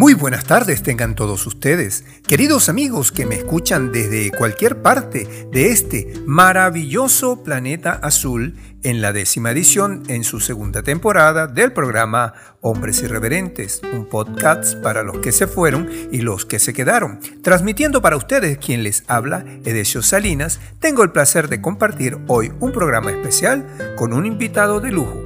Muy 0.00 0.14
buenas 0.14 0.44
tardes 0.44 0.82
tengan 0.82 1.14
todos 1.14 1.46
ustedes, 1.46 2.04
queridos 2.26 2.70
amigos 2.70 3.12
que 3.12 3.26
me 3.26 3.34
escuchan 3.34 3.92
desde 3.92 4.30
cualquier 4.30 4.80
parte 4.80 5.46
de 5.52 5.66
este 5.66 6.14
maravilloso 6.24 7.42
planeta 7.42 8.00
azul 8.02 8.56
en 8.82 9.02
la 9.02 9.12
décima 9.12 9.50
edición 9.50 10.04
en 10.08 10.24
su 10.24 10.40
segunda 10.40 10.82
temporada 10.82 11.48
del 11.48 11.74
programa 11.74 12.32
Hombres 12.62 13.02
Irreverentes, 13.02 13.82
un 13.92 14.06
podcast 14.06 14.74
para 14.76 15.02
los 15.02 15.18
que 15.18 15.32
se 15.32 15.46
fueron 15.46 15.90
y 16.10 16.22
los 16.22 16.46
que 16.46 16.60
se 16.60 16.72
quedaron. 16.72 17.20
Transmitiendo 17.42 18.00
para 18.00 18.16
ustedes 18.16 18.56
quien 18.56 18.82
les 18.82 19.04
habla, 19.06 19.44
Edesio 19.66 20.00
Salinas, 20.00 20.60
tengo 20.78 21.02
el 21.02 21.12
placer 21.12 21.50
de 21.50 21.60
compartir 21.60 22.16
hoy 22.26 22.50
un 22.58 22.72
programa 22.72 23.10
especial 23.10 23.66
con 23.98 24.14
un 24.14 24.24
invitado 24.24 24.80
de 24.80 24.92
lujo. 24.92 25.20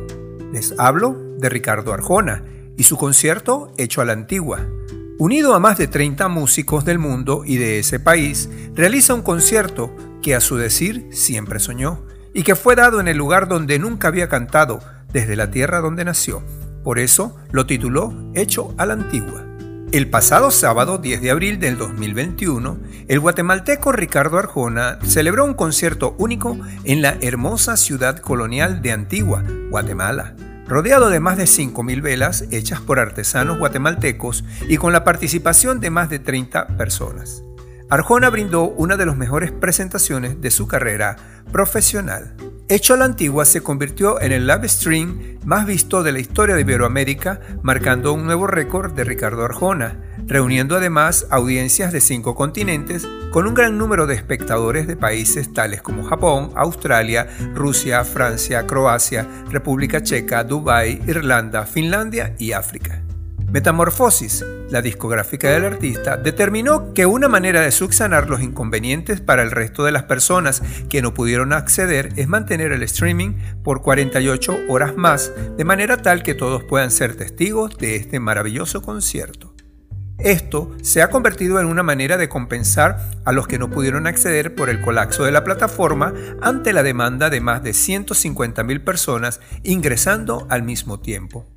Les 0.52 0.75
hablo 0.79 1.16
de 1.38 1.48
Ricardo 1.48 1.93
Arjona 1.93 2.43
y 2.77 2.84
su 2.84 2.96
concierto 2.96 3.73
hecho 3.77 4.01
a 4.01 4.05
la 4.05 4.12
antigua. 4.12 4.66
Unido 5.19 5.55
a 5.55 5.60
más 5.60 5.78
de 5.78 5.87
30 5.87 6.28
músicos 6.28 6.84
del 6.84 6.98
mundo 6.98 7.42
y 7.46 7.56
de 7.56 7.78
ese 7.78 8.01
país, 8.01 8.48
realiza 8.74 9.15
un 9.15 9.23
concierto 9.23 9.95
que 10.23 10.34
a 10.34 10.41
su 10.41 10.56
decir 10.56 11.09
siempre 11.12 11.60
soñó 11.60 12.05
y 12.32 12.42
que 12.42 12.56
fue 12.56 12.74
dado 12.74 12.98
en 12.98 13.06
el 13.06 13.16
lugar 13.16 13.46
donde 13.46 13.79
nunca 13.79 14.09
había 14.09 14.29
cantado, 14.29 14.80
desde 15.12 15.37
la 15.37 15.52
tierra 15.52 15.80
donde 15.80 16.05
nació. 16.05 16.42
Por 16.82 16.98
eso 16.98 17.37
lo 17.52 17.65
tituló 17.65 18.12
Hecho 18.34 18.74
a 18.77 18.87
la 18.87 18.95
Antigua. 18.95 19.46
El 19.93 20.10
pasado 20.10 20.51
sábado 20.51 20.98
10 20.98 21.23
de 21.23 21.30
abril 21.30 21.60
del 21.60 21.79
2021, 21.79 22.79
el 23.06 23.20
guatemalteco 23.20 23.93
Ricardo 23.93 24.38
Arjona 24.38 24.98
celebró 25.04 25.45
un 25.45 25.54
concierto 25.54 26.16
único 26.18 26.59
en 26.82 27.01
la 27.01 27.16
hermosa 27.20 27.77
ciudad 27.77 28.18
colonial 28.18 28.82
de 28.82 28.91
Antigua, 28.91 29.45
Guatemala 29.70 30.34
rodeado 30.66 31.10
de 31.10 31.20
más 31.20 31.37
de 31.37 31.45
5.000 31.45 32.02
velas 32.02 32.45
hechas 32.51 32.80
por 32.80 32.98
artesanos 32.98 33.59
guatemaltecos 33.59 34.45
y 34.68 34.76
con 34.76 34.93
la 34.93 35.04
participación 35.04 35.80
de 35.80 35.90
más 35.90 36.10
de 36.10 36.18
30 36.18 36.76
personas. 36.76 37.43
Arjona 37.90 38.30
brindó 38.30 38.65
una 38.65 38.96
de 38.96 39.06
las 39.06 39.16
mejores 39.16 39.52
presentaciones 39.52 40.40
de 40.40 40.51
su 40.51 40.66
carrera 40.66 41.16
profesional. 41.52 42.34
Hecho 42.68 42.95
a 42.95 42.96
la 42.96 43.04
antigua 43.04 43.45
se 43.45 43.60
convirtió 43.60 44.21
en 44.23 44.32
el 44.32 44.46
live 44.46 44.68
stream 44.68 45.38
más 45.45 45.66
visto 45.66 46.02
de 46.02 46.12
la 46.12 46.18
historia 46.18 46.54
de 46.54 46.62
Iberoamérica, 46.62 47.40
marcando 47.62 48.15
un 48.15 48.24
nuevo 48.24 48.46
récord 48.46 48.95
de 48.95 49.04
Ricardo 49.04 49.45
Arjona, 49.45 50.13
reuniendo 50.27 50.77
además 50.77 51.27
audiencias 51.30 51.93
de 51.93 52.01
cinco 52.01 52.35
continentes 52.35 53.07
con 53.30 53.47
un 53.47 53.55
gran 53.55 53.79
número 53.79 54.07
de 54.07 54.15
espectadores 54.15 54.87
de 54.87 54.97
países 54.97 55.53
tales 55.53 55.83
como 55.83 56.05
Japón, 56.05 56.51
Australia, 56.55 57.29
Rusia, 57.55 58.05
Francia, 58.05 58.67
Croacia, 58.67 59.27
República 59.51 60.02
Checa, 60.02 60.45
Dubái, 60.45 61.02
Irlanda, 61.07 61.67
Finlandia 61.67 62.35
y 62.39 62.52
África. 62.52 63.02
Metamorfosis, 63.51 64.45
la 64.71 64.83
discográfica 64.83 65.49
del 65.50 65.65
artista, 65.65 66.17
determinó 66.17 66.93
que 66.93 67.06
una 67.06 67.28
manera 67.28 67.61
de 67.61 67.71
subsanar 67.71 68.28
los 68.28 68.43
inconvenientes 68.43 69.21
para 69.21 69.43
el 69.43 69.53
resto 69.53 69.84
de 69.84 69.93
las 69.93 70.05
personas 70.05 70.61
que 70.89 71.03
no 71.03 71.15
pudieron 71.15 71.53
acceder 71.53 72.09
es 72.17 72.27
mantener 72.27 72.72
el 72.72 72.83
streaming 72.83 73.34
por 73.62 73.83
48 73.83 74.56
horas 74.69 74.97
más, 74.97 75.33
de 75.56 75.65
manera 75.65 75.99
tal 75.99 76.25
que 76.25 76.34
todos 76.34 76.65
puedan 76.65 76.91
ser 76.91 77.15
testigos 77.15 77.78
de 77.78 77.95
este 77.95 78.19
maravilloso 78.19 78.83
concierto. 78.83 79.53
Esto 80.19 80.70
se 80.82 81.03
ha 81.03 81.10
convertido 81.10 81.60
en 81.60 81.66
una 81.66 81.82
manera 81.82 82.16
de 82.16 82.28
compensar 82.28 83.10
a 83.25 83.32
los 83.32 83.48
que 83.48 83.59
no 83.59 83.70
pudieron 83.70 84.06
acceder 84.06 84.54
por 84.54 84.71
el 84.71 84.81
colapso 84.81 85.25
de 85.25 85.32
la 85.32 85.44
plataforma 85.44 86.15
ante 86.41 86.72
la 86.72 86.82
demanda 86.82 87.31
de 87.31 87.41
más 87.41 87.62
de 87.62 87.72
150.000 87.72 88.84
personas 88.84 89.41
ingresando 89.65 90.47
al 90.50 90.62
mismo 90.62 91.00
tiempo. 91.00 91.53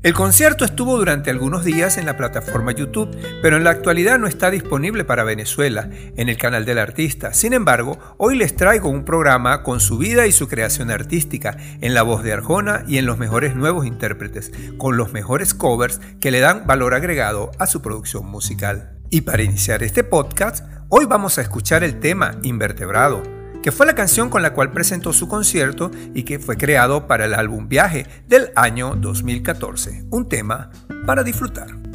El 0.00 0.14
concierto 0.14 0.64
estuvo 0.64 0.96
durante 0.96 1.28
algunos 1.28 1.64
días 1.64 1.98
en 1.98 2.06
la 2.06 2.16
plataforma 2.16 2.70
YouTube, 2.70 3.16
pero 3.42 3.56
en 3.56 3.64
la 3.64 3.70
actualidad 3.70 4.16
no 4.16 4.28
está 4.28 4.48
disponible 4.48 5.04
para 5.04 5.24
Venezuela, 5.24 5.90
en 6.16 6.28
el 6.28 6.38
canal 6.38 6.64
del 6.64 6.78
artista. 6.78 7.34
Sin 7.34 7.52
embargo, 7.52 7.98
hoy 8.16 8.36
les 8.36 8.54
traigo 8.54 8.90
un 8.90 9.04
programa 9.04 9.64
con 9.64 9.80
su 9.80 9.98
vida 9.98 10.28
y 10.28 10.32
su 10.32 10.46
creación 10.46 10.92
artística, 10.92 11.56
en 11.80 11.94
la 11.94 12.02
voz 12.02 12.22
de 12.22 12.32
Arjona 12.32 12.84
y 12.86 12.98
en 12.98 13.06
los 13.06 13.18
mejores 13.18 13.56
nuevos 13.56 13.86
intérpretes, 13.86 14.52
con 14.76 14.96
los 14.96 15.12
mejores 15.12 15.52
covers 15.52 16.00
que 16.20 16.30
le 16.30 16.38
dan 16.38 16.64
valor 16.64 16.94
agregado 16.94 17.50
a 17.58 17.66
su 17.66 17.82
producción 17.82 18.24
musical. 18.24 18.92
Y 19.10 19.22
para 19.22 19.42
iniciar 19.42 19.82
este 19.82 20.04
podcast, 20.04 20.64
hoy 20.90 21.06
vamos 21.06 21.38
a 21.38 21.42
escuchar 21.42 21.82
el 21.82 21.98
tema 21.98 22.38
Invertebrado 22.44 23.37
que 23.68 23.72
fue 23.72 23.84
la 23.84 23.94
canción 23.94 24.30
con 24.30 24.40
la 24.40 24.54
cual 24.54 24.72
presentó 24.72 25.12
su 25.12 25.28
concierto 25.28 25.90
y 26.14 26.22
que 26.22 26.38
fue 26.38 26.56
creado 26.56 27.06
para 27.06 27.26
el 27.26 27.34
álbum 27.34 27.68
Viaje 27.68 28.06
del 28.26 28.50
año 28.56 28.94
2014, 28.96 30.06
un 30.08 30.26
tema 30.26 30.70
para 31.04 31.22
disfrutar. 31.22 31.87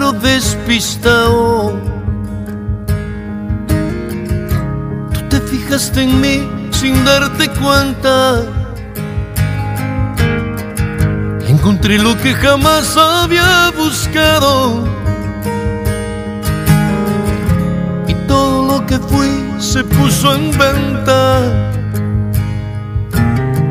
Despistado. 0.00 1.78
Tú 5.12 5.20
te 5.28 5.40
fijaste 5.40 6.02
en 6.02 6.20
mí 6.20 6.48
sin 6.72 7.04
darte 7.04 7.48
cuenta. 7.48 8.42
Encontré 11.46 11.98
lo 11.98 12.16
que 12.18 12.34
jamás 12.34 12.96
había 12.96 13.70
buscado. 13.76 14.84
Y 18.08 18.14
todo 18.26 18.66
lo 18.66 18.86
que 18.86 18.98
fui 18.98 19.30
se 19.60 19.84
puso 19.84 20.34
en 20.34 20.50
venta. 20.58 21.70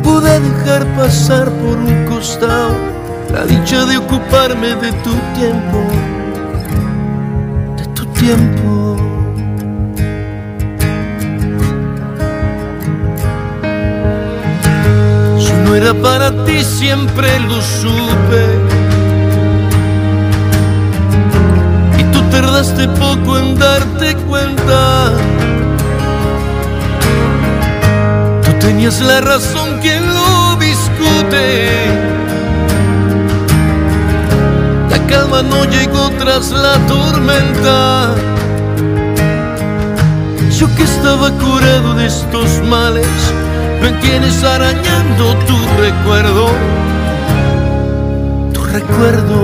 Pude 0.03 0.39
dejar 0.39 0.85
pasar 0.95 1.49
por 1.49 1.77
un 1.77 2.05
costado 2.05 2.92
la 3.33 3.45
dicha 3.45 3.83
de 3.85 3.97
ocuparme 3.97 4.75
de 4.75 4.91
tu 5.03 5.13
tiempo, 5.33 5.79
de 7.77 7.85
tu 7.95 8.05
tiempo. 8.21 8.95
Si 15.39 15.51
no 15.65 15.75
era 15.75 15.95
para 15.95 16.45
ti, 16.45 16.63
siempre 16.63 17.39
lo 17.39 17.59
supe. 17.59 18.43
Y 21.97 22.03
tú 22.13 22.21
tardaste 22.29 22.87
poco 22.87 23.39
en 23.39 23.57
darte 23.57 24.15
cuenta. 24.29 25.11
Tú 28.43 28.51
tenías 28.59 29.01
la 29.01 29.21
razón, 29.21 29.79
quien 29.81 30.05
lo 30.05 30.55
discute 30.57 32.12
calma 35.13 35.43
no 35.43 35.63
llegó 35.65 36.09
tras 36.17 36.51
la 36.51 36.75
tormenta. 36.87 38.15
Yo 40.57 40.67
que 40.75 40.83
estaba 40.83 41.29
curado 41.31 41.93
de 41.95 42.07
estos 42.07 42.49
males, 42.63 43.15
me 43.81 43.91
tienes 44.03 44.43
arañando 44.43 45.35
tu 45.47 45.57
recuerdo, 45.85 46.47
tu 48.53 48.63
recuerdo. 48.63 49.39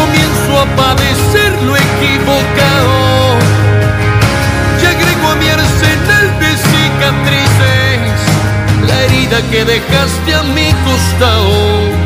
Comienzo 0.00 0.52
a 0.62 0.66
padecer 0.82 1.52
lo 1.66 1.76
equivocado, 1.86 2.94
y 4.80 4.86
agrego 4.92 5.26
a 5.32 5.36
mi 5.36 5.48
arsenal 5.48 6.26
de 6.40 6.50
cicatrices 6.68 8.16
la 8.88 8.96
herida 9.04 9.38
que 9.50 9.64
dejaste 9.64 10.34
a 10.34 10.42
mi 10.54 10.68
costado 10.86 12.03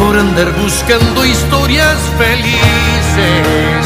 por 0.00 0.16
andar 0.16 0.50
buscando 0.62 1.24
historias 1.26 1.98
felices. 2.18 3.84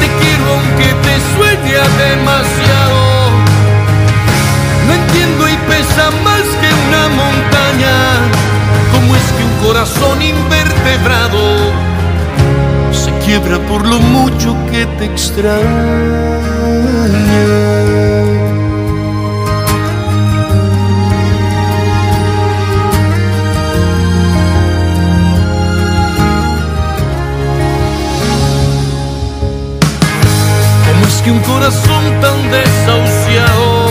Te 0.00 0.06
quiero 0.20 0.44
aunque 0.56 0.88
te 1.04 1.14
sueñe 1.34 1.78
demasiado. 2.04 3.00
No 4.86 4.92
entiendo 4.92 5.48
y 5.48 5.56
pesa 5.70 6.10
más 6.24 6.42
que 6.60 6.70
una 6.86 7.04
montaña. 7.22 7.96
¿Cómo 8.92 9.14
es 9.14 9.26
que 9.36 9.42
un 9.44 9.56
corazón 9.66 10.20
invertebrado 10.20 11.42
se 12.92 13.10
quiebra 13.24 13.58
por 13.68 13.86
lo 13.86 13.98
mucho 14.00 14.56
que 14.70 14.86
te 14.98 15.04
extraña. 15.04 15.54
Que 31.24 31.30
un 31.30 31.40
corazón 31.40 32.04
tan 32.20 32.50
desahuciado 32.50 33.88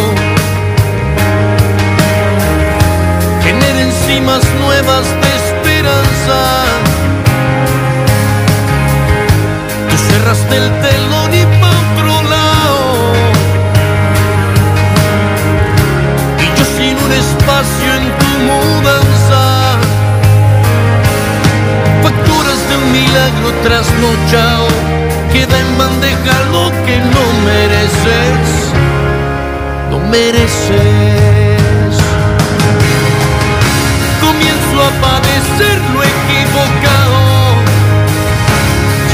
genera 3.43 3.81
encimas 3.81 4.43
nuevas 4.61 5.05
de 5.21 5.29
esperanza? 5.41 6.63
cerraste 9.97 10.57
el 10.57 10.69
telón 10.81 11.33
y 11.33 11.43
pa' 11.59 11.75
otro 11.83 12.29
lado. 12.29 13.13
Y 16.39 16.45
yo 16.57 16.65
sin 16.77 16.95
un 17.05 17.11
espacio 17.11 17.89
en 17.99 18.05
tu 18.19 18.31
mudanza. 18.47 19.79
Facturas 22.03 22.59
de 22.69 22.75
un 22.77 22.91
milagro 22.91 23.49
trasnochado. 23.63 24.92
Queda 25.33 25.59
en 25.59 25.77
bandeja 25.77 26.35
lo 26.51 26.69
que 26.85 26.97
no 27.13 27.23
mereces. 27.49 28.45
No 29.91 29.99
mereces. 29.99 31.95
Comienzo 34.21 34.77
a 34.87 34.91
padecer 35.01 35.77
lo 35.93 36.03
equivocado 36.03 37.33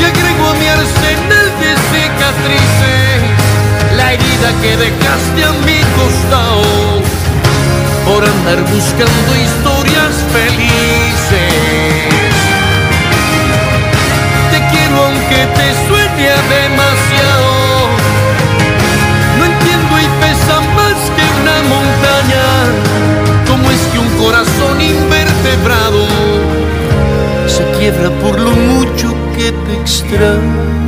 agrego 0.10 0.50
a 0.50 0.54
mi 0.56 0.68
arsenal 0.68 1.48
de 1.62 1.71
cicatrices 1.89 3.22
la 3.98 4.13
herida 4.13 4.50
que 4.62 4.77
dejaste 4.77 5.44
a 5.44 5.51
mi 5.65 5.80
costado 5.98 7.01
por 8.06 8.24
andar 8.24 8.62
buscando 8.74 9.30
historias 9.36 10.15
felices. 10.33 11.54
Te 14.51 14.60
quiero 14.72 15.06
aunque 15.06 15.42
te 15.57 15.68
demasiado. 16.27 17.51
No 19.38 19.45
entiendo 19.45 20.00
y 20.00 20.07
pesa 20.21 20.60
más 20.75 20.98
que 21.16 21.24
una 21.42 21.57
montaña. 21.74 22.45
¿Cómo 23.48 23.71
es 23.71 23.80
que 23.92 24.00
un 24.00 24.10
corazón 24.18 24.81
invertebrado 24.81 26.07
se 27.48 27.63
quiebra 27.77 28.10
por 28.21 28.39
lo 28.39 28.51
mucho 28.51 29.13
que 29.36 29.51
te 29.51 29.74
extraño. 29.81 30.78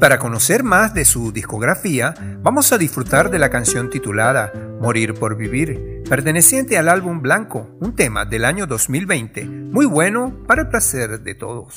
Para 0.00 0.18
conocer 0.18 0.64
más 0.64 0.94
de 0.94 1.04
su 1.04 1.30
discografía, 1.30 2.14
vamos 2.42 2.72
a 2.72 2.78
disfrutar 2.78 3.30
de 3.30 3.38
la 3.38 3.50
canción 3.50 3.90
titulada 3.90 4.50
Morir 4.80 5.12
por 5.12 5.36
Vivir, 5.36 6.02
perteneciente 6.08 6.78
al 6.78 6.88
álbum 6.88 7.20
Blanco, 7.20 7.68
un 7.80 7.94
tema 7.94 8.24
del 8.24 8.46
año 8.46 8.66
2020, 8.66 9.44
muy 9.44 9.84
bueno 9.84 10.42
para 10.46 10.62
el 10.62 10.68
placer 10.68 11.20
de 11.20 11.34
todos. 11.34 11.74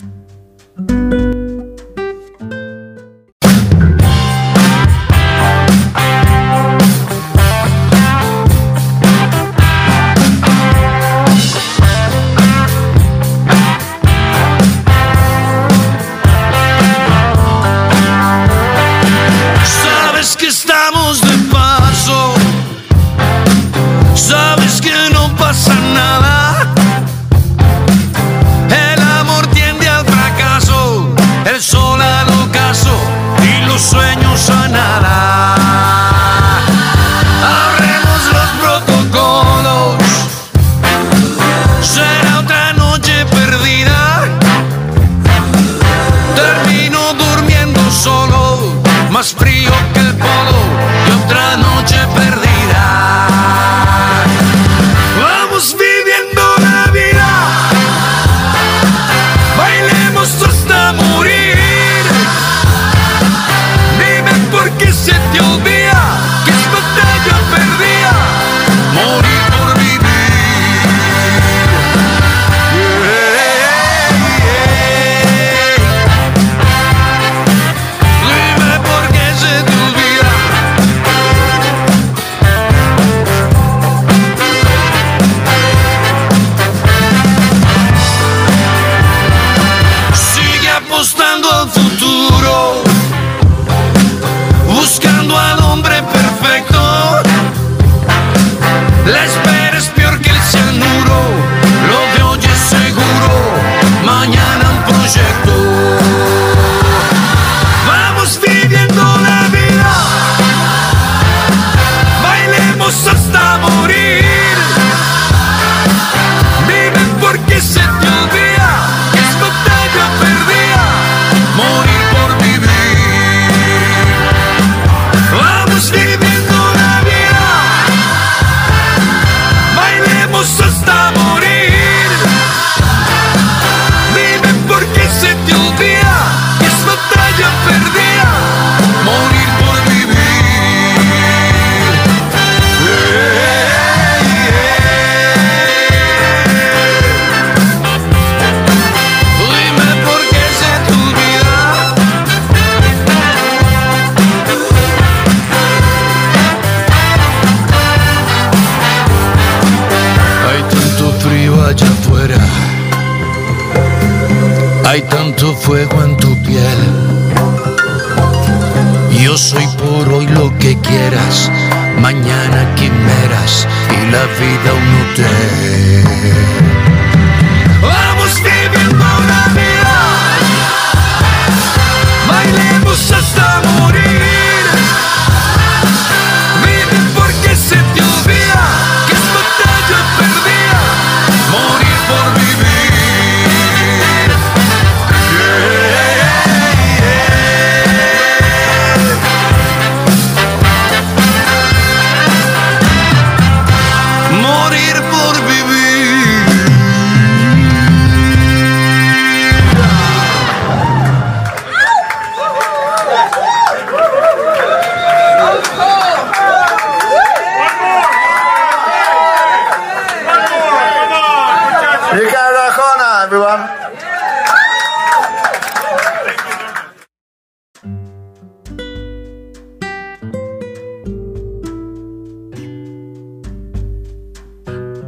Ricardo 222.15 222.59
Arjona, 222.59 223.23
everyone. 223.25 223.83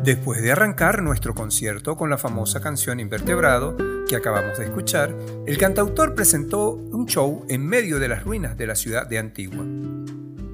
Después 0.03 0.41
de 0.41 0.51
arrancar 0.51 1.03
nuestro 1.03 1.35
concierto 1.35 1.95
con 1.95 2.09
la 2.09 2.17
famosa 2.17 2.59
canción 2.59 2.99
Invertebrado 2.99 3.77
que 4.07 4.15
acabamos 4.15 4.57
de 4.57 4.65
escuchar, 4.65 5.15
el 5.45 5.57
cantautor 5.59 6.15
presentó 6.15 6.71
un 6.71 7.05
show 7.05 7.45
en 7.49 7.67
medio 7.67 7.99
de 7.99 8.07
las 8.07 8.23
ruinas 8.23 8.57
de 8.57 8.65
la 8.65 8.75
ciudad 8.75 9.05
de 9.05 9.19
Antigua. 9.19 9.63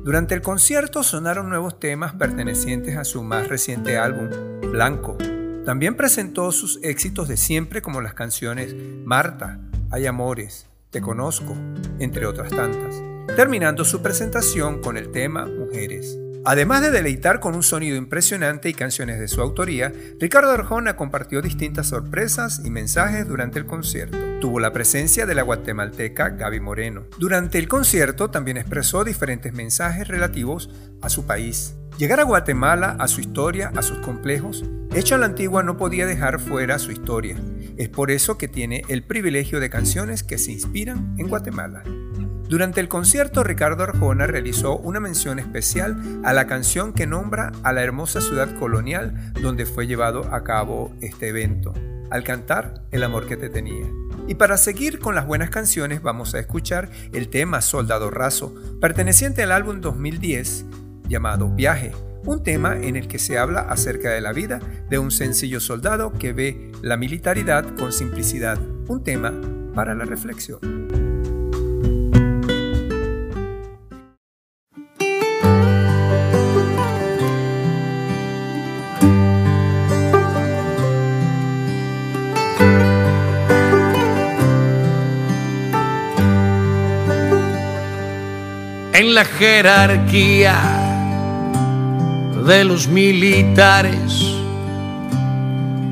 Durante 0.03 0.36
el 0.36 0.41
concierto 0.41 1.03
sonaron 1.03 1.48
nuevos 1.48 1.79
temas 1.79 2.13
pertenecientes 2.13 2.98
a 2.98 3.05
su 3.05 3.24
más 3.24 3.48
reciente 3.48 3.98
álbum, 3.98 4.29
Blanco. 4.72 5.17
También 5.65 5.95
presentó 5.95 6.51
sus 6.51 6.79
éxitos 6.81 7.27
de 7.27 7.37
siempre 7.37 7.83
como 7.83 8.01
las 8.01 8.15
canciones 8.15 8.75
Marta, 9.05 9.59
Hay 9.91 10.07
Amores, 10.07 10.67
Te 10.89 11.01
Conozco, 11.01 11.55
entre 11.99 12.25
otras 12.25 12.49
tantas, 12.49 12.95
terminando 13.35 13.85
su 13.85 14.01
presentación 14.01 14.81
con 14.81 14.97
el 14.97 15.11
tema 15.11 15.45
Mujeres. 15.45 16.17
Además 16.43 16.81
de 16.81 16.91
deleitar 16.91 17.39
con 17.39 17.55
un 17.55 17.62
sonido 17.62 17.95
impresionante 17.95 18.67
y 18.67 18.74
canciones 18.74 19.19
de 19.19 19.27
su 19.27 19.41
autoría, 19.41 19.93
Ricardo 20.19 20.51
Arjona 20.51 20.95
compartió 20.95 21.41
distintas 21.41 21.88
sorpresas 21.88 22.62
y 22.65 22.71
mensajes 22.71 23.27
durante 23.27 23.60
el 23.60 23.65
concierto. 23.65 24.17
Tuvo 24.39 24.60
la 24.60 24.74
presencia 24.74 25.25
de 25.25 25.36
la 25.36 25.43
guatemalteca 25.43 26.29
Gaby 26.29 26.60
Moreno. 26.60 27.05
Durante 27.19 27.60
el 27.60 27.67
concierto 27.67 28.31
también 28.31 28.57
expresó 28.57 29.03
diferentes 29.03 29.53
mensajes 29.53 30.07
relativos 30.07 30.69
a 31.01 31.10
su 31.10 31.25
país. 31.27 31.75
Llegar 31.98 32.19
a 32.19 32.24
Guatemala, 32.24 32.95
a 33.00 33.07
su 33.07 33.21
historia, 33.21 33.71
a 33.75 33.83
sus 33.83 34.00
complejos, 34.00 34.63
Hecho 34.93 35.15
a 35.15 35.17
la 35.17 35.25
Antigua 35.27 35.63
no 35.63 35.77
podía 35.77 36.05
dejar 36.05 36.41
fuera 36.41 36.77
su 36.77 36.91
historia. 36.91 37.38
Es 37.77 37.88
por 37.88 38.12
eso 38.12 38.38
que 38.38 38.50
tiene 38.50 38.83
el 38.89 39.03
privilegio 39.03 39.62
de 39.62 39.69
canciones 39.69 40.21
que 40.21 40.38
se 40.38 40.51
inspiran 40.51 41.15
en 41.17 41.29
Guatemala. 41.29 41.81
Durante 42.51 42.81
el 42.81 42.89
concierto, 42.89 43.46
Ricardo 43.46 43.84
Arjona 43.84 44.27
realizó 44.27 44.75
una 44.75 45.00
mención 45.00 45.39
especial 45.39 46.20
a 46.25 46.34
la 46.34 46.48
canción 46.48 46.91
que 46.91 47.08
nombra 47.08 47.53
a 47.63 47.72
la 47.72 47.81
hermosa 47.81 48.20
ciudad 48.20 48.53
colonial 48.60 49.31
donde 49.41 49.65
fue 49.65 49.88
llevado 49.88 50.25
a 50.34 50.43
cabo 50.43 50.93
este 51.00 51.29
evento, 51.29 51.74
al 52.10 52.25
cantar 52.25 52.84
El 52.91 53.03
amor 53.03 53.25
que 53.25 53.38
te 53.38 53.50
tenía. 53.50 53.86
Y 54.27 54.36
para 54.36 54.58
seguir 54.58 55.00
con 55.00 55.15
las 55.15 55.25
buenas 55.25 55.50
canciones 55.50 56.01
vamos 56.01 56.36
a 56.36 56.39
escuchar 56.39 56.89
el 57.13 57.29
tema 57.29 57.62
Soldado 57.62 58.12
Raso, 58.12 58.53
perteneciente 58.81 59.43
al 59.43 59.53
álbum 59.53 59.79
2010 59.79 60.65
llamado 61.08 61.48
Viaje, 61.51 61.93
un 62.25 62.43
tema 62.43 62.75
en 62.75 62.98
el 62.98 63.08
que 63.08 63.17
se 63.17 63.38
habla 63.38 63.62
acerca 63.62 64.10
de 64.10 64.20
la 64.20 64.34
vida 64.34 64.60
de 64.89 65.00
un 65.00 65.12
sencillo 65.12 65.62
soldado 65.62 66.12
que 66.12 66.34
ve 66.34 66.74
la 66.81 66.98
militaridad 66.98 67.65
con 67.75 67.93
simplicidad, 67.93 68.60
un 68.89 69.05
tema 69.05 69.31
para 69.74 69.96
la 69.96 70.03
reflexión. 70.03 71.10
En 89.01 89.15
la 89.15 89.25
jerarquía 89.25 90.55
de 92.46 92.63
los 92.63 92.88
militares. 92.88 94.24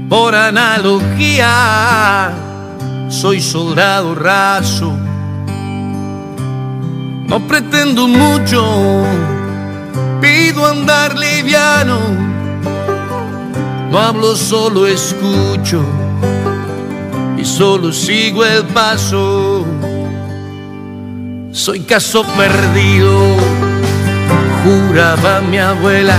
Por 0.08 0.36
analogía, 0.36 2.32
soy 3.10 3.42
soldado 3.42 4.14
raso. 4.14 4.96
No 7.26 7.40
pretendo 7.48 8.08
mucho, 8.08 9.04
pido 10.22 10.68
andar 10.68 11.18
liviano. 11.18 12.00
No 13.90 13.98
hablo, 13.98 14.36
solo 14.36 14.86
escucho 14.86 15.84
y 17.40 17.44
solo 17.44 17.92
sigo 17.92 18.46
el 18.46 18.64
paso. 18.66 19.66
Soy 21.52 21.80
caso 21.80 22.24
perdido, 22.38 23.36
juraba 24.64 25.42
mi 25.42 25.58
abuela. 25.58 26.16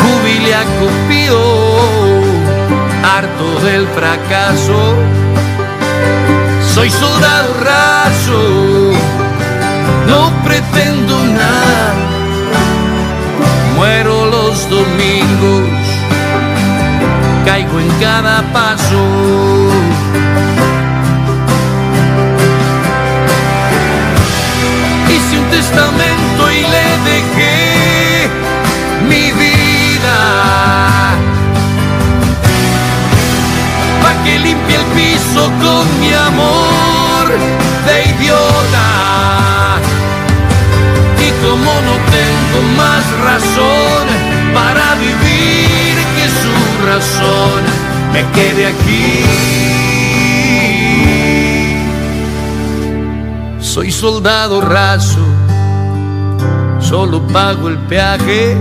Jubile 0.00 0.54
a 0.54 0.64
Cupido, 0.64 2.22
harto 3.04 3.66
del 3.66 3.86
fracaso. 3.88 4.94
Soy 6.74 6.90
soldado 6.90 7.54
raso, 7.62 8.92
no 10.08 10.32
pretendo 10.42 11.18
nada. 11.24 11.94
Muero 13.76 14.26
los 14.26 14.68
domingos, 14.70 15.68
caigo 17.44 17.80
en 17.80 17.90
cada 18.00 18.42
paso. 18.54 19.61
Testamento 25.62 26.42
y 26.50 26.60
le 26.74 26.86
dejé 27.10 28.28
mi 29.08 29.26
vida. 29.42 30.18
Pa' 34.02 34.16
que 34.24 34.38
limpie 34.38 34.76
el 34.76 34.86
piso 34.96 35.42
con 35.64 35.84
mi 36.00 36.12
amor 36.30 37.24
de 37.86 37.96
idiota. 38.12 38.88
Y 41.26 41.28
como 41.44 41.72
no 41.88 41.94
tengo 42.18 42.58
más 42.82 43.04
razón 43.28 44.04
para 44.58 44.86
vivir 45.06 45.94
que 46.16 46.26
su 46.42 46.54
razón, 46.90 47.60
me 48.12 48.22
quede 48.34 48.66
aquí. 48.66 49.62
Soy 53.60 53.90
soldado 53.90 54.60
raso, 54.60 55.24
solo 56.92 57.26
pago 57.28 57.70
el 57.70 57.78
peaje. 57.88 58.54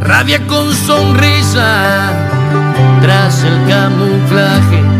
Rabia 0.00 0.44
con 0.48 0.74
sonrisa 0.74 2.10
tras 3.00 3.44
el 3.44 3.68
camuflaje. 3.68 4.99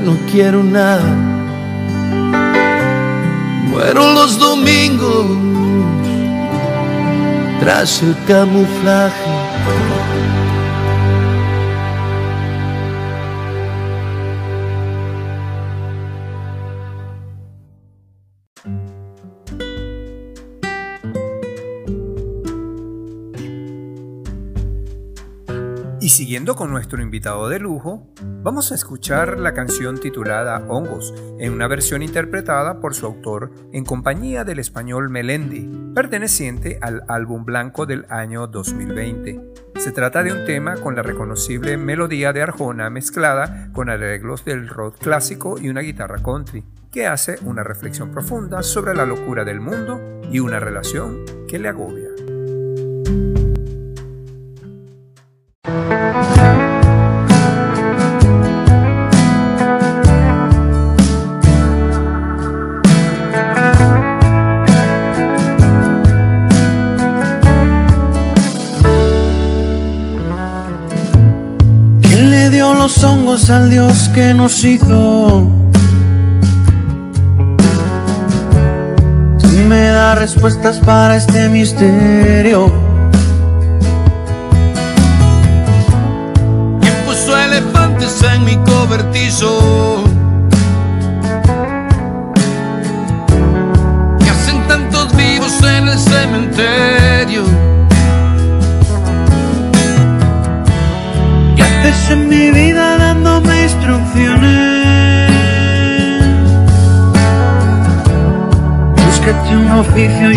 no 0.00 0.16
quiero 0.30 0.62
nada. 0.62 1.04
Muero 3.68 4.12
los 4.12 4.38
domingos 4.38 5.26
tras 7.60 8.02
el 8.02 8.16
camuflaje. 8.26 9.45
nuestro 26.76 27.00
invitado 27.00 27.48
de 27.48 27.58
lujo, 27.58 28.06
vamos 28.42 28.70
a 28.70 28.74
escuchar 28.74 29.38
la 29.38 29.54
canción 29.54 29.98
titulada 29.98 30.62
Hongos, 30.68 31.14
en 31.38 31.54
una 31.54 31.68
versión 31.68 32.02
interpretada 32.02 32.80
por 32.80 32.94
su 32.94 33.06
autor 33.06 33.50
en 33.72 33.86
compañía 33.86 34.44
del 34.44 34.58
español 34.58 35.08
Melendi, 35.08 35.70
perteneciente 35.94 36.78
al 36.82 37.02
álbum 37.08 37.46
blanco 37.46 37.86
del 37.86 38.04
año 38.10 38.46
2020. 38.46 39.40
Se 39.76 39.90
trata 39.90 40.22
de 40.22 40.32
un 40.32 40.44
tema 40.44 40.74
con 40.74 40.94
la 40.94 41.02
reconocible 41.02 41.78
melodía 41.78 42.34
de 42.34 42.42
Arjona 42.42 42.90
mezclada 42.90 43.70
con 43.72 43.88
arreglos 43.88 44.44
del 44.44 44.68
rock 44.68 44.98
clásico 44.98 45.58
y 45.58 45.70
una 45.70 45.80
guitarra 45.80 46.22
country, 46.22 46.62
que 46.92 47.06
hace 47.06 47.38
una 47.46 47.64
reflexión 47.64 48.10
profunda 48.10 48.62
sobre 48.62 48.94
la 48.94 49.06
locura 49.06 49.46
del 49.46 49.60
mundo 49.60 49.98
y 50.30 50.40
una 50.40 50.60
relación 50.60 51.24
que 51.48 51.58
le 51.58 51.68
agobia. 51.68 52.10
Al 73.36 73.68
Dios 73.68 74.08
que 74.14 74.32
nos 74.32 74.64
hizo. 74.64 75.46
Si 79.36 79.56
me 79.58 79.88
da 79.88 80.14
respuestas 80.14 80.78
para 80.78 81.16
este 81.16 81.50
misterio. 81.50 82.85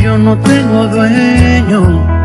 yo 0.02 0.18
no 0.18 0.38
tengo 0.38 0.88
dueño. 0.88 2.19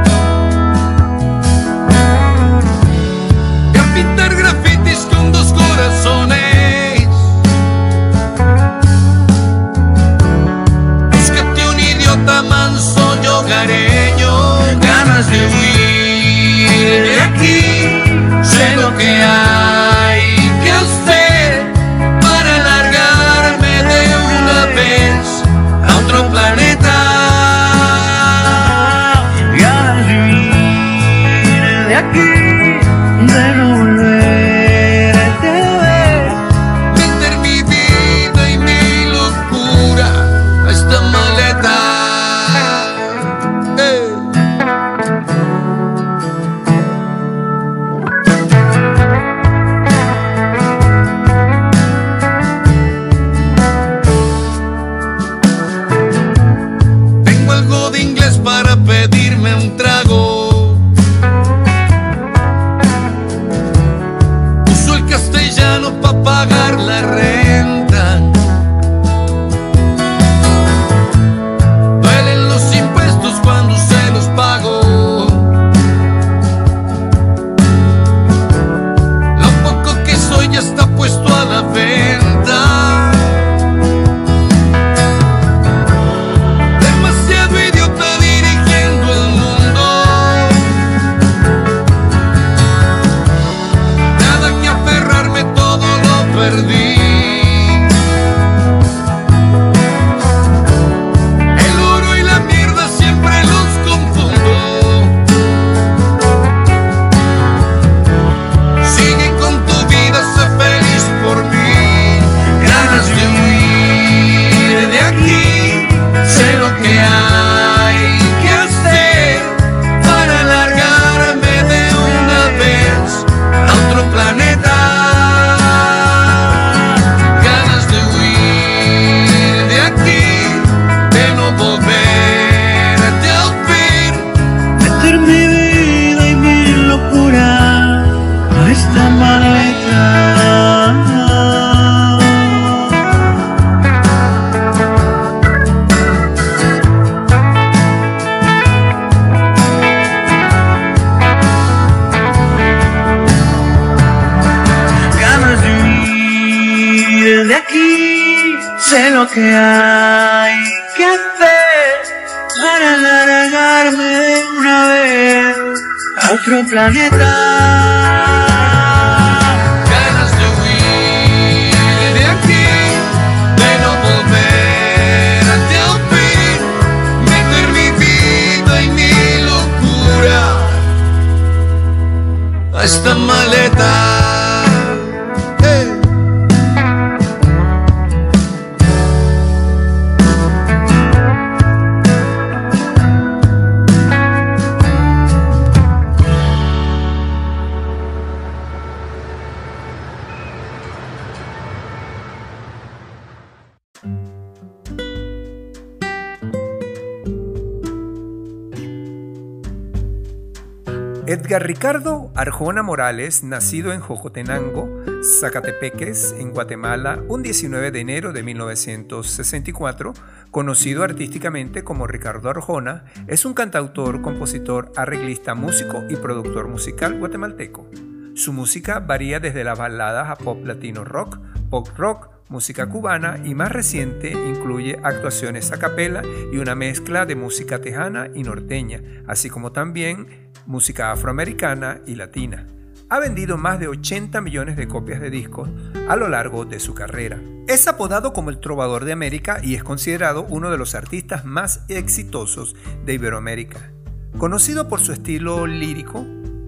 Ricardo 211.84 212.32
Arjona 212.34 212.82
Morales, 212.82 213.44
nacido 213.44 213.92
en 213.92 214.00
Jojotenango, 214.00 214.88
Zacatepeques, 215.22 216.34
en 216.38 216.50
Guatemala, 216.50 217.22
un 217.28 217.42
19 217.42 217.90
de 217.90 218.00
enero 218.00 218.32
de 218.32 218.42
1964, 218.42 220.14
conocido 220.50 221.02
artísticamente 221.02 221.84
como 221.84 222.06
Ricardo 222.06 222.48
Arjona, 222.48 223.04
es 223.26 223.44
un 223.44 223.52
cantautor, 223.52 224.22
compositor, 224.22 224.92
arreglista, 224.96 225.54
músico 225.54 226.04
y 226.08 226.16
productor 226.16 226.68
musical 226.68 227.18
guatemalteco. 227.18 227.86
Su 228.34 228.54
música 228.54 229.00
varía 229.00 229.38
desde 229.38 229.62
las 229.62 229.78
baladas 229.78 230.30
a 230.30 230.36
pop 230.36 230.64
latino 230.64 231.04
rock, 231.04 231.38
pop 231.68 231.86
rock, 231.98 232.30
música 232.48 232.88
cubana 232.88 233.40
y 233.44 233.54
más 233.54 233.72
reciente 233.72 234.30
incluye 234.30 234.98
actuaciones 235.02 235.72
a 235.72 235.78
capela 235.78 236.22
y 236.50 236.56
una 236.56 236.74
mezcla 236.74 237.26
de 237.26 237.36
música 237.36 237.80
tejana 237.80 238.30
y 238.34 238.42
norteña, 238.42 239.02
así 239.26 239.50
como 239.50 239.72
también 239.72 240.43
música 240.74 241.12
afroamericana 241.12 242.00
y 242.04 242.16
latina. 242.16 242.66
Ha 243.08 243.20
vendido 243.20 243.56
más 243.56 243.78
de 243.78 243.86
80 243.86 244.40
millones 244.40 244.76
de 244.76 244.88
copias 244.88 245.20
de 245.20 245.30
discos 245.30 245.70
a 246.08 246.16
lo 246.16 246.28
largo 246.28 246.64
de 246.64 246.80
su 246.80 246.94
carrera. 246.94 247.40
Es 247.68 247.86
apodado 247.86 248.32
como 248.32 248.50
el 248.50 248.58
Trovador 248.58 249.04
de 249.04 249.12
América 249.12 249.60
y 249.62 249.76
es 249.76 249.84
considerado 249.84 250.44
uno 250.48 250.72
de 250.72 250.76
los 250.78 250.96
artistas 250.96 251.44
más 251.44 251.84
exitosos 251.86 252.74
de 253.06 253.14
Iberoamérica. 253.14 253.92
Conocido 254.36 254.88
por 254.88 255.00
su 255.00 255.12
estilo 255.12 255.68
lírico, 255.68 256.26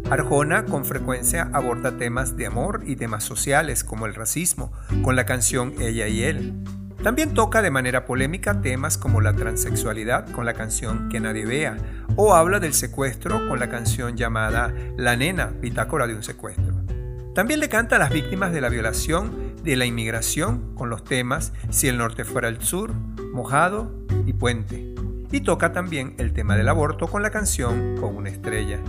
Arjona 0.09 0.67
con 0.67 0.85
frecuencia 0.85 1.51
aborda 1.53 1.99
temas 1.99 2.37
de 2.37 2.47
amor 2.47 2.85
y 2.87 2.95
temas 2.95 3.25
sociales 3.25 3.83
como 3.83 4.07
el 4.07 4.15
racismo 4.15 4.71
con 5.03 5.17
la 5.17 5.27
canción 5.27 5.75
Ella 5.81 6.07
y 6.07 6.23
Él. 6.23 6.55
También 7.03 7.35
toca 7.35 7.63
de 7.63 7.71
manera 7.71 8.05
polémica 8.05 8.61
temas 8.61 8.99
como 8.99 9.21
la 9.21 9.35
transexualidad 9.35 10.29
con 10.31 10.45
la 10.45 10.55
canción 10.55 11.09
Que 11.09 11.21
nadie 11.21 11.47
vea 11.47 11.77
o 12.17 12.35
habla 12.35 12.59
del 12.59 12.75
secuestro 12.75 13.49
con 13.49 13.61
la 13.61 13.69
canción 13.69 14.17
llamada 14.17 14.75
La 14.97 15.17
nena, 15.17 15.47
bitácora 15.47 16.07
de 16.07 16.15
un 16.15 16.23
secuestro. 16.23 16.75
También 17.35 17.61
le 17.61 17.69
canta 17.69 17.97
a 17.97 17.99
las 17.99 18.11
víctimas 18.11 18.53
de 18.53 18.63
la 18.63 18.71
violación, 18.71 19.55
de 19.63 19.77
la 19.77 19.85
inmigración 19.85 20.75
con 20.75 20.89
los 20.89 21.05
temas 21.05 21.53
Si 21.69 21.87
el 21.87 21.99
norte 21.99 22.25
fuera 22.25 22.49
el 22.49 22.63
sur, 22.63 22.95
Mojado 23.33 23.93
y 24.25 24.33
Puente. 24.33 24.95
Y 25.31 25.41
toca 25.41 25.73
también 25.73 26.15
el 26.19 26.33
tema 26.33 26.57
del 26.57 26.69
aborto 26.69 27.09
con 27.09 27.23
la 27.23 27.31
canción 27.31 27.97
Con 28.01 28.17
una 28.17 28.31
estrella. 28.31 28.81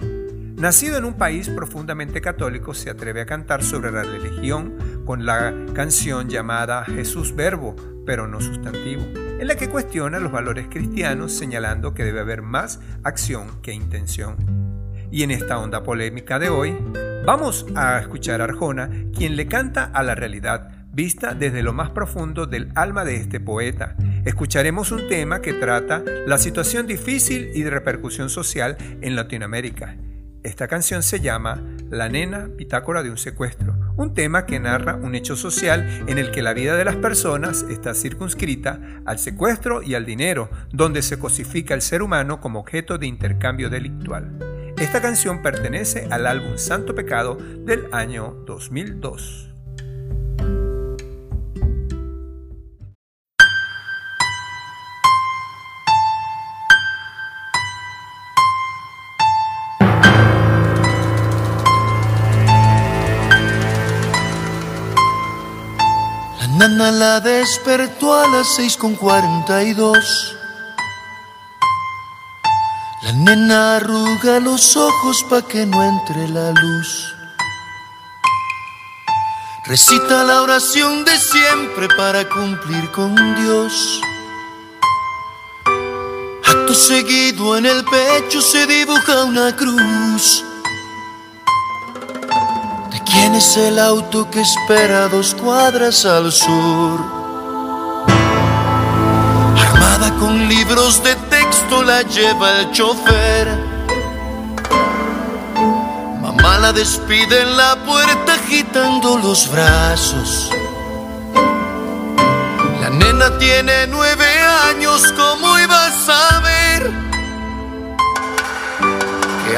Nacido 0.56 0.98
en 0.98 1.06
un 1.06 1.13
país 1.13 1.50
profundamente 1.50 2.20
católico, 2.20 2.74
se 2.74 2.89
atreve 2.89 3.22
a 3.22 3.28
cantar 3.28 3.63
sobre 3.63 3.91
la 3.91 4.02
religión 4.02 5.04
con 5.06 5.24
la 5.24 5.54
canción 5.74 6.30
llamada 6.30 6.84
Jesús 6.86 7.36
Verbo, 7.36 7.76
pero 8.08 8.26
no 8.26 8.41
sustantivo, 8.41 9.04
en 9.13 9.48
la 9.48 9.56
que 9.56 9.70
cuestiona 9.70 10.20
los 10.20 10.32
valores 10.32 10.67
cristianos 10.67 11.34
señalando 11.34 11.93
que 11.93 12.06
debe 12.06 12.22
haber 12.22 12.41
más 12.41 12.80
acción 13.04 13.62
que 13.62 13.74
intención. 13.74 14.38
Y 15.12 15.24
en 15.24 15.30
esta 15.30 15.60
onda 15.60 15.84
polémica 15.84 16.39
de 16.39 16.50
hoy, 16.50 16.76
vamos 17.26 17.67
a 17.76 18.00
escuchar 18.00 18.41
a 18.41 18.46
Arjona, 18.46 18.89
quien 19.15 19.36
le 19.36 19.48
canta 19.48 19.84
a 19.84 20.04
la 20.04 20.15
realidad, 20.15 20.88
vista 20.91 21.36
desde 21.36 21.62
lo 21.62 21.74
más 21.74 21.91
profundo 21.91 22.48
del 22.48 22.72
alma 22.76 23.04
de 23.04 23.17
este 23.17 23.39
poeta. 23.39 23.96
Escucharemos 24.26 24.91
un 24.91 25.08
tema 25.08 25.41
que 25.41 25.54
trata 25.54 26.02
la 26.26 26.38
situación 26.38 26.88
difícil 26.88 27.52
y 27.54 27.62
de 27.62 27.70
repercusión 27.70 28.30
social 28.30 28.78
en 29.02 29.15
Latinoamérica 29.15 29.98
esta 30.47 30.69
canción 30.69 31.03
se 31.03 31.19
llama 31.19 31.62
La 31.89 32.07
nena, 32.07 32.47
bitácora 32.47 33.03
de 33.03 33.12
un 33.12 33.17
secuestro, 33.17 33.75
un 33.97 34.13
tema 34.13 34.45
que 34.45 34.62
narra 34.62 34.95
un 34.95 35.13
hecho 35.13 35.36
social 35.36 36.05
en 36.07 36.17
el 36.17 36.31
que 36.31 36.41
la 36.41 36.53
vida 36.53 36.77
de 36.77 36.86
las 36.86 36.95
personas 36.95 37.65
está 37.69 37.93
circunscrita 37.93 38.79
al 39.05 39.19
secuestro 39.19 39.83
y 39.83 39.93
al 39.93 40.05
dinero, 40.05 40.49
donde 40.71 41.01
se 41.01 41.19
cosifica 41.19 41.73
el 41.73 41.81
ser 41.81 42.01
humano 42.01 42.39
como 42.39 42.62
objeto 42.62 42.97
de 42.97 43.07
intercambio 43.07 43.69
delictual. 43.69 44.73
Esta 44.79 45.01
canción 45.01 45.41
pertenece 45.41 46.07
al 46.12 46.25
álbum 46.25 46.57
Santo 46.57 46.95
Pecado 46.95 47.36
del 47.36 47.88
año 47.91 48.31
2002. 48.45 49.57
Nana 66.58 66.91
la 66.91 67.20
despertó 67.20 68.20
a 68.20 68.28
las 68.30 68.56
seis 68.56 68.78
con 68.78 68.96
cuarenta 68.96 69.62
y 69.62 69.74
dos. 69.74 70.36
La 73.04 73.12
nena 73.12 73.76
arruga 73.76 74.39
los 74.39 74.76
ojos 74.76 75.24
pa' 75.30 75.43
que 75.43 75.67
no 75.67 75.84
entre 75.84 76.28
la 76.30 76.50
luz. 76.50 77.13
Recita 79.65 80.24
la 80.24 80.41
oración 80.41 81.06
de 81.06 81.15
siempre 81.20 81.89
para 81.89 82.28
cumplir 82.28 82.89
con 82.89 83.13
Dios. 83.36 84.02
Acto 86.43 86.74
seguido 86.74 87.56
en 87.56 87.67
el 87.67 87.86
pecho 87.86 88.41
se 88.41 88.65
dibuja 88.65 89.26
una 89.26 89.56
cruz. 89.56 90.43
¿Quién 93.10 93.36
es 93.36 93.56
el 93.56 93.80
auto 93.80 94.30
que 94.30 94.41
espera 94.41 95.08
dos 95.08 95.34
cuadras 95.34 96.06
al 96.06 96.32
sur? 96.32 97.00
Armada 99.58 100.13
con 100.20 100.48
libros 100.50 101.02
de 101.04 101.15
texto 101.30 101.84
la 101.84 102.02
lleva 102.02 102.60
el 102.60 102.72
chofer. 102.72 103.48
Mamá 106.22 106.60
la 106.60 106.74
despide 106.74 107.43
en 107.43 107.56
la 107.56 107.78
puerta 107.86 108.34
agitando 108.34 109.17
los 109.17 109.50
brazos. 109.52 110.50
La 112.82 112.89
nena 112.89 113.38
tiene 113.38 113.88
nueve 113.88 114.26
años, 114.70 115.02
¿cómo 115.15 115.58
iba 115.60 115.86
a 115.86 115.91
saber? 115.91 117.07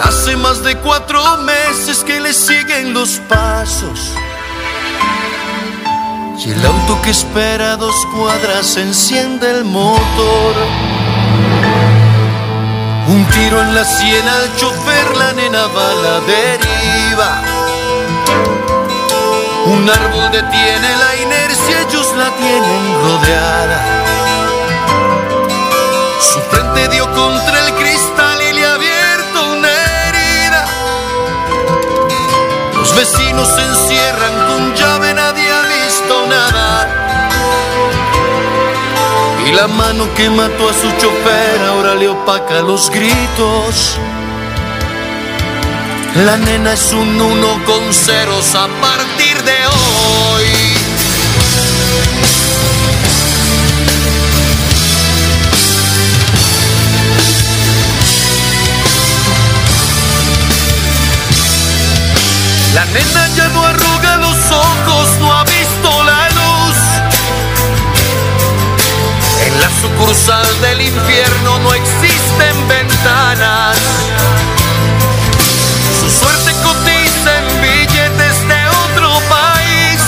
Hace 0.04 0.36
más 0.36 0.64
de 0.64 0.76
cuatro 0.78 1.22
meses 1.38 2.04
que 2.04 2.20
le 2.20 2.34
siguen 2.34 2.94
los 2.94 3.20
pasos. 3.28 4.12
Y 6.38 6.52
el 6.52 6.66
auto 6.66 7.02
que 7.02 7.12
espera 7.12 7.76
dos 7.76 7.96
cuadras 8.16 8.78
enciende 8.78 9.52
el 9.52 9.66
motor. 9.66 10.56
Un 13.08 13.26
tiro 13.26 13.62
en 13.62 13.76
la 13.76 13.84
sien 13.84 14.28
al 14.28 14.56
chofer, 14.56 15.18
la 15.18 15.34
nena 15.34 15.68
va 15.68 15.92
a 15.92 15.96
la 15.96 16.20
deriva. 16.22 17.42
Un 19.66 19.90
árbol 19.90 20.32
detiene 20.32 20.98
la 20.98 21.16
inercia, 21.22 21.82
ellos 21.82 22.08
la 22.18 22.30
tienen 22.38 23.02
rodeada. 23.04 23.80
Su 26.22 26.40
frente 26.52 26.88
dio 26.90 27.06
contra 27.14 27.68
el 27.68 27.74
cristal 27.74 28.09
vecinos 33.00 33.48
se 33.48 33.62
encierran 33.62 34.36
con 34.48 34.76
llave, 34.76 35.14
nadie 35.14 35.50
ha 35.50 35.62
visto 35.62 36.28
nada. 36.28 36.68
Y 39.48 39.54
la 39.54 39.68
mano 39.70 40.14
que 40.16 40.30
mató 40.30 40.70
a 40.70 40.74
su 40.74 40.90
chofer 41.00 41.62
ahora 41.70 41.96
le 41.96 42.10
opaca 42.10 42.62
los 42.62 42.90
gritos. 42.90 43.98
La 46.26 46.36
nena 46.36 46.74
es 46.74 46.92
un 46.92 47.22
uno 47.22 47.64
con 47.66 47.94
ceros 47.94 48.54
a 48.56 48.68
partir 48.82 49.38
de 49.44 49.58
hoy. 49.78 50.59
La 62.80 62.86
nena 62.86 63.28
ya 63.36 63.50
no 63.50 63.62
arruga 63.66 64.16
los 64.16 64.38
ojos, 64.52 65.10
no 65.20 65.34
ha 65.34 65.44
visto 65.44 66.04
la 66.06 66.30
luz. 66.30 66.78
En 69.46 69.60
la 69.60 69.70
sucursal 69.82 70.48
del 70.62 70.80
infierno 70.84 71.60
no 71.60 71.74
existen 71.74 72.56
ventanas. 72.70 73.78
Su 76.00 76.10
suerte 76.10 76.54
cotiza 76.64 77.30
en 77.40 77.62
billetes 77.62 78.48
de 78.48 78.62
otro 78.86 79.10
país. 79.28 80.00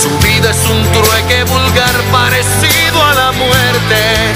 Su 0.00 0.10
vida 0.24 0.48
es 0.48 0.70
un 0.70 0.82
trueque 0.92 1.42
vulgar 1.42 1.96
parecido 2.12 3.04
a 3.04 3.14
la 3.14 3.32
muerte. 3.32 4.34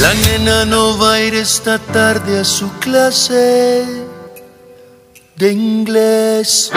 La 0.00 0.14
nena 0.14 0.64
no 0.64 0.81
ir 1.26 1.34
esta 1.34 1.78
tarde 1.78 2.40
a 2.40 2.44
su 2.44 2.68
clase 2.78 3.84
de 5.36 5.52
inglés. 5.52 6.72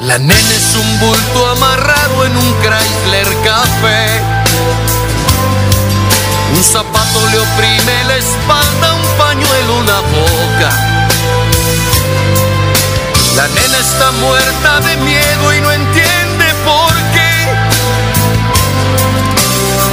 La 0.00 0.18
nena 0.18 0.34
es 0.34 0.74
un 0.74 1.00
bulto 1.00 1.46
amarrado 1.50 2.26
en 2.26 2.36
un 2.36 2.54
Chrysler 2.62 3.28
Café. 3.44 4.31
Le 7.32 7.38
oprime 7.38 8.04
la 8.04 8.16
espalda, 8.16 8.94
un 8.94 9.18
pañuelo, 9.18 9.76
una 9.78 10.00
boca. 10.00 10.70
La 13.36 13.48
nena 13.48 13.78
está 13.78 14.10
muerta 14.20 14.80
de 14.80 14.96
miedo 14.98 15.54
y 15.54 15.60
no 15.62 15.72
entiende 15.72 16.46
por 16.64 16.94
qué. 17.14 17.32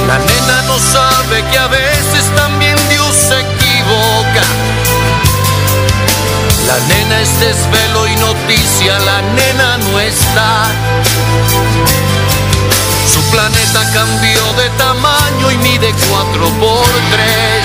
La 0.06 0.18
nena 0.18 0.62
no 0.66 0.78
sabe 0.78 1.42
que 1.50 1.58
a 1.58 1.66
veces 1.68 2.24
también 2.36 2.76
Dios 2.90 3.14
se 3.16 3.40
equivoca. 3.40 4.44
La 6.66 6.78
nena 6.88 7.20
es 7.20 7.40
desvelo 7.40 8.06
y 8.06 8.16
noticia, 8.16 8.98
la 8.98 9.22
nena 9.22 9.78
no 9.78 9.98
está. 10.00 10.66
Su 13.30 13.36
planeta 13.36 13.80
cambió 13.94 14.52
de 14.54 14.68
tamaño 14.70 15.50
y 15.52 15.58
mide 15.58 15.94
4 16.08 16.48
por 16.58 16.84
3. 16.84 17.64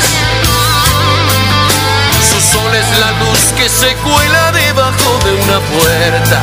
Su 2.30 2.40
sol 2.40 2.76
es 2.76 3.00
la 3.00 3.12
luz 3.14 3.40
que 3.58 3.68
se 3.68 3.96
cuela 3.96 4.52
debajo 4.52 5.20
de 5.26 5.34
una 5.34 5.60
puerta. 5.60 6.42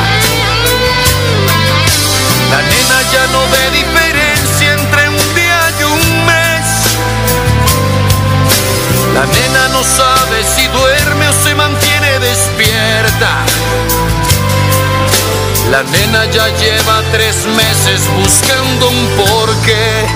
La 2.51 2.63
nena 2.63 3.03
ya 3.13 3.27
no 3.31 3.41
ve 3.53 3.71
diferencia 3.71 4.73
entre 4.73 5.09
un 5.09 5.35
día 5.37 5.71
y 5.79 5.85
un 5.85 6.27
mes. 6.27 6.67
La 9.15 9.25
nena 9.25 9.69
no 9.69 9.85
sabe 9.85 10.43
si 10.43 10.67
duerme 10.67 11.29
o 11.29 11.33
se 11.45 11.55
mantiene 11.55 12.19
despierta. 12.19 13.45
La 15.73 15.83
nena 15.85 16.27
ya 16.27 16.49
lleva 16.49 17.03
tres 17.13 17.47
meses 17.47 18.07
buscando 18.21 18.91
un 18.91 19.07
porqué. 19.17 20.07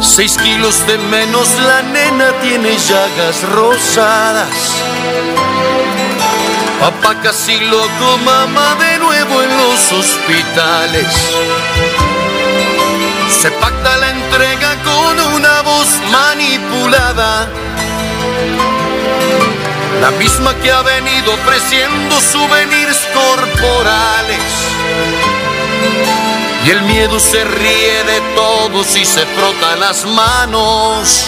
Seis 0.00 0.38
kilos 0.38 0.86
de 0.86 0.96
menos, 0.98 1.48
la 1.66 1.82
nena 1.82 2.30
tiene 2.40 2.70
llagas 2.70 3.42
rosadas. 3.50 4.58
Papá 6.78 7.20
casi 7.20 7.58
loco, 7.58 8.18
mamá 8.24 8.76
de 8.76 8.98
nuevo 8.98 9.42
en 9.42 9.50
los 9.56 9.92
hospitales. 9.92 11.12
Se 13.40 13.50
pacta 13.50 13.96
la 13.96 14.10
entrega 14.10 14.76
con 14.84 15.34
una 15.34 15.62
voz 15.62 15.88
manipulada. 16.12 17.48
La 20.02 20.10
misma 20.10 20.52
que 20.56 20.68
ha 20.68 20.82
venido 20.82 21.32
ofreciendo 21.32 22.20
souvenirs 22.20 22.98
corporales. 23.14 24.42
Y 26.66 26.70
el 26.70 26.82
miedo 26.82 27.20
se 27.20 27.44
ríe 27.44 28.02
de 28.02 28.20
todos 28.34 28.96
y 28.96 29.04
se 29.04 29.24
frota 29.24 29.76
las 29.76 30.04
manos. 30.04 31.24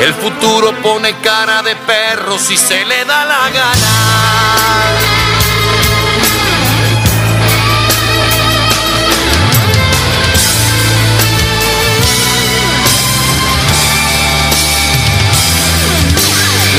El 0.00 0.12
futuro 0.12 0.74
pone 0.82 1.16
cara 1.20 1.62
de 1.62 1.74
perro 1.76 2.38
si 2.38 2.58
se 2.58 2.84
le 2.84 3.06
da 3.06 3.24
la 3.24 3.48
gana. 3.48 5.11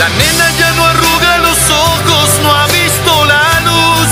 La 0.04 0.10
nena 0.10 0.52
ya 0.60 0.70
no 0.74 0.86
arruga 0.86 1.38
los 1.38 1.58
ojos, 1.70 2.30
no 2.42 2.54
ha 2.54 2.68
visto 2.68 3.24
la 3.24 3.62
luz. 3.62 4.10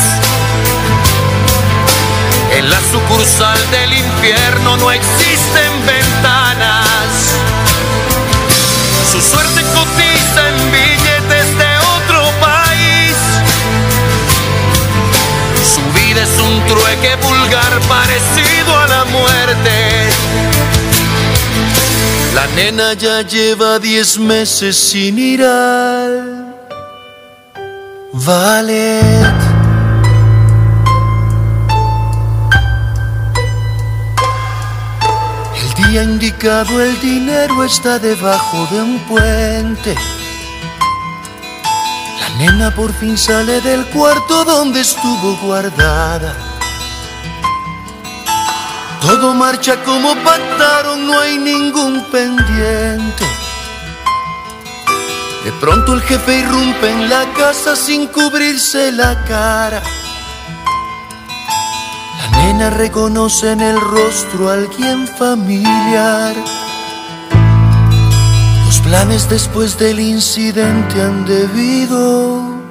En 2.54 2.69
la 2.69 2.80
sucursal 2.93 3.60
del 3.71 3.91
infierno 3.91 4.77
no 4.77 4.89
existen 4.89 5.86
ventanas. 5.86 7.08
Su 9.12 9.19
suerte 9.19 9.63
cotiza 9.75 10.47
en 10.47 10.71
billetes 10.71 11.58
de 11.58 11.77
otro 11.97 12.23
país. 12.39 13.17
Su 15.75 15.82
vida 15.99 16.23
es 16.23 16.39
un 16.39 16.65
trueque 16.67 17.17
vulgar 17.17 17.80
parecido 17.89 18.80
a 18.80 18.88
la 18.88 19.04
muerte. 19.04 20.10
La 22.34 22.48
nena 22.56 22.94
ya 22.94 23.22
lleva 23.22 23.78
diez 23.80 24.17
meses 24.17 24.78
sin 24.78 25.20
ir 25.20 25.44
al 25.44 26.56
ballet. 28.13 29.36
El 35.62 35.84
día 35.84 36.04
indicado 36.04 36.82
el 36.82 37.00
dinero 37.02 37.65
está 37.65 38.00
debajo 38.00 38.65
de 38.72 38.82
un 38.82 39.00
puente. 39.00 39.96
La 42.20 42.30
nena 42.38 42.74
por 42.74 42.94
fin 42.94 43.17
sale 43.17 43.60
del 43.60 43.86
cuarto 43.88 44.46
donde 44.46 44.80
estuvo 44.80 45.36
guardada. 45.44 46.51
Todo 49.02 49.34
marcha 49.34 49.84
como 49.84 50.16
pactaron, 50.24 51.08
no 51.08 51.20
hay 51.20 51.38
ningún 51.38 52.04
pendiente. 52.12 53.26
De 55.44 55.52
pronto 55.54 55.94
el 55.94 56.02
jefe 56.04 56.38
irrumpe 56.38 56.88
en 56.88 57.10
la 57.10 57.26
casa 57.34 57.76
sin 57.76 58.06
cubrirse 58.08 58.92
la 58.92 59.24
cara. 59.26 59.82
La 62.20 62.38
nena 62.38 62.70
reconoce 62.70 63.52
en 63.52 63.62
el 63.62 63.82
rostro 63.82 64.50
a 64.50 64.54
alguien 64.54 65.08
familiar. 65.08 66.36
Los 68.68 68.80
planes 68.82 69.28
después 69.28 69.80
del 69.80 70.00
incidente 70.00 71.02
han 71.02 71.26
debido 71.26 72.62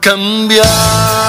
cambiar. 0.00 1.19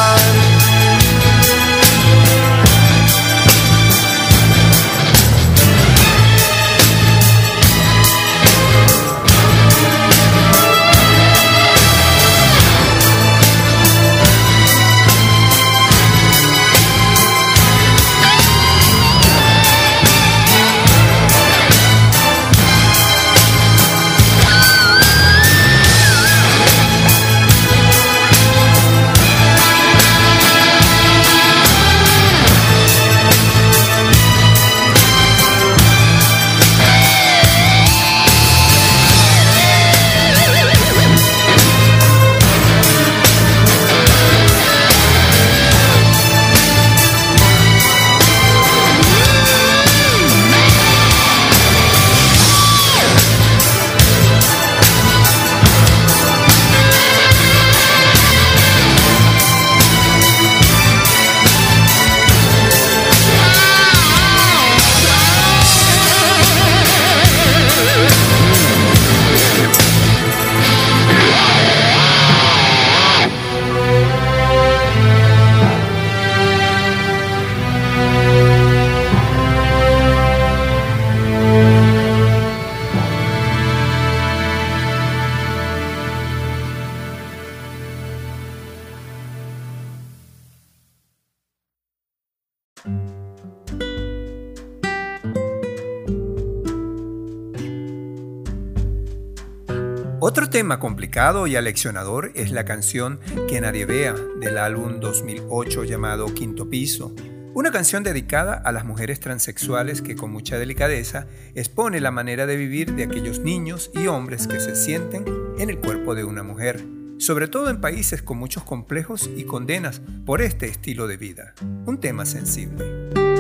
Tema 100.72 100.80
complicado 100.80 101.48
y 101.48 101.58
aleccionador 101.58 102.32
es 102.34 102.54
la 102.54 102.64
canción 102.64 103.20
Que 103.50 103.60
nadie 103.60 103.86
vea 103.86 104.16
del 104.40 104.58
álbum 104.58 105.02
2008 105.02 105.84
llamado 105.84 106.34
Quinto 106.34 106.70
Piso, 106.70 107.14
una 107.54 107.72
canción 107.72 108.04
dedicada 108.04 108.54
a 108.54 108.72
las 108.72 108.86
mujeres 108.86 109.20
transexuales 109.20 110.02
que 110.02 110.16
con 110.16 110.32
mucha 110.32 110.58
delicadeza 110.58 111.28
expone 111.56 112.00
la 112.00 112.12
manera 112.12 112.46
de 112.46 112.56
vivir 112.56 112.94
de 112.94 113.04
aquellos 113.04 113.40
niños 113.40 113.92
y 113.94 114.08
hombres 114.08 114.48
que 114.48 114.62
se 114.62 114.78
sienten 114.78 115.26
en 115.58 115.70
el 115.70 115.78
cuerpo 115.78 116.16
de 116.16 116.24
una 116.24 116.42
mujer, 116.42 116.82
sobre 117.18 117.50
todo 117.50 117.70
en 117.70 117.82
países 117.82 118.22
con 118.22 118.38
muchos 118.38 118.64
complejos 118.64 119.30
y 119.36 119.44
condenas 119.44 120.02
por 120.26 120.42
este 120.42 120.68
estilo 120.68 121.06
de 121.08 121.18
vida. 121.18 121.54
Un 121.86 122.00
tema 122.00 122.26
sensible. 122.26 123.31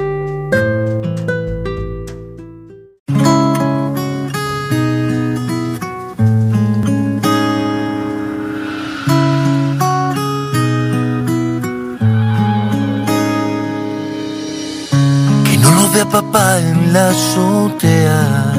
Papá 16.12 16.60
en 16.60 16.91
la 16.91 17.10
azotea, 17.10 18.54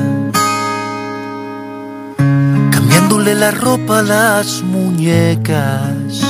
cambiándole 2.70 3.34
la 3.34 3.50
ropa 3.50 3.98
a 3.98 4.02
las 4.02 4.62
muñecas, 4.62 6.22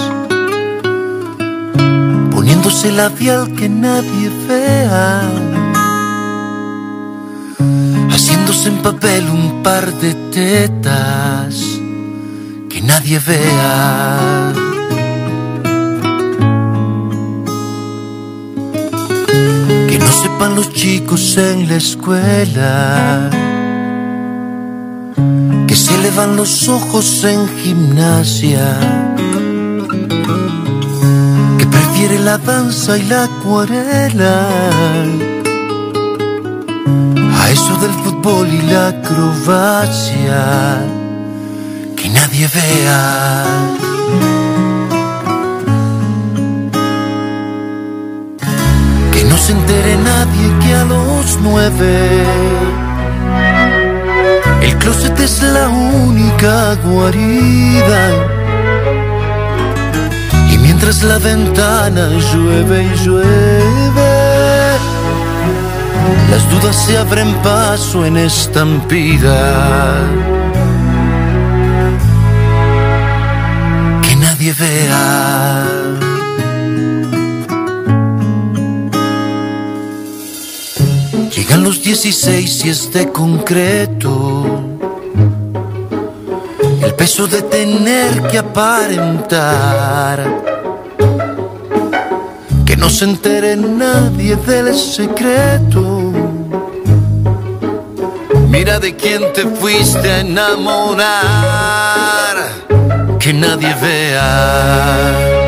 poniéndose 2.32 2.90
labial 2.90 3.54
que 3.54 3.68
nadie 3.68 4.30
vea, 4.48 5.22
haciéndose 8.10 8.68
en 8.70 8.78
papel 8.78 9.24
un 9.30 9.62
par 9.62 9.92
de 9.92 10.14
tetas 10.32 11.54
que 12.68 12.82
nadie 12.82 13.20
vea. 13.20 14.61
Los 20.50 20.72
chicos 20.72 21.36
en 21.36 21.68
la 21.68 21.76
escuela. 21.76 23.30
Que 25.68 25.74
se 25.74 25.96
le 25.98 26.10
van 26.10 26.36
los 26.36 26.68
ojos 26.68 27.24
en 27.24 27.48
gimnasia, 27.58 28.76
que 31.58 31.66
prefiere 31.66 32.18
la 32.18 32.38
danza 32.38 32.98
y 32.98 33.02
la 33.04 33.24
acuarela. 33.24 34.48
A 37.40 37.50
eso 37.50 37.76
del 37.80 37.92
fútbol 38.02 38.48
y 38.52 38.62
la 38.62 38.88
acrobacia. 38.88 40.44
Que 41.96 42.08
nadie 42.08 42.48
vea. 42.54 43.91
Se 49.42 49.52
entere 49.52 49.96
nadie 49.96 50.46
que 50.60 50.72
a 50.72 50.84
los 50.84 51.38
nueve 51.42 52.22
el 54.62 54.78
closet 54.78 55.18
es 55.18 55.42
la 55.42 55.68
única 55.68 56.74
guarida. 56.84 58.02
Y 60.52 60.58
mientras 60.58 61.02
la 61.02 61.18
ventana 61.18 62.08
llueve 62.32 62.84
y 62.84 63.04
llueve, 63.04 64.12
las 66.30 66.48
dudas 66.50 66.76
se 66.86 66.96
abren 66.96 67.34
paso 67.42 68.06
en 68.06 68.16
estampida. 68.18 69.96
Que 74.02 74.14
nadie 74.14 74.52
vea. 74.52 75.81
Llegan 81.52 81.64
los 81.64 81.82
16 81.82 82.64
y 82.64 82.70
es 82.70 82.90
de 82.94 83.12
concreto. 83.12 84.64
El 86.82 86.94
peso 86.94 87.26
de 87.26 87.42
tener 87.42 88.22
que 88.28 88.38
aparentar. 88.38 90.24
Que 92.64 92.74
no 92.74 92.88
se 92.88 93.04
entere 93.04 93.54
nadie 93.56 94.36
del 94.36 94.74
secreto. 94.74 96.10
Mira 98.48 98.78
de 98.78 98.96
quién 98.96 99.30
te 99.34 99.42
fuiste 99.42 100.10
a 100.10 100.20
enamorar. 100.20 101.12
Que 103.18 103.34
nadie 103.34 103.74
vea 103.74 105.41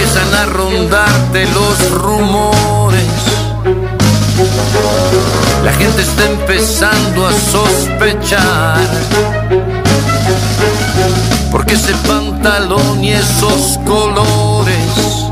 a 0.00 0.46
rondarte 0.46 1.44
los 1.46 1.90
rumores. 1.90 3.02
La 5.64 5.72
gente 5.72 6.02
está 6.02 6.24
empezando 6.26 7.26
a 7.26 7.32
sospechar. 7.32 8.78
Porque 11.50 11.74
ese 11.74 11.92
pantalón 12.06 13.02
y 13.02 13.12
esos 13.12 13.78
colores. 13.84 15.26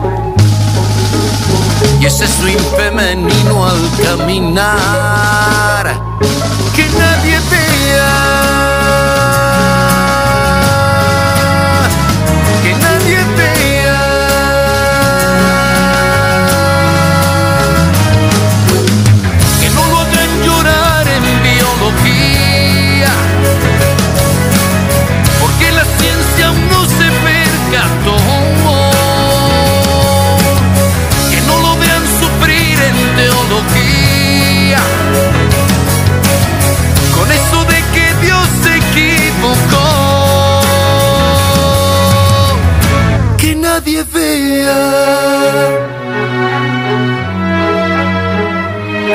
Y 2.01 2.07
ese 2.07 2.27
swing 2.27 2.59
femenino 2.77 3.69
al 3.69 3.91
caminar. 4.03 5.95
Que 6.75 6.87
nadie 6.99 7.39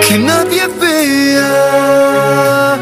que 0.08 0.18
nadie 0.18 0.68
vea. 0.80 2.78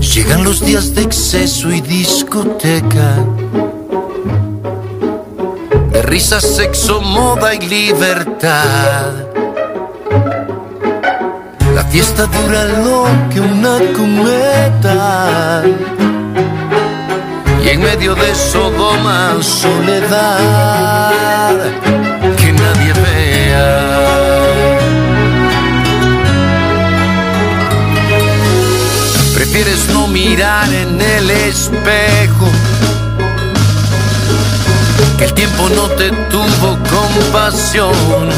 Llegan 0.00 0.44
los 0.44 0.60
días 0.64 0.94
de 0.94 1.02
exceso 1.02 1.70
y 1.70 1.80
discoteca, 1.80 3.16
de 5.92 6.02
risa, 6.02 6.40
sexo, 6.40 7.00
moda 7.00 7.54
y 7.54 7.60
libertad. 7.60 9.12
La 11.74 11.84
fiesta 11.84 12.26
dura 12.26 12.64
lo 12.64 13.06
que 13.30 13.40
una 13.40 13.78
cometa 13.94 15.62
y 17.66 17.70
en 17.70 17.80
medio 17.80 18.14
de 18.14 18.34
Sodoma 18.34 19.42
soledad 19.42 21.10
que 22.36 22.52
nadie 22.52 22.92
vea. 22.92 23.88
Prefieres 29.34 29.88
no 29.92 30.06
mirar 30.06 30.72
en 30.72 31.00
el 31.00 31.30
espejo, 31.30 32.48
que 35.18 35.24
el 35.24 35.34
tiempo 35.34 35.68
no 35.70 35.88
te 35.90 36.10
tuvo 36.30 36.78
compasión. 36.96 38.30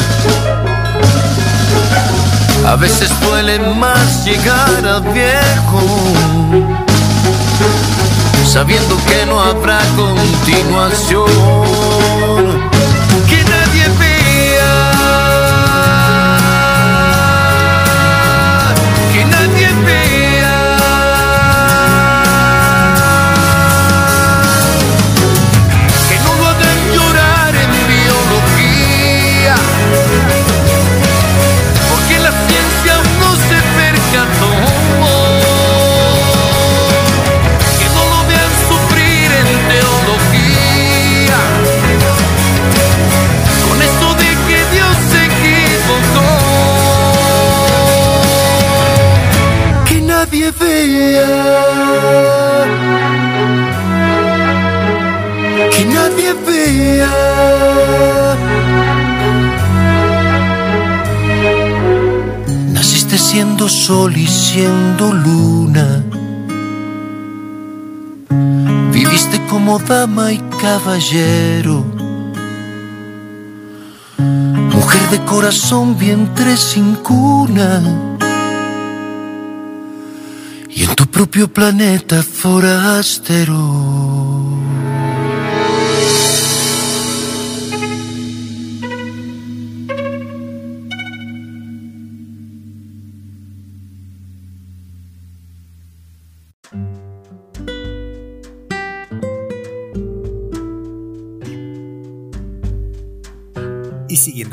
A 2.66 2.76
veces 2.76 3.11
duele 3.20 3.59
más 3.74 4.24
llegar 4.24 4.87
a 4.87 5.01
viejo 5.01 5.83
sabiendo 8.49 8.97
que 9.07 9.27
no 9.27 9.41
habrá 9.41 9.79
continuación. 9.95 11.27
Sol 63.69 64.16
y 64.16 64.27
siendo 64.27 65.12
luna. 65.12 66.05
Viviste 68.93 69.41
como 69.49 69.79
dama 69.79 70.33
y 70.33 70.39
caballero. 70.61 71.85
Mujer 74.19 75.11
de 75.11 75.25
corazón, 75.25 75.99
vientre 75.99 76.57
sin 76.57 76.95
cuna. 76.97 77.83
Y 80.69 80.85
en 80.85 80.95
tu 80.95 81.07
propio 81.07 81.53
planeta 81.53 82.23
forastero. 82.23 84.28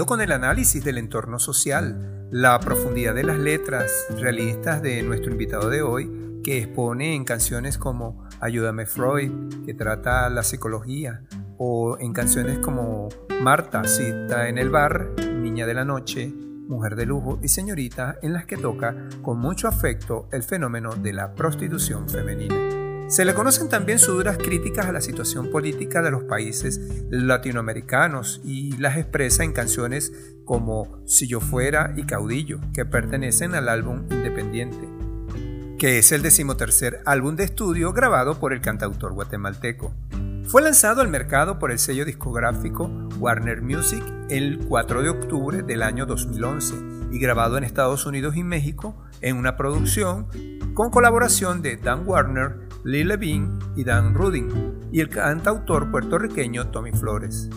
Con 0.06 0.22
el 0.22 0.32
análisis 0.32 0.84
del 0.84 0.98
entorno 0.98 1.40
social, 1.40 2.28
la 2.32 2.60
profundidad 2.60 3.16
de 3.16 3.24
las 3.24 3.40
letras 3.40 3.92
realistas 4.18 4.82
de 4.82 5.02
nuestro 5.04 5.32
invitado 5.32 5.70
de 5.70 5.82
hoy, 5.82 6.42
que 6.44 6.60
expone 6.60 7.16
en 7.16 7.24
canciones 7.24 7.78
como 7.78 8.28
Ayúdame 8.40 8.86
Freud, 8.86 9.32
que 9.66 9.74
trata 9.74 10.30
la 10.30 10.44
psicología, 10.44 11.24
o 11.58 11.98
en 12.00 12.14
canciones 12.14 12.60
como 12.60 13.10
Marta, 13.42 13.84
cita 13.86 14.48
en 14.48 14.58
el 14.58 14.70
bar, 14.70 15.12
Niña 15.34 15.66
de 15.66 15.74
la 15.74 15.86
Noche, 15.86 16.32
Mujer 16.68 16.96
de 16.96 17.06
Lujo 17.06 17.40
y 17.42 17.48
Señorita, 17.48 18.18
en 18.22 18.34
las 18.34 18.46
que 18.46 18.58
toca 18.58 18.96
con 19.22 19.40
mucho 19.40 19.68
afecto 19.68 20.28
el 20.32 20.44
fenómeno 20.44 20.96
de 20.96 21.14
la 21.14 21.34
prostitución 21.34 22.10
femenina. 22.10 22.85
Se 23.08 23.24
le 23.24 23.36
conocen 23.36 23.70
también 23.70 24.00
sus 24.00 24.16
duras 24.16 24.40
críticas 24.40 24.88
a 24.88 24.92
la 24.92 25.00
situación 25.00 25.52
política 25.52 26.02
de 26.02 26.10
los 26.10 26.24
países 26.24 26.82
latinoamericanos 27.12 28.42
y 28.44 28.76
las 28.78 28.98
expresa 28.98 29.44
en 29.44 29.54
canciones 29.54 30.12
como 30.44 31.04
Si 31.06 31.28
yo 31.28 31.40
fuera 31.40 31.94
y 31.96 32.06
Caudillo, 32.06 32.60
que 32.74 32.84
pertenecen 32.84 33.54
al 33.54 33.70
álbum 33.70 34.06
Independiente, 34.10 34.90
que 35.78 36.00
es 36.00 36.12
el 36.12 36.24
decimotercer 36.24 37.02
álbum 37.06 37.36
de 37.36 37.44
estudio 37.44 37.94
grabado 37.94 38.40
por 38.40 38.54
el 38.54 38.62
cantautor 38.62 39.14
guatemalteco. 39.14 39.94
Fue 40.48 40.64
lanzado 40.64 41.02
al 41.02 41.08
mercado 41.08 41.60
por 41.60 41.72
el 41.72 41.78
sello 41.78 42.06
discográfico 42.06 42.90
Warner 43.20 43.62
Music 43.62 44.04
el 44.30 44.66
4 44.68 45.04
de 45.04 45.10
octubre 45.10 45.62
del 45.62 45.84
año 45.84 46.08
2011 46.08 46.76
y 47.12 47.20
grabado 47.20 47.58
en 47.58 47.64
Estados 47.64 48.08
Unidos 48.08 48.36
y 48.36 48.44
México 48.44 48.96
en 49.22 49.38
una 49.38 49.58
producción 49.58 50.28
con 50.74 50.90
colaboración 50.90 51.62
de 51.62 51.78
Dan 51.78 52.04
Warner, 52.06 52.65
Lee 52.86 53.04
Levine 53.04 53.58
y 53.76 53.84
Dan 53.84 54.14
Rudin, 54.14 54.48
y 54.92 55.02
el 55.02 55.10
cantautor 55.10 55.90
puertorriqueño 55.90 56.68
Tommy 56.68 56.92
Flores. 56.92 57.50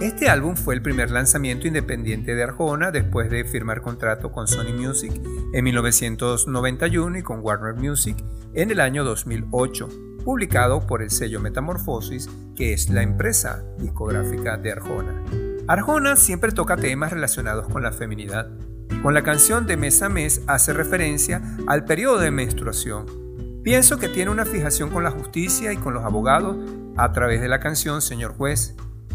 Este 0.00 0.28
álbum 0.28 0.56
fue 0.56 0.74
el 0.74 0.82
primer 0.82 1.12
lanzamiento 1.12 1.68
independiente 1.68 2.34
de 2.34 2.42
Arjona 2.42 2.90
después 2.90 3.30
de 3.30 3.44
firmar 3.44 3.82
contrato 3.82 4.32
con 4.32 4.48
Sony 4.48 4.72
Music 4.76 5.12
en 5.52 5.62
1991 5.62 7.18
y 7.18 7.22
con 7.22 7.38
Warner 7.38 7.76
Music 7.76 8.16
en 8.52 8.72
el 8.72 8.80
año 8.80 9.04
2008, 9.04 9.88
publicado 10.24 10.88
por 10.88 11.02
el 11.02 11.10
sello 11.12 11.38
Metamorfosis, 11.38 12.28
que 12.56 12.72
es 12.72 12.90
la 12.90 13.02
empresa 13.02 13.62
discográfica 13.78 14.56
de 14.56 14.72
Arjona. 14.72 15.22
Arjona 15.68 16.16
siempre 16.16 16.50
toca 16.50 16.76
temas 16.76 17.12
relacionados 17.12 17.68
con 17.68 17.84
la 17.84 17.92
feminidad. 17.92 18.50
Con 19.04 19.14
la 19.14 19.22
canción 19.22 19.68
de 19.68 19.76
Mes 19.76 20.02
a 20.02 20.08
Mes 20.08 20.42
hace 20.48 20.72
referencia 20.72 21.40
al 21.68 21.84
periodo 21.84 22.18
de 22.18 22.32
menstruación, 22.32 23.22
Pienso 23.62 23.98
que 23.98 24.08
tiene 24.08 24.30
una 24.30 24.44
fijación 24.44 24.90
con 24.90 25.04
la 25.04 25.12
justicia 25.12 25.72
y 25.72 25.76
con 25.76 25.94
los 25.94 26.04
abogados 26.04 26.56
a 26.96 27.12
través 27.12 27.40
de 27.40 27.48
la 27.48 27.60
canción 27.60 28.02
Señor 28.02 28.34
Juez. 28.36 28.74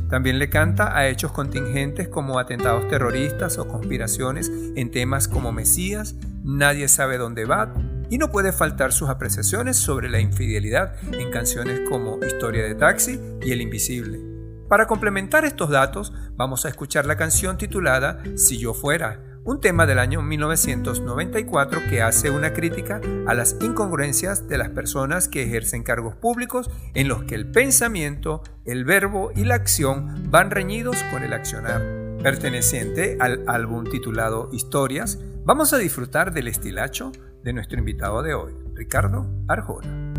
También 0.09 0.39
le 0.39 0.49
canta 0.49 0.97
a 0.97 1.09
hechos 1.09 1.33
contingentes 1.33 2.07
como 2.07 2.39
atentados 2.39 2.87
terroristas 2.87 3.57
o 3.57 3.67
conspiraciones 3.67 4.49
en 4.75 4.89
temas 4.89 5.27
como 5.27 5.51
Mesías, 5.51 6.15
Nadie 6.45 6.87
sabe 6.87 7.17
dónde 7.17 7.43
va, 7.43 7.73
y 8.09 8.17
no 8.17 8.31
puede 8.31 8.53
faltar 8.53 8.93
sus 8.93 9.09
apreciaciones 9.09 9.75
sobre 9.75 10.07
la 10.07 10.21
infidelidad 10.21 10.95
en 11.11 11.29
canciones 11.29 11.81
como 11.89 12.23
Historia 12.25 12.63
de 12.63 12.73
Taxi 12.73 13.19
y 13.41 13.51
El 13.51 13.59
Invisible. 13.59 14.21
Para 14.69 14.87
complementar 14.87 15.43
estos 15.43 15.69
datos, 15.69 16.13
vamos 16.37 16.65
a 16.65 16.69
escuchar 16.69 17.05
la 17.05 17.17
canción 17.17 17.57
titulada 17.57 18.23
Si 18.37 18.57
yo 18.57 18.73
fuera, 18.73 19.19
un 19.47 19.61
tema 19.61 19.85
del 19.85 19.97
año 19.97 20.21
1994 20.21 21.79
que 21.89 22.01
hace 22.01 22.29
una 22.29 22.51
crítica 22.51 22.99
a 23.27 23.33
las 23.33 23.55
incongruencias 23.61 24.49
de 24.49 24.57
las 24.57 24.69
personas 24.71 25.29
que 25.29 25.43
ejercen 25.43 25.83
cargos 25.83 26.15
públicos 26.15 26.69
en 26.93 27.07
los 27.07 27.23
que 27.23 27.35
el 27.35 27.49
pensamiento, 27.49 28.43
el 28.65 28.83
verbo 28.83 29.31
y 29.33 29.45
la 29.45 29.55
acción 29.55 30.29
van 30.29 30.51
reñidos 30.51 31.01
con 31.13 31.23
el 31.23 31.31
accionar. 31.31 31.81
Perteneciente 32.21 33.15
al 33.21 33.45
álbum 33.47 33.85
titulado 33.85 34.49
Historias, 34.51 35.17
vamos 35.45 35.71
a 35.71 35.77
disfrutar 35.77 36.33
del 36.33 36.49
estilacho 36.49 37.13
de 37.41 37.53
nuestro 37.53 37.79
invitado 37.79 38.23
de 38.23 38.33
hoy, 38.33 38.53
Ricardo 38.75 39.29
Arjona. 39.47 40.17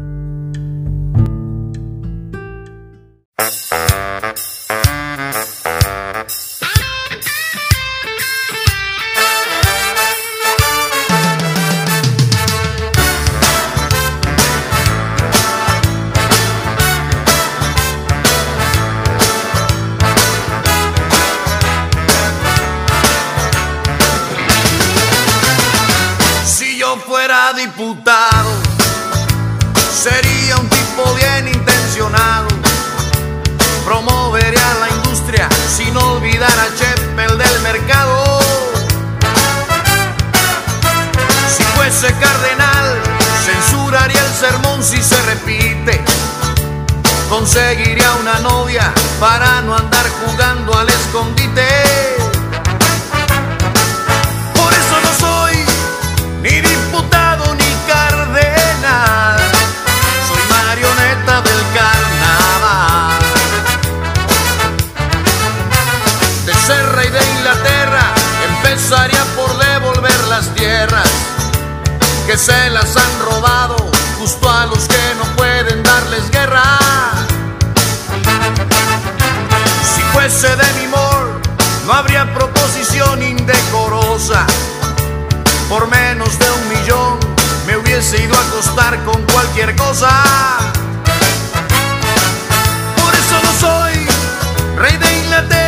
Sería 29.93 30.57
un 30.57 30.69
tipo 30.69 31.15
bien 31.15 31.49
intencionado. 31.49 32.49
Promovería 33.85 34.75
la 34.81 34.89
industria 34.91 35.49
sin 35.69 35.97
olvidar 35.97 36.51
a 36.51 36.69
Cheppel 36.77 37.39
del 37.39 37.61
mercado. 37.63 38.41
Si 41.55 41.63
fuese 41.75 42.13
cardenal, 42.15 43.03
censuraría 43.45 44.25
el 44.25 44.35
sermón 44.35 44.83
si 44.83 45.03
se 45.03 45.21
repite. 45.23 46.03
Conseguiría 47.29 48.15
una 48.21 48.39
novia 48.41 48.93
para 49.21 49.61
no 49.63 49.77
andar 49.77 50.07
jugando 50.25 50.77
al 50.77 50.89
escondite. 50.89 52.28
Se 72.39 72.71
las 72.71 72.97
han 72.97 73.21
robado 73.21 73.77
justo 74.17 74.49
a 74.49 74.67
los 74.67 74.87
que 74.87 75.15
no 75.19 75.25
pueden 75.37 75.83
darles 75.83 76.31
guerra. 76.31 76.63
Si 79.83 80.01
fuese 80.13 80.55
de 80.55 80.73
mi 80.81 80.87
mor, 80.87 81.41
no 81.85 81.93
habría 81.93 82.33
proposición 82.33 83.23
indecorosa. 83.25 84.47
Por 85.69 85.89
menos 85.89 86.39
de 86.39 86.51
un 86.51 86.69
millón 86.69 87.19
me 87.67 87.77
hubiese 87.77 88.23
ido 88.23 88.37
a 88.37 88.41
acostar 88.41 89.05
con 89.05 89.21
cualquier 89.33 89.75
cosa. 89.75 90.23
Por 93.03 93.15
eso 93.15 93.41
no 93.43 93.53
soy 93.61 94.07
rey 94.77 94.97
de 94.97 95.19
Inglaterra 95.25 95.68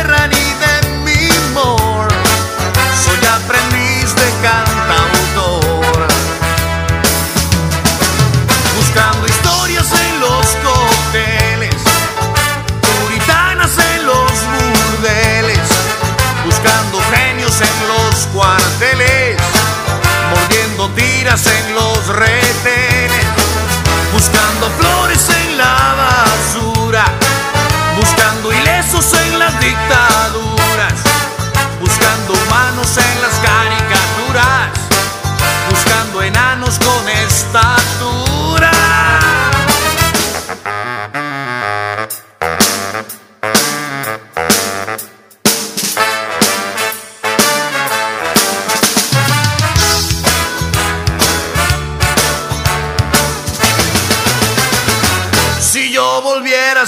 la 25.61 25.95
basura, 26.01 27.05
buscando 27.97 28.51
ilesos 28.51 29.13
en 29.25 29.39
la 29.39 29.49
dictadura. 29.59 30.40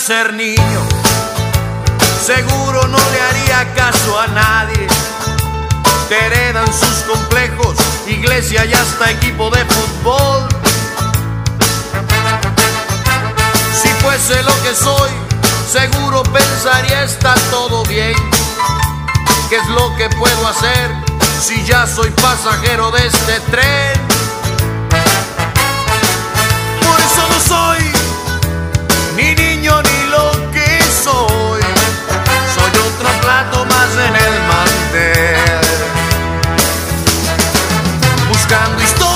Ser 0.03 0.33
niño, 0.33 0.81
seguro 2.25 2.85
no 2.89 2.97
le 2.97 3.21
haría 3.21 3.73
caso 3.73 4.19
a 4.19 4.27
nadie. 4.27 4.85
Te 6.09 6.25
heredan 6.25 6.67
sus 6.67 7.03
complejos, 7.09 7.77
iglesia 8.05 8.65
y 8.65 8.73
hasta 8.73 9.11
equipo 9.11 9.49
de 9.49 9.63
fútbol. 9.63 10.49
Si 13.81 13.87
fuese 14.03 14.43
lo 14.43 14.63
que 14.63 14.75
soy, 14.75 15.09
seguro 15.71 16.23
pensaría 16.23 17.03
está 17.03 17.35
todo 17.49 17.85
bien. 17.85 18.15
¿Qué 19.47 19.55
es 19.55 19.67
lo 19.69 19.95
que 19.95 20.09
puedo 20.09 20.47
hacer 20.49 20.91
si 21.41 21.63
ya 21.63 21.87
soy 21.87 22.09
pasajero 22.09 22.91
de 22.91 23.07
este 23.07 23.39
tren? 23.51 24.01
Por 26.81 26.99
eso 26.99 27.27
no 27.29 27.39
soy 27.47 27.92
niño 29.63 29.81
ni 29.81 30.11
lo 30.11 30.51
que 30.51 30.81
soy. 31.03 31.61
Soy 32.55 32.71
otro 32.89 33.09
plato 33.21 33.65
más 33.65 33.91
en 34.07 34.15
el 34.15 34.35
mantel. 34.49 35.61
Buscando 38.27 38.81
historias 38.83 39.12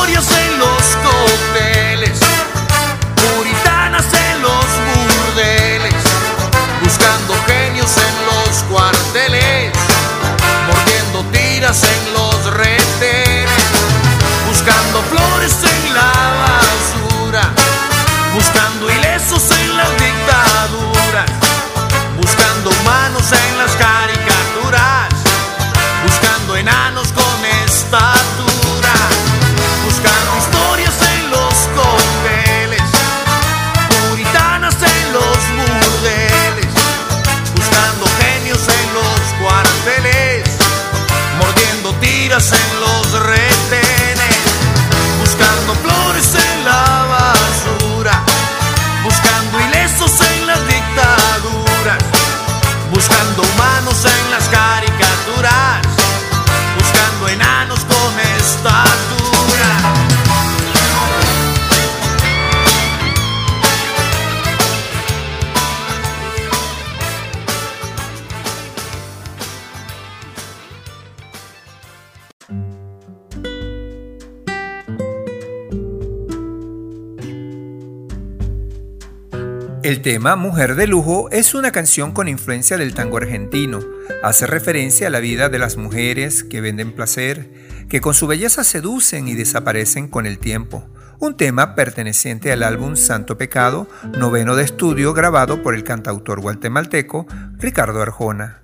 El 79.88 80.02
tema 80.02 80.36
Mujer 80.36 80.76
de 80.76 80.86
Lujo 80.86 81.30
es 81.32 81.54
una 81.54 81.72
canción 81.72 82.12
con 82.12 82.28
influencia 82.28 82.78
del 82.78 82.94
tango 82.94 83.16
argentino. 83.16 83.80
Hace 84.22 84.46
referencia 84.46 85.08
a 85.08 85.10
la 85.10 85.22
vida 85.22 85.48
de 85.48 85.60
las 85.60 85.78
mujeres 85.78 86.44
que 86.44 86.60
venden 86.60 86.92
placer, 86.92 87.50
que 87.88 88.02
con 88.02 88.14
su 88.14 88.28
belleza 88.28 88.66
seducen 88.66 89.30
y 89.30 89.34
desaparecen 89.36 90.10
con 90.10 90.26
el 90.26 90.40
tiempo. 90.40 90.86
Un 91.20 91.38
tema 91.38 91.74
perteneciente 91.74 92.52
al 92.52 92.64
álbum 92.64 92.98
Santo 92.98 93.38
Pecado, 93.38 93.88
noveno 94.18 94.58
de 94.58 94.66
estudio 94.66 95.14
grabado 95.14 95.64
por 95.64 95.74
el 95.74 95.86
cantautor 95.86 96.42
guatemalteco 96.42 97.26
Ricardo 97.58 98.02
Arjona. 98.02 98.64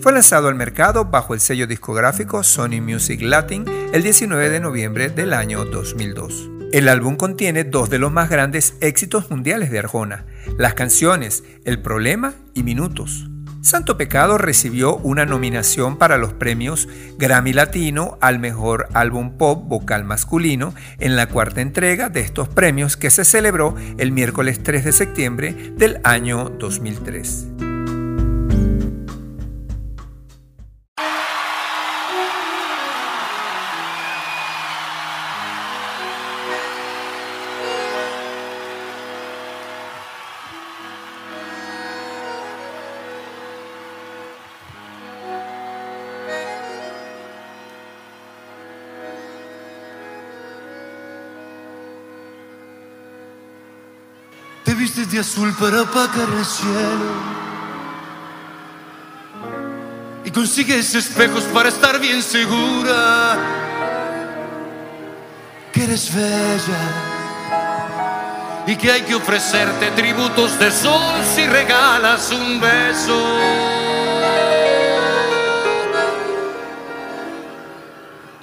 Fue 0.00 0.10
lanzado 0.10 0.48
al 0.48 0.56
mercado 0.56 1.04
bajo 1.04 1.34
el 1.34 1.40
sello 1.40 1.68
discográfico 1.68 2.42
Sony 2.42 2.80
Music 2.82 3.20
Latin 3.22 3.64
el 3.92 4.02
19 4.02 4.50
de 4.50 4.58
noviembre 4.58 5.08
del 5.08 5.34
año 5.34 5.64
2002. 5.66 6.53
El 6.74 6.88
álbum 6.88 7.14
contiene 7.14 7.62
dos 7.62 7.88
de 7.88 8.00
los 8.00 8.10
más 8.10 8.28
grandes 8.28 8.74
éxitos 8.80 9.30
mundiales 9.30 9.70
de 9.70 9.78
Arjona, 9.78 10.24
las 10.58 10.74
canciones 10.74 11.44
El 11.64 11.80
Problema 11.80 12.34
y 12.52 12.64
Minutos. 12.64 13.30
Santo 13.60 13.96
Pecado 13.96 14.38
recibió 14.38 14.96
una 14.96 15.24
nominación 15.24 15.98
para 15.98 16.18
los 16.18 16.32
premios 16.32 16.88
Grammy 17.16 17.52
Latino 17.52 18.18
al 18.20 18.40
mejor 18.40 18.88
álbum 18.92 19.38
pop 19.38 19.68
vocal 19.68 20.02
masculino 20.02 20.74
en 20.98 21.14
la 21.14 21.28
cuarta 21.28 21.60
entrega 21.60 22.08
de 22.08 22.22
estos 22.22 22.48
premios 22.48 22.96
que 22.96 23.10
se 23.10 23.24
celebró 23.24 23.76
el 23.98 24.10
miércoles 24.10 24.60
3 24.60 24.84
de 24.84 24.92
septiembre 24.92 25.54
del 25.76 26.00
año 26.02 26.48
2003. 26.58 27.73
Azul 55.24 55.54
para 55.58 55.80
apagar 55.80 56.28
el 56.38 56.44
cielo. 56.44 57.08
Y 60.22 60.30
consigues 60.30 60.94
espejos 60.94 61.44
para 61.44 61.70
estar 61.70 61.98
bien 61.98 62.22
segura. 62.22 63.38
Que 65.72 65.84
eres 65.84 66.14
bella. 66.14 66.82
Y 68.66 68.76
que 68.76 68.92
hay 68.92 69.02
que 69.02 69.14
ofrecerte 69.14 69.90
tributos 69.92 70.58
de 70.58 70.70
sol 70.70 71.14
si 71.34 71.46
regalas 71.46 72.30
un 72.30 72.60
beso. 72.60 73.20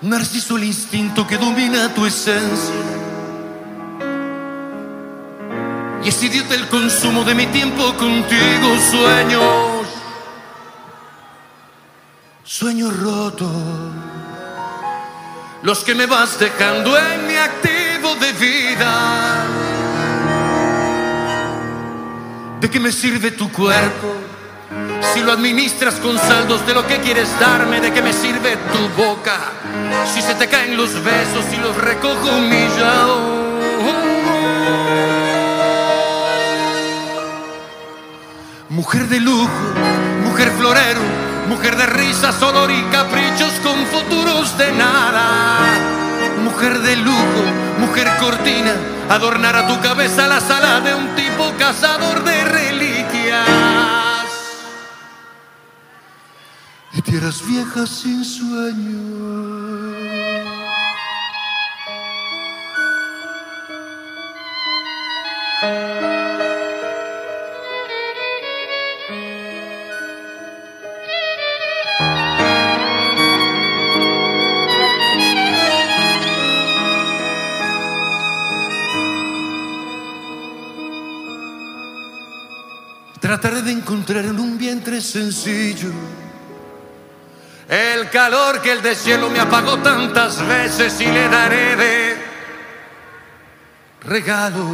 Narciso 0.02 0.58
el 0.58 0.64
instinto 0.64 1.28
que 1.28 1.38
domina 1.38 1.94
tu 1.94 2.08
esencia. 2.08 3.01
Y 6.04 6.10
es 6.10 6.24
idiota 6.24 6.56
el 6.56 6.68
consumo 6.68 7.24
de 7.24 7.36
mi 7.36 7.46
tiempo 7.48 7.94
contigo, 7.96 8.78
sueños. 8.90 9.88
Sueño 12.44 12.90
roto. 12.90 13.50
Los 15.62 15.84
que 15.84 15.94
me 15.94 16.08
vas 16.08 16.40
dejando 16.40 16.98
en 16.98 17.28
mi 17.28 17.36
activo 17.36 18.16
de 18.16 18.34
vida. 18.34 19.46
¿De 22.60 22.70
qué 22.70 22.80
me 22.80 22.92
sirve 22.92 23.32
tu 23.32 23.52
cuerpo? 23.52 24.16
Si 25.14 25.22
lo 25.22 25.32
administras 25.32 25.96
con 25.96 26.18
saldos 26.18 26.66
de 26.66 26.74
lo 26.74 26.88
que 26.88 26.98
quieres 26.98 27.28
darme, 27.40 27.80
¿de 27.80 27.92
qué 27.94 28.02
me 28.02 28.14
sirve 28.14 28.58
tu 28.72 29.02
boca? 29.04 29.38
Si 30.12 30.22
se 30.22 30.34
te 30.34 30.48
caen 30.48 30.78
los 30.78 30.94
besos 31.04 31.46
y 31.54 31.58
los 31.58 31.78
recojo 31.78 32.30
humillado. 32.38 33.51
Mujer 38.72 39.10
de 39.10 39.20
lujo, 39.20 39.50
Mujer 40.24 40.50
florero, 40.52 41.02
mujer 41.50 41.76
de 41.76 41.88
risas, 41.88 42.42
olor 42.42 42.72
y 42.72 42.82
caprichos 42.84 43.52
con 43.62 43.86
futuros 43.88 44.58
de 44.58 44.72
nada. 44.72 45.60
mujer 46.42 46.80
de 46.80 46.96
lujo, 46.96 47.44
Mujer 47.80 48.08
cortina, 48.18 48.74
adornará 49.10 49.68
tu 49.68 49.78
cabeza 49.82 50.26
la 50.26 50.40
sala 50.40 50.80
de 50.80 50.96
un 50.96 51.14
tipo 51.18 51.52
cazador 51.60 52.24
de 52.24 52.46
reliquias. 52.46 53.46
y 56.94 57.02
tierras 57.02 57.46
viejas 57.46 57.90
sin 57.90 58.24
sueño. 58.24 59.91
Trataré 83.32 83.62
de 83.62 83.72
encontrar 83.72 84.26
en 84.26 84.38
un 84.38 84.58
vientre 84.58 85.00
sencillo 85.00 85.90
el 87.70 88.10
calor 88.10 88.62
que 88.62 88.74
el 88.74 88.82
deshielo 88.82 89.30
me 89.30 89.40
apagó 89.40 89.78
tantas 89.78 90.46
veces 90.46 91.00
y 91.00 91.06
le 91.06 91.30
daré 91.30 91.78
de 91.78 92.18
regalo 94.02 94.66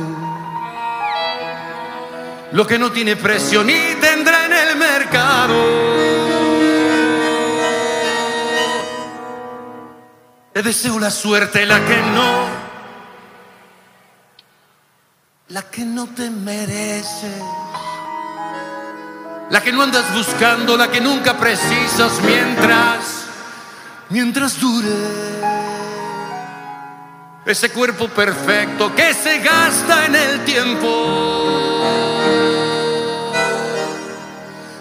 lo 2.51 2.65
que 2.65 2.79
no 2.79 2.91
tiene 2.91 3.15
precio 3.15 3.63
ni 3.63 3.77
tendrá 4.01 4.47
en 4.47 4.53
el 4.53 4.75
mercado. 4.75 5.53
Le 10.55 10.63
deseo 10.63 10.97
la 10.97 11.11
suerte, 11.11 11.63
la 11.63 11.79
que 11.85 11.97
no, 11.97 12.47
la 15.49 15.61
que 15.69 15.85
no 15.85 16.07
te 16.07 16.31
mereces 16.31 17.66
la 19.49 19.61
que 19.61 19.71
no 19.71 19.81
andas 19.81 20.13
buscando, 20.13 20.75
la 20.77 20.89
que 20.89 20.99
nunca 20.99 21.37
precisas 21.37 22.21
mientras, 22.25 23.25
mientras 24.09 24.59
dure 24.59 24.89
ese 27.45 27.69
cuerpo 27.71 28.09
perfecto 28.09 28.93
que 28.93 29.13
se 29.13 29.39
gasta 29.39 30.05
en 30.05 30.15
el 30.15 30.43
tiempo. 30.43 31.87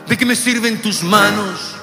¿De 0.08 0.16
qué 0.16 0.26
me 0.26 0.34
sirven 0.34 0.82
tus 0.82 1.02
manos? 1.02 1.76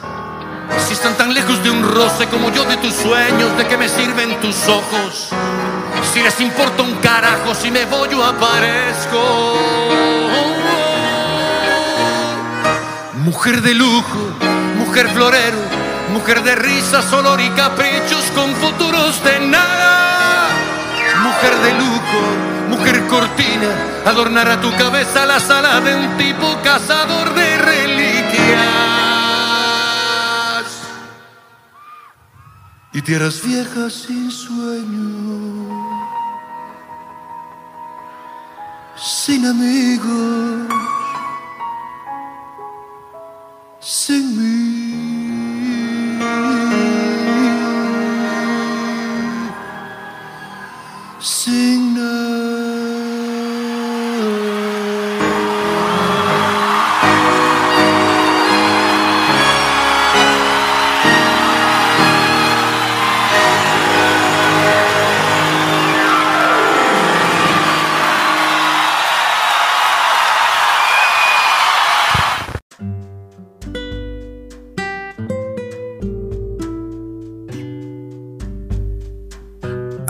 Si 0.87 0.93
están 0.93 1.15
tan 1.15 1.33
lejos 1.33 1.63
de 1.63 1.69
un 1.71 1.83
roce 1.83 2.27
como 2.27 2.51
yo 2.51 2.65
de 2.65 2.77
tus 2.77 2.93
sueños, 2.93 3.57
¿de 3.57 3.67
qué 3.67 3.77
me 3.77 3.87
sirven 3.87 4.39
tus 4.41 4.67
ojos? 4.67 5.29
Si 6.13 6.21
les 6.21 6.39
importa 6.41 6.83
un 6.83 6.95
carajo, 6.95 7.55
si 7.55 7.71
me 7.71 7.85
voy 7.85 8.13
o 8.13 8.23
aparezco. 8.23 9.53
Mujer 13.23 13.61
de 13.61 13.73
lujo, 13.73 14.19
mujer 14.77 15.07
florero, 15.07 15.57
mujer 16.11 16.43
de 16.43 16.55
risas, 16.55 17.11
olor 17.13 17.39
y 17.39 17.49
caprichos 17.51 18.25
con 18.35 18.53
futuros 18.55 19.23
de 19.23 19.39
nada. 19.47 20.49
Mujer 21.23 21.55
de 21.55 21.73
lujo, 21.79 22.19
mujer 22.69 23.07
cortina, 23.07 23.69
adornará 24.05 24.59
tu 24.59 24.69
cabeza 24.75 25.25
la 25.25 25.39
sala 25.39 25.79
de 25.79 25.95
un 25.95 26.17
tipo 26.17 26.59
cazador 26.63 27.33
de 27.33 27.57
reliquias. 27.59 28.33
Y 32.91 33.01
tierras 33.03 33.41
viejas 33.41 33.93
sin 33.93 34.29
sueño, 34.29 35.69
sin 38.97 39.45
amigos 39.45 40.93
sin 43.83 44.37
mí. 44.37 44.63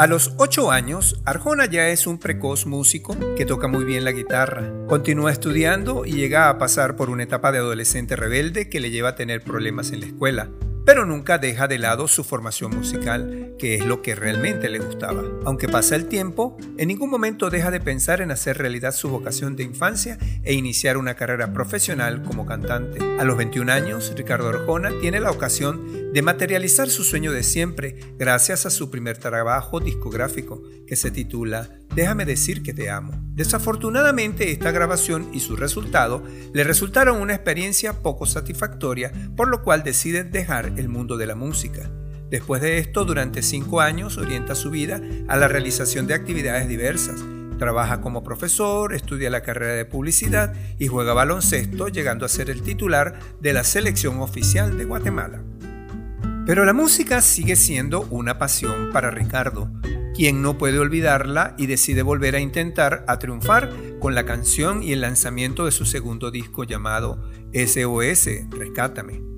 A 0.04 0.08
los 0.08 0.34
8 0.36 0.70
años, 0.70 1.22
Arjona 1.24 1.66
ya 1.66 1.88
es 1.88 2.08
un 2.08 2.18
precoz 2.18 2.66
músico 2.66 3.16
que 3.38 3.45
toca 3.45 3.70
muy 3.70 3.86
bien 3.86 4.04
la 4.04 4.12
guitarra. 4.12 4.70
Continúa 4.89 5.32
estudiando 5.32 6.06
y 6.06 6.12
llega 6.12 6.49
a 6.49 6.58
pasar 6.58 6.97
por 6.97 7.10
una 7.10 7.24
etapa 7.24 7.54
de 7.54 7.60
adolescente 7.60 8.18
rebelde 8.18 8.68
que 8.68 8.82
le 8.82 8.91
lleva 8.91 9.12
a 9.12 9.16
tener 9.16 9.41
problemas 9.45 9.93
en 9.93 10.01
la 10.01 10.08
escuela 10.08 10.49
pero 10.86 11.05
nunca 11.05 11.38
deja 11.38 11.67
de 11.67 11.77
lado 11.77 12.07
su 12.07 12.23
formación 12.23 12.75
musical, 12.75 13.55
que 13.57 13.75
es 13.75 13.86
lo 13.86 14.01
que 14.01 14.15
realmente 14.15 14.69
le 14.69 14.79
gustaba. 14.79 15.23
Aunque 15.45 15.67
pasa 15.67 15.95
el 15.95 16.07
tiempo, 16.07 16.57
en 16.77 16.88
ningún 16.88 17.09
momento 17.09 17.49
deja 17.49 17.71
de 17.71 17.79
pensar 17.79 18.21
en 18.21 18.31
hacer 18.31 18.57
realidad 18.57 18.93
su 18.93 19.09
vocación 19.09 19.55
de 19.55 19.63
infancia 19.63 20.17
e 20.43 20.53
iniciar 20.53 20.97
una 20.97 21.15
carrera 21.15 21.53
profesional 21.53 22.23
como 22.23 22.45
cantante. 22.45 22.99
A 23.19 23.23
los 23.23 23.38
21 23.38 23.71
años, 23.71 24.13
Ricardo 24.15 24.49
Arjona 24.49 24.91
tiene 24.99 25.19
la 25.19 25.31
ocasión 25.31 26.11
de 26.13 26.21
materializar 26.21 26.89
su 26.89 27.03
sueño 27.03 27.31
de 27.31 27.43
siempre 27.43 27.95
gracias 28.17 28.65
a 28.65 28.69
su 28.69 28.91
primer 28.91 29.17
trabajo 29.17 29.79
discográfico, 29.79 30.61
que 30.86 30.95
se 30.95 31.11
titula 31.11 31.69
Déjame 31.95 32.25
decir 32.25 32.63
que 32.63 32.73
te 32.73 32.89
amo. 32.89 33.13
Desafortunadamente 33.36 34.51
esta 34.51 34.71
grabación 34.71 35.29
y 35.34 35.39
su 35.39 35.55
resultado 35.55 36.23
le 36.53 36.63
resultaron 36.63 37.21
una 37.21 37.36
experiencia 37.36 38.01
poco 38.01 38.25
satisfactoria, 38.25 39.11
por 39.36 39.47
lo 39.47 39.63
cual 39.63 39.84
decide 39.84 40.23
dejar 40.23 40.72
el 40.78 40.89
mundo 40.89 41.17
de 41.17 41.28
la 41.28 41.36
música. 41.36 41.89
Después 42.30 42.61
de 42.61 42.80
esto, 42.80 43.05
durante 43.05 43.43
cinco 43.43 43.82
años 43.82 44.17
orienta 44.17 44.55
su 44.55 44.71
vida 44.71 45.01
a 45.28 45.38
la 45.38 45.47
realización 45.47 46.07
de 46.07 46.15
actividades 46.15 46.67
diversas. 46.67 47.24
Trabaja 47.59 48.01
como 48.01 48.24
profesor, 48.24 48.93
estudia 48.93 49.30
la 49.30 49.41
carrera 49.41 49.74
de 49.74 49.86
publicidad 49.86 50.53
y 50.80 50.88
juega 50.88 51.13
baloncesto, 51.13 51.89
llegando 51.89 52.26
a 52.26 52.30
ser 52.30 52.49
el 52.49 52.63
titular 52.63 53.19
de 53.39 53.53
la 53.53 53.63
selección 53.63 54.19
oficial 54.19 54.78
de 54.78 54.86
Guatemala. 54.86 55.43
Pero 56.45 56.65
la 56.65 56.74
música 56.74 57.21
sigue 57.21 57.55
siendo 57.55 58.01
una 58.09 58.38
pasión 58.38 58.89
para 58.91 59.11
Ricardo, 59.11 59.71
quien 60.13 60.41
no 60.41 60.57
puede 60.57 60.80
olvidarla 60.80 61.55
y 61.57 61.67
decide 61.67 62.01
volver 62.01 62.36
a 62.36 62.39
intentar 62.39 63.05
a 63.07 63.17
triunfar 63.17 63.69
con 63.99 64.13
la 64.13 64.26
canción 64.26 64.84
y 64.84 64.91
el 64.91 65.01
lanzamiento 65.01 65.65
de 65.65 65.71
su 65.71 65.86
segundo 65.86 66.32
disco 66.32 66.65
llamado 66.65 67.30
SOS, 67.53 68.49
Rescátame. 68.49 69.32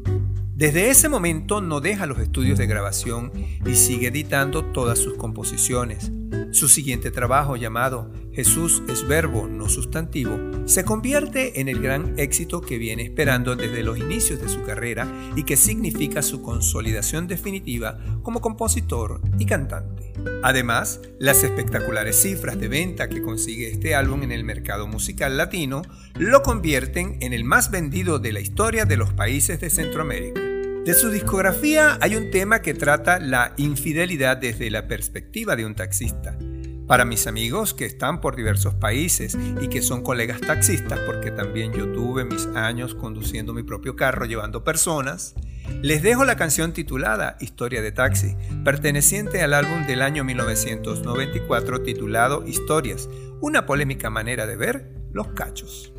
Desde 0.55 0.89
ese 0.89 1.09
momento 1.09 1.59
no 1.59 1.81
deja 1.81 2.05
los 2.05 2.17
estudios 2.17 2.57
de 2.57 2.65
grabación 2.65 3.29
y 3.65 3.75
sigue 3.75 4.07
editando 4.07 4.63
todas 4.63 4.97
sus 4.97 5.15
composiciones. 5.15 6.13
Su 6.51 6.69
siguiente 6.69 7.11
trabajo 7.11 7.57
llamado 7.57 8.09
Jesús 8.31 8.81
es 8.87 9.05
verbo, 9.05 9.49
no 9.49 9.67
sustantivo, 9.67 10.39
se 10.63 10.85
convierte 10.85 11.59
en 11.59 11.67
el 11.67 11.81
gran 11.81 12.17
éxito 12.17 12.61
que 12.61 12.77
viene 12.77 13.03
esperando 13.03 13.57
desde 13.57 13.83
los 13.83 13.97
inicios 13.97 14.41
de 14.41 14.47
su 14.47 14.63
carrera 14.63 15.05
y 15.35 15.43
que 15.43 15.57
significa 15.57 16.21
su 16.21 16.41
consolidación 16.41 17.27
definitiva 17.27 17.99
como 18.23 18.39
compositor 18.39 19.19
y 19.37 19.45
cantante. 19.45 20.13
Además, 20.43 21.01
las 21.19 21.43
espectaculares 21.43 22.21
cifras 22.21 22.59
de 22.59 22.67
venta 22.67 23.09
que 23.09 23.21
consigue 23.21 23.69
este 23.69 23.95
álbum 23.95 24.23
en 24.23 24.31
el 24.31 24.43
mercado 24.43 24.87
musical 24.87 25.37
latino 25.37 25.81
lo 26.15 26.43
convierten 26.43 27.17
en 27.21 27.33
el 27.33 27.43
más 27.43 27.71
vendido 27.71 28.19
de 28.19 28.31
la 28.31 28.39
historia 28.39 28.85
de 28.85 28.97
los 28.97 29.13
países 29.13 29.59
de 29.59 29.69
Centroamérica. 29.69 30.41
De 30.85 30.93
su 30.93 31.09
discografía 31.09 31.97
hay 31.99 32.15
un 32.15 32.29
tema 32.29 32.61
que 32.61 32.75
trata 32.75 33.17
la 33.19 33.53
infidelidad 33.57 34.37
desde 34.37 34.69
la 34.69 34.87
perspectiva 34.87 35.55
de 35.55 35.65
un 35.65 35.73
taxista. 35.73 36.37
Para 36.85 37.05
mis 37.05 37.25
amigos 37.25 37.73
que 37.73 37.85
están 37.85 38.21
por 38.21 38.35
diversos 38.35 38.75
países 38.75 39.35
y 39.59 39.67
que 39.67 39.81
son 39.81 40.03
colegas 40.03 40.41
taxistas, 40.41 40.99
porque 40.99 41.31
también 41.31 41.73
yo 41.73 41.91
tuve 41.91 42.23
mis 42.23 42.45
años 42.53 42.93
conduciendo 42.93 43.51
mi 43.51 43.63
propio 43.63 43.95
carro 43.95 44.25
llevando 44.25 44.63
personas, 44.63 45.33
les 45.81 46.01
dejo 46.01 46.25
la 46.25 46.35
canción 46.35 46.73
titulada 46.73 47.37
Historia 47.39 47.81
de 47.81 47.91
Taxi, 47.91 48.35
perteneciente 48.63 49.41
al 49.41 49.53
álbum 49.53 49.85
del 49.87 50.01
año 50.01 50.23
1994 50.23 51.81
titulado 51.81 52.45
Historias, 52.47 53.09
una 53.41 53.65
polémica 53.65 54.09
manera 54.09 54.45
de 54.45 54.55
ver 54.55 54.91
los 55.11 55.29
cachos. 55.29 55.94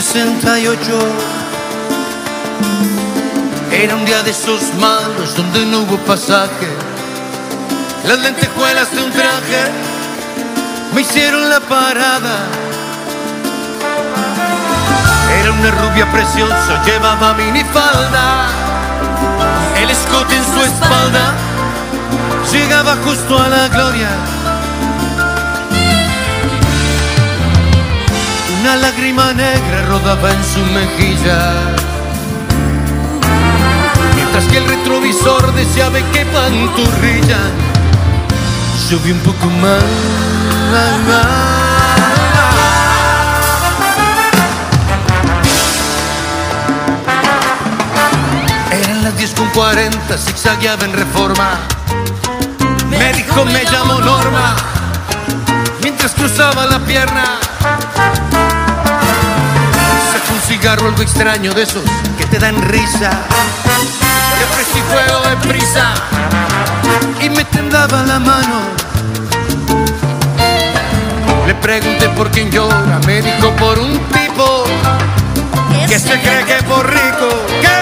68. 0.00 0.78
Era 3.72 3.96
un 3.96 4.04
día 4.04 4.22
de 4.22 4.30
esos 4.30 4.72
malos 4.74 5.36
donde 5.36 5.66
no 5.66 5.80
hubo 5.80 5.96
pasaje. 5.98 6.68
Las 8.06 8.20
lentejuelas 8.20 8.92
de 8.92 9.02
un 9.02 9.10
traje 9.10 9.72
me 10.94 11.00
hicieron 11.00 11.50
la 11.50 11.58
parada. 11.58 12.46
Era 15.40 15.50
una 15.50 15.70
rubia 15.72 16.08
preciosa, 16.12 16.80
llevaba 16.84 17.34
minifalda, 17.34 18.46
el 19.82 19.90
escote 19.90 20.36
en 20.36 20.44
su 20.44 20.60
espalda 20.62 21.34
llegaba 22.52 22.96
justo 23.04 23.36
a 23.36 23.48
la 23.48 23.66
gloria. 23.66 24.37
Una 28.60 28.76
lágrima 28.76 29.32
negra 29.34 29.86
rodaba 29.86 30.30
en 30.32 30.44
su 30.44 30.60
mejilla. 30.72 31.52
Mientras 34.16 34.44
que 34.46 34.58
el 34.58 34.68
retrovisor 34.68 35.54
deseaba 35.54 35.98
que 36.12 36.26
panturrilla. 36.26 37.38
Yo 38.90 38.98
vi 39.00 39.12
un 39.12 39.20
poco 39.20 39.46
más. 39.46 39.84
Eran 48.72 49.02
las 49.04 49.16
10 49.16 49.34
con 49.34 49.48
40, 49.50 50.18
zigzagueaba 50.18 50.84
en 50.84 50.92
reforma. 50.94 51.50
Me 52.90 53.12
dijo, 53.12 53.44
me 53.44 53.62
llamo 53.64 54.00
Norma. 54.00 54.56
Mientras 55.82 56.12
cruzaba 56.12 56.66
la 56.66 56.78
pierna, 56.80 57.38
cigarro 60.60 60.88
algo 60.88 61.02
extraño 61.02 61.52
de 61.54 61.62
esos 61.62 61.84
que 62.16 62.24
te 62.26 62.38
dan 62.38 62.60
risa. 62.68 63.10
Le 64.38 64.44
ofrecí 64.44 64.80
fuego 64.90 65.20
de 65.28 65.48
prisa 65.48 65.94
y 67.20 67.30
me 67.30 67.44
tendaba 67.44 68.02
la 68.02 68.18
mano. 68.18 68.60
Le 71.46 71.54
pregunté 71.54 72.08
por 72.10 72.30
quién 72.30 72.50
llora, 72.50 72.98
me 73.06 73.22
dijo 73.22 73.50
por 73.52 73.78
un 73.78 73.98
tipo 74.08 74.64
que 75.86 75.98
se 75.98 76.20
cree 76.20 76.44
que 76.44 76.62
por 76.64 76.88
rico. 76.88 77.28
¿Qué? 77.60 77.78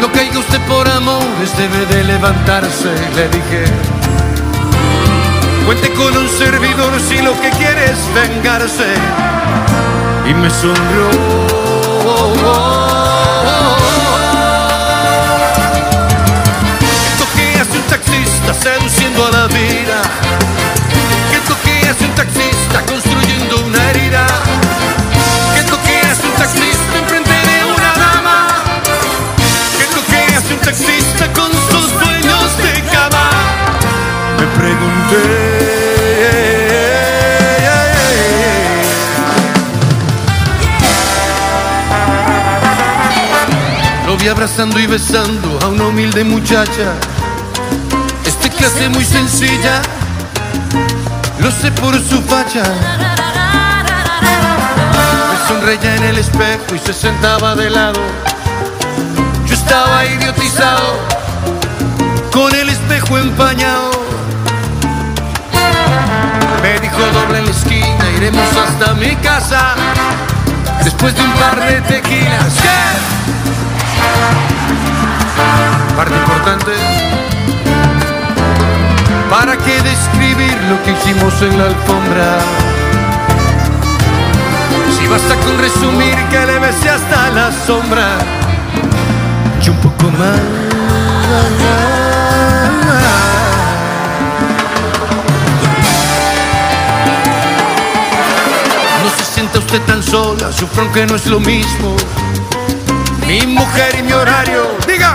No 0.00 0.12
caiga 0.12 0.38
usted 0.38 0.60
por 0.62 0.88
amores, 0.88 1.56
debe 1.56 1.86
de 1.86 2.04
levantarse, 2.04 2.92
le 3.14 3.28
dije. 3.28 3.95
Cuente 5.66 5.92
con 5.94 6.16
un 6.16 6.28
servidor 6.28 6.92
si 7.00 7.20
lo 7.20 7.32
que 7.40 7.50
quiere 7.50 7.86
es 7.86 7.98
vengarse. 8.14 8.86
Y 10.24 10.32
me 10.32 10.48
sonrió. 10.48 11.10
¿Qué 17.02 17.10
toque 17.18 17.60
hace 17.60 17.78
un 17.78 17.84
taxista 17.88 18.54
seduciendo 18.54 19.26
a 19.26 19.30
la 19.32 19.46
vida? 19.48 20.02
¿Qué 21.32 21.38
toque 21.48 21.88
hace 21.90 22.04
un 22.04 22.14
taxista 22.14 22.82
construyendo 22.86 23.64
una 23.66 23.90
herida? 23.90 24.24
¿Qué 25.56 25.64
toque 25.64 26.00
hace 26.08 26.28
un 26.28 26.34
taxista 26.34 26.98
enfrente 27.00 27.30
de 27.32 27.64
una 27.64 27.92
dama? 28.06 28.46
¿Qué 29.76 29.82
es 29.82 29.96
lo 29.96 30.06
que 30.06 30.36
hace 30.36 30.54
un 30.54 30.60
taxista 30.60 31.32
con 31.32 31.50
sus 31.50 31.92
dueños 32.00 32.56
de 32.58 32.75
Lo 44.06 44.16
vi 44.16 44.28
abrazando 44.28 44.78
y 44.78 44.86
besando 44.86 45.58
a 45.62 45.66
una 45.68 45.86
humilde 45.86 46.24
muchacha. 46.24 46.94
Esta 48.24 48.48
clase 48.48 48.88
muy 48.88 49.04
sencilla, 49.04 49.82
lo 51.40 51.50
sé 51.50 51.70
por 51.72 51.94
su 51.94 52.22
facha. 52.22 52.62
Me 55.30 55.48
sonreía 55.48 55.96
en 55.96 56.04
el 56.04 56.18
espejo 56.18 56.74
y 56.74 56.78
se 56.78 56.92
sentaba 56.92 57.54
de 57.54 57.70
lado. 57.70 58.00
Yo 59.46 59.54
estaba 59.54 60.04
idiotizado, 60.06 60.98
con 62.32 62.54
el 62.54 62.68
espejo 62.68 63.18
empañado. 63.18 63.90
Me 66.62 66.80
dijo 66.80 66.98
doble 67.12 67.38
en 67.38 67.44
la 67.44 67.50
esquina, 67.50 68.10
iremos 68.16 68.48
hasta 68.56 68.94
mi 68.94 69.14
casa. 69.16 69.74
Después 70.82 71.14
de 71.14 71.22
un 71.22 71.32
par 71.32 71.60
de 71.66 71.80
tequilas. 71.82 72.54
Parte 75.96 76.14
importante. 76.14 76.72
¿Para 79.30 79.56
qué 79.56 79.82
describir 79.82 80.56
lo 80.70 80.82
que 80.82 80.92
hicimos 80.92 81.42
en 81.42 81.58
la 81.58 81.64
alfombra? 81.64 82.38
Si 84.98 85.06
basta 85.06 85.34
con 85.44 85.58
resumir 85.58 86.16
que 86.30 86.46
le 86.46 86.58
besé 86.58 86.90
hasta 86.90 87.30
la 87.30 87.50
sombra 87.66 88.18
y 89.64 89.68
un 89.68 89.76
poco 89.78 90.10
más. 90.12 91.95
Sienta 99.36 99.58
usted 99.58 99.82
tan 99.82 100.02
sola, 100.02 100.50
sufro 100.50 100.84
aunque 100.84 101.04
no 101.04 101.14
es 101.14 101.26
lo 101.26 101.38
mismo. 101.38 101.94
Mi 103.26 103.46
mujer 103.46 103.94
y 103.98 104.02
mi 104.02 104.12
horario, 104.14 104.78
diga. 104.88 105.14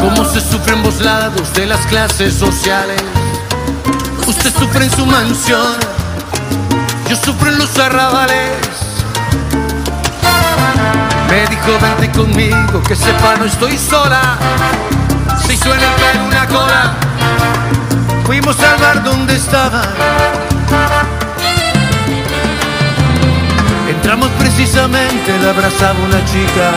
Cómo 0.00 0.24
se 0.24 0.40
sufre 0.40 0.72
en 0.72 0.78
ambos 0.78 1.02
lados 1.02 1.52
de 1.52 1.66
las 1.66 1.80
clases 1.88 2.32
sociales. 2.32 3.02
Usted 4.26 4.50
sufre 4.58 4.86
en 4.86 4.90
su 4.90 5.04
mansión, 5.04 5.76
yo 7.10 7.16
sufro 7.16 7.50
en 7.50 7.58
los 7.58 7.78
arrabales. 7.78 8.56
Me 11.28 11.46
dijo, 11.48 11.78
vente 11.82 12.18
conmigo, 12.18 12.82
que 12.82 12.96
sepa 12.96 13.36
no 13.38 13.44
estoy 13.44 13.76
sola. 13.76 14.38
Si 15.46 15.54
suena 15.58 15.82
el 15.82 15.94
pelo 16.00 16.24
una 16.24 16.46
cola, 16.48 17.11
fuimos 18.32 18.58
al 18.60 18.78
bar 18.80 19.04
donde 19.04 19.34
estaba. 19.36 19.82
Entramos 23.90 24.30
precisamente, 24.38 25.38
la 25.42 25.50
abrazaba 25.50 25.98
una 25.98 26.24
chica. 26.24 26.70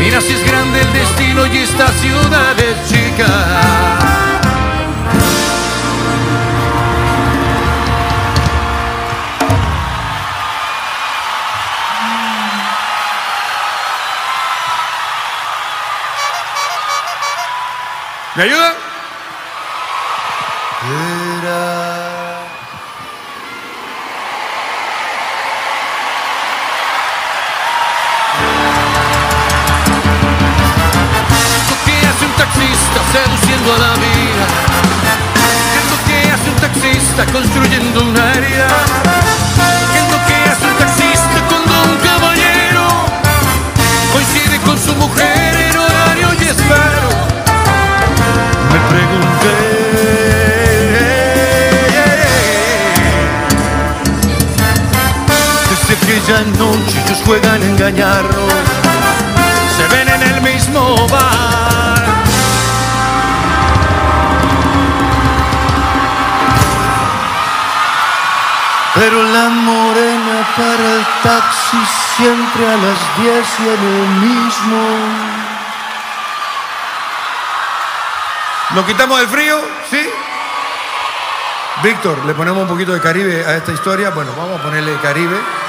Mira 0.00 0.20
si 0.20 0.32
es 0.32 0.44
grande 0.44 0.80
el 0.80 0.92
destino 0.94 1.46
y 1.46 1.58
esta 1.58 1.86
ciudad 1.92 2.58
es 2.58 2.88
chica. 2.90 4.21
¿Me 18.34 18.44
ayuda? 18.44 18.72
Era 18.72 18.81
juegan 57.24 57.62
a 57.62 57.66
engañarnos 57.66 58.52
se 59.76 59.88
ven 59.88 60.08
en 60.08 60.22
el 60.22 60.42
mismo 60.42 61.08
bar. 61.08 62.02
Pero 68.94 69.22
la 69.22 69.48
morena 69.48 70.46
para 70.54 70.92
el 70.96 71.06
taxi 71.22 71.78
siempre 72.16 72.66
a 72.66 72.76
las 72.76 72.98
10 73.22 73.60
y 73.60 73.68
en 73.68 73.82
el 73.96 74.08
mismo. 74.28 74.78
¿Nos 78.74 78.84
quitamos 78.84 79.20
el 79.20 79.28
frío? 79.28 79.58
¿Sí? 79.90 80.08
Víctor, 81.82 82.24
le 82.26 82.34
ponemos 82.34 82.62
un 82.62 82.68
poquito 82.68 82.92
de 82.92 83.00
Caribe 83.00 83.44
a 83.46 83.56
esta 83.56 83.72
historia. 83.72 84.10
Bueno, 84.10 84.32
vamos 84.36 84.60
a 84.60 84.62
ponerle 84.62 84.94
Caribe. 85.00 85.61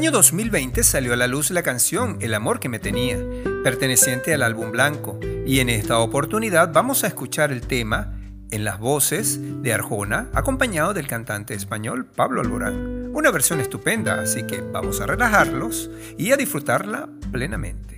Año 0.00 0.12
2020 0.12 0.82
salió 0.82 1.12
a 1.12 1.16
la 1.16 1.26
luz 1.26 1.50
la 1.50 1.62
canción 1.62 2.16
El 2.22 2.32
amor 2.32 2.58
que 2.58 2.70
me 2.70 2.78
tenía, 2.78 3.18
perteneciente 3.62 4.32
al 4.32 4.42
álbum 4.42 4.72
blanco, 4.72 5.20
y 5.44 5.60
en 5.60 5.68
esta 5.68 5.98
oportunidad 5.98 6.72
vamos 6.72 7.04
a 7.04 7.06
escuchar 7.06 7.52
el 7.52 7.66
tema 7.66 8.16
en 8.50 8.64
las 8.64 8.78
voces 8.78 9.38
de 9.62 9.74
Arjona, 9.74 10.30
acompañado 10.32 10.94
del 10.94 11.06
cantante 11.06 11.52
español 11.52 12.06
Pablo 12.06 12.40
Alborán. 12.40 13.10
Una 13.14 13.30
versión 13.30 13.60
estupenda, 13.60 14.22
así 14.22 14.44
que 14.44 14.62
vamos 14.62 15.02
a 15.02 15.06
relajarlos 15.06 15.90
y 16.16 16.32
a 16.32 16.38
disfrutarla 16.38 17.06
plenamente. 17.30 17.89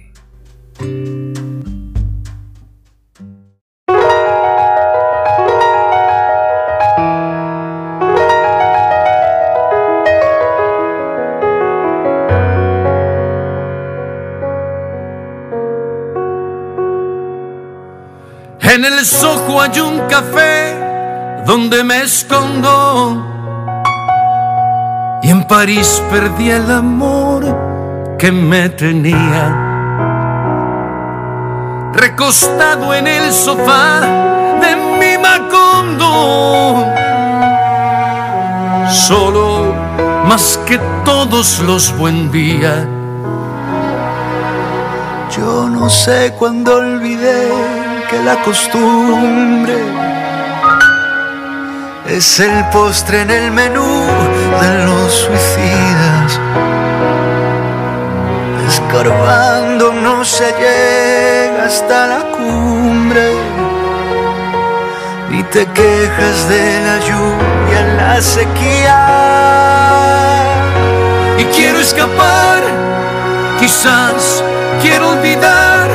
En 18.84 18.92
el 18.92 19.06
sojo 19.06 19.60
hay 19.60 19.78
un 19.78 20.00
café 20.08 20.74
donde 21.46 21.84
me 21.84 22.02
escondo. 22.02 23.24
Y 25.22 25.30
en 25.30 25.44
París 25.46 26.02
perdí 26.10 26.50
el 26.50 26.68
amor 26.68 28.16
que 28.18 28.32
me 28.32 28.70
tenía. 28.70 29.56
Recostado 31.92 32.92
en 32.92 33.06
el 33.06 33.30
sofá 33.30 34.00
de 34.60 34.74
mi 34.98 35.16
Macondo. 35.16 36.84
Solo 38.90 39.76
más 40.26 40.58
que 40.66 40.80
todos 41.04 41.60
los 41.60 41.96
buen 41.96 42.32
días. 42.32 42.84
Yo 45.36 45.68
no 45.68 45.88
sé 45.88 46.34
cuándo 46.36 46.78
olvidé 46.78 47.91
la 48.20 48.36
costumbre 48.42 49.76
es 52.06 52.40
el 52.40 52.64
postre 52.70 53.22
en 53.22 53.30
el 53.30 53.50
menú 53.50 54.06
de 54.60 54.84
los 54.84 55.12
suicidas. 55.12 56.40
Escarbando 58.68 59.92
no 59.92 60.24
se 60.24 60.52
llega 60.52 61.64
hasta 61.66 62.06
la 62.06 62.20
cumbre, 62.36 63.34
ni 65.30 65.42
te 65.44 65.66
quejas 65.66 66.48
de 66.48 66.80
la 66.86 66.98
lluvia 67.00 67.80
la 67.96 68.20
sequía. 68.20 68.98
Y 71.38 71.44
quiero 71.44 71.78
escapar, 71.78 72.60
quizás 73.58 74.44
quiero 74.82 75.08
olvidar, 75.10 75.88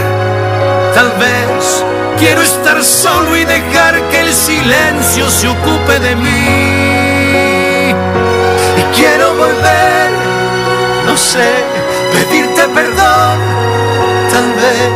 tal 0.95 1.11
vez 1.20 1.86
Quiero 2.18 2.41
estar 2.41 2.84
solo 2.84 3.38
y 3.38 3.45
dejar 3.45 4.01
que 4.09 4.22
el 4.22 4.34
silencio 4.34 5.30
se 5.30 5.47
ocupe 5.47 5.99
de 5.99 6.15
mí. 6.15 7.91
Y 8.76 8.84
quiero 8.95 9.36
volver, 9.36 10.09
no 11.05 11.15
sé, 11.15 11.47
pedirte 12.11 12.68
perdón. 12.70 13.38
Tal 14.32 14.51
vez 14.53 14.89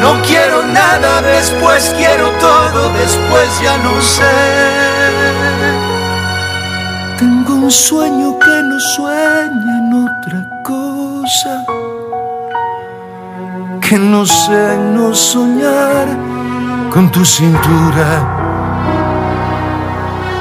no 0.00 0.20
quiero 0.22 0.64
nada, 0.66 1.22
después 1.22 1.94
quiero 1.96 2.28
todo, 2.40 2.90
después 2.90 3.60
ya 3.62 3.78
no 3.78 4.02
sé. 4.02 5.38
Tengo 7.18 7.54
un 7.54 7.70
sueño 7.70 8.36
que 8.38 8.62
no 8.64 8.80
sueña 8.80 9.78
en 9.78 10.08
otra 10.08 10.62
cosa. 10.64 11.64
Que 13.80 13.96
no 13.96 14.26
sé 14.26 14.76
no 14.92 15.14
soñar 15.14 16.06
con 16.90 17.10
tu 17.10 17.24
cintura. 17.24 18.08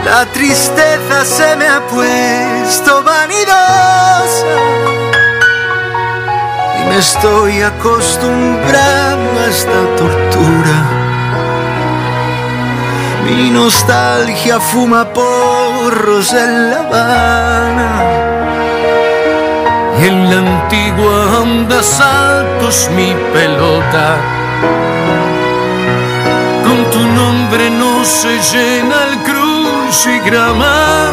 La 0.05 0.25
tristeza 0.27 1.25
se 1.25 1.55
me 1.55 1.67
ha 1.67 1.81
puesto 1.87 3.03
vanidosa 3.03 4.55
y 6.79 6.89
me 6.89 6.97
estoy 6.97 7.61
acostumbrando 7.61 9.39
a 9.41 9.47
esta 9.47 9.95
tortura. 9.97 10.77
Mi 13.25 13.49
nostalgia 13.49 14.59
fuma 14.59 15.05
porros 15.13 16.31
en 16.33 16.69
La 16.69 16.79
Habana 16.79 17.91
y 19.99 20.07
en 20.07 20.29
la 20.29 20.37
antigua 20.37 21.41
onda 21.41 21.83
saltos 21.83 22.89
mi 22.95 23.13
pelota. 23.33 24.17
Tu 26.97 27.05
nombre 27.05 27.69
no 27.69 28.03
se 28.03 28.39
llena 28.51 28.95
el 29.09 29.19
crucigrama. 29.21 31.11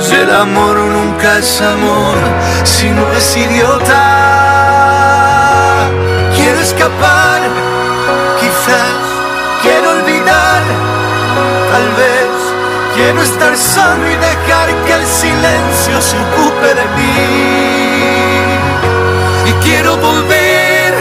Si 0.00 0.14
el 0.14 0.30
amor 0.34 0.76
nunca 0.78 1.36
es 1.36 1.60
amor, 1.60 2.16
si 2.64 2.88
no 2.88 3.12
es 3.12 3.36
idiota. 3.36 4.00
Quiero 6.34 6.60
escapar, 6.60 7.40
quizás 8.40 8.96
quiero 9.60 9.90
olvidar, 9.98 10.62
tal 11.70 11.88
vez 12.00 12.30
quiero 12.94 13.20
estar 13.20 13.54
solo 13.54 14.10
y 14.10 14.16
dejar 14.16 14.68
que 14.86 14.94
el 14.94 15.06
silencio 15.06 16.00
se 16.00 16.16
ocupe 16.16 16.68
de 16.74 16.86
mí. 16.96 17.18
Y 19.44 19.52
quiero 19.62 19.98
volver, 19.98 20.94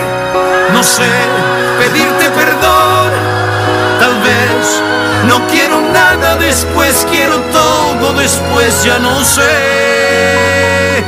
no 0.74 0.84
sé, 0.84 1.10
pedirte 1.78 2.30
perdón, 2.32 3.12
tal 4.00 4.16
vez 4.22 4.84
no 5.28 5.46
quiero 5.48 5.82
nada 5.92 6.36
después, 6.38 7.06
quiero 7.10 7.38
todo 7.52 8.14
después, 8.14 8.84
ya 8.84 9.00
no 9.00 9.24
sé. 9.24 11.04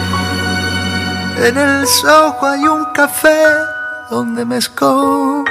En 1.48 1.58
el 1.58 1.88
Soho 1.88 2.46
hay 2.46 2.68
un 2.68 2.86
café 2.94 3.44
donde 4.10 4.44
me 4.44 4.58
escondo. 4.58 5.46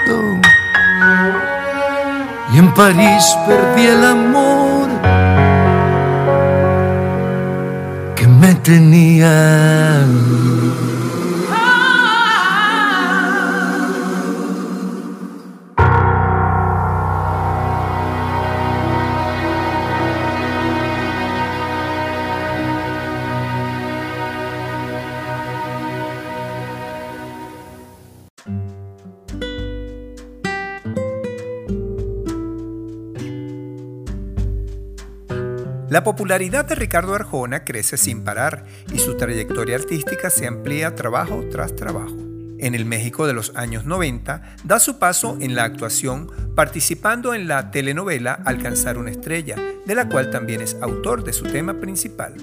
Y 2.53 2.59
en 2.59 2.75
París 2.75 3.25
perdí 3.47 3.87
el 3.87 4.05
amor 4.05 4.89
que 8.17 8.27
me 8.27 8.55
tenía. 8.57 10.05
La 35.91 36.05
popularidad 36.05 36.67
de 36.67 36.75
Ricardo 36.75 37.15
Arjona 37.15 37.65
crece 37.65 37.97
sin 37.97 38.23
parar 38.23 38.65
y 38.93 38.99
su 38.99 39.17
trayectoria 39.17 39.77
artística 39.77 40.29
se 40.29 40.47
amplía 40.47 40.95
trabajo 40.95 41.47
tras 41.51 41.75
trabajo. 41.77 42.15
En 42.59 42.75
el 42.75 42.85
México 42.85 43.27
de 43.27 43.33
los 43.33 43.57
años 43.57 43.87
90 43.87 44.57
da 44.65 44.81
su 44.81 44.99
paso 44.99 45.39
en 45.41 45.55
la 45.55 45.65
actuación 45.65 46.31
participando 46.55 47.33
en 47.33 47.49
la 47.49 47.71
telenovela 47.71 48.35
Alcanzar 48.45 48.99
una 48.99 49.11
estrella, 49.11 49.57
de 49.87 49.95
la 49.95 50.11
cual 50.11 50.31
también 50.31 50.61
es 50.61 50.77
autor 50.83 51.25
de 51.25 51.33
su 51.33 51.47
tema 51.47 51.81
principal. 51.81 52.35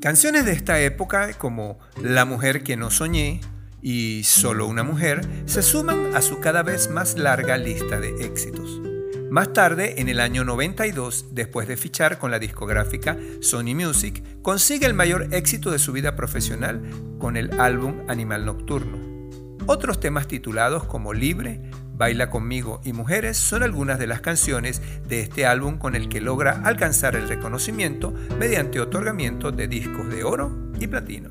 Canciones 0.00 0.44
de 0.44 0.52
esta 0.52 0.78
época 0.80 1.32
como 1.34 1.80
La 2.00 2.24
mujer 2.24 2.62
que 2.62 2.76
no 2.76 2.92
soñé 2.92 3.40
y 3.80 4.22
Solo 4.22 4.68
una 4.68 4.84
mujer 4.84 5.26
se 5.46 5.62
suman 5.62 6.14
a 6.14 6.22
su 6.22 6.38
cada 6.38 6.62
vez 6.62 6.88
más 6.88 7.18
larga 7.18 7.58
lista 7.58 7.98
de 7.98 8.24
éxitos. 8.24 8.80
Más 9.32 9.54
tarde, 9.54 9.98
en 9.98 10.10
el 10.10 10.20
año 10.20 10.44
92, 10.44 11.28
después 11.30 11.66
de 11.66 11.78
fichar 11.78 12.18
con 12.18 12.30
la 12.30 12.38
discográfica 12.38 13.16
Sony 13.40 13.74
Music, 13.74 14.22
consigue 14.42 14.84
el 14.84 14.92
mayor 14.92 15.28
éxito 15.32 15.70
de 15.70 15.78
su 15.78 15.90
vida 15.92 16.16
profesional 16.16 16.82
con 17.18 17.38
el 17.38 17.58
álbum 17.58 18.02
Animal 18.08 18.44
Nocturno. 18.44 18.98
Otros 19.64 20.00
temas 20.00 20.28
titulados 20.28 20.84
como 20.84 21.14
Libre, 21.14 21.62
Baila 21.94 22.28
conmigo 22.28 22.82
y 22.84 22.92
Mujeres 22.92 23.38
son 23.38 23.62
algunas 23.62 23.98
de 23.98 24.06
las 24.06 24.20
canciones 24.20 24.82
de 25.08 25.20
este 25.20 25.46
álbum 25.46 25.78
con 25.78 25.94
el 25.94 26.10
que 26.10 26.20
logra 26.20 26.60
alcanzar 26.64 27.16
el 27.16 27.26
reconocimiento 27.26 28.12
mediante 28.38 28.80
otorgamiento 28.80 29.50
de 29.50 29.66
discos 29.66 30.10
de 30.10 30.24
oro 30.24 30.54
y 30.78 30.88
platino. 30.88 31.30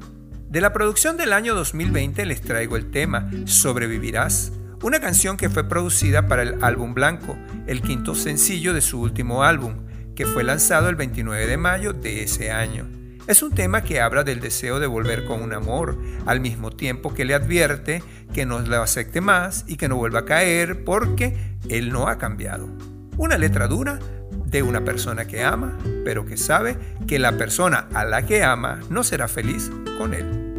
De 0.49 0.59
la 0.59 0.73
producción 0.73 1.17
del 1.17 1.33
año 1.33 1.53
2020 1.53 2.25
les 2.25 2.41
traigo 2.41 2.77
el 2.77 2.89
tema 2.89 3.29
Sobrevivirás, 3.45 4.53
una 4.81 4.99
canción 4.99 5.37
que 5.37 5.49
fue 5.49 5.67
producida 5.67 6.27
para 6.27 6.41
el 6.41 6.63
álbum 6.63 6.93
Blanco, 6.93 7.37
el 7.67 7.81
quinto 7.81 8.15
sencillo 8.15 8.73
de 8.73 8.81
su 8.81 8.99
último 8.99 9.43
álbum, 9.43 9.85
que 10.15 10.25
fue 10.25 10.43
lanzado 10.43 10.89
el 10.89 10.95
29 10.95 11.47
de 11.47 11.57
mayo 11.57 11.93
de 11.93 12.23
ese 12.23 12.51
año. 12.51 12.87
Es 13.27 13.43
un 13.43 13.53
tema 13.53 13.83
que 13.83 14.01
habla 14.01 14.23
del 14.23 14.39
deseo 14.39 14.79
de 14.79 14.87
volver 14.87 15.25
con 15.25 15.41
un 15.41 15.53
amor, 15.53 15.97
al 16.25 16.39
mismo 16.39 16.71
tiempo 16.71 17.13
que 17.13 17.25
le 17.25 17.35
advierte 17.35 18.01
que 18.33 18.45
no 18.45 18.59
lo 18.59 18.81
acepte 18.81 19.21
más 19.21 19.65
y 19.67 19.77
que 19.77 19.87
no 19.87 19.97
vuelva 19.97 20.19
a 20.19 20.25
caer 20.25 20.83
porque 20.83 21.37
él 21.69 21.91
no 21.91 22.07
ha 22.07 22.17
cambiado. 22.17 22.67
Una 23.17 23.37
letra 23.37 23.67
dura 23.67 23.99
de 24.47 24.63
una 24.63 24.83
persona 24.83 25.27
que 25.27 25.43
ama, 25.43 25.77
pero 26.03 26.25
que 26.25 26.37
sabe 26.37 26.77
que 27.07 27.19
la 27.19 27.33
persona 27.33 27.87
a 27.93 28.03
la 28.03 28.25
que 28.25 28.43
ama 28.43 28.79
no 28.89 29.03
será 29.03 29.27
feliz 29.27 29.69
con 29.97 30.15
él. 30.15 30.50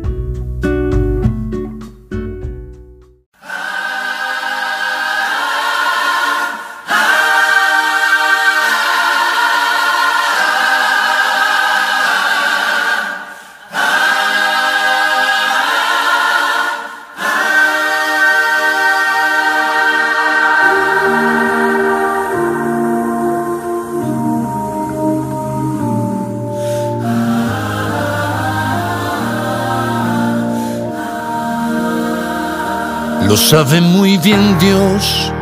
Lo 33.33 33.39
sabe 33.39 33.81
muy 33.81 34.19
bien 34.19 34.59
Dios. 34.59 35.33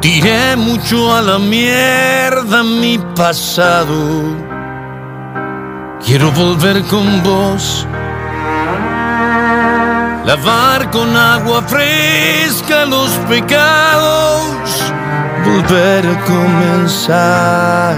Tiré 0.00 0.56
mucho 0.56 1.14
a 1.14 1.22
la 1.22 1.38
mierda 1.38 2.64
mi 2.64 2.98
pasado. 3.14 3.96
Quiero 6.04 6.32
volver 6.32 6.82
con 6.86 7.22
vos. 7.22 7.86
Lavar 10.26 10.90
con 10.90 11.16
agua 11.16 11.62
fresca 11.62 12.84
los 12.84 13.10
pecados. 13.28 14.58
Volver 15.44 16.06
a 16.08 16.24
comenzar. 16.24 17.94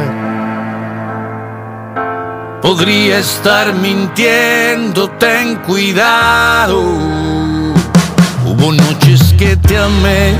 Podría 2.60 3.20
estar 3.20 3.72
mintiendo, 3.72 5.08
ten 5.12 5.56
cuidado. 5.66 7.39
Hubo 8.50 8.72
noches 8.72 9.32
que 9.38 9.56
te 9.56 9.78
amé 9.78 10.34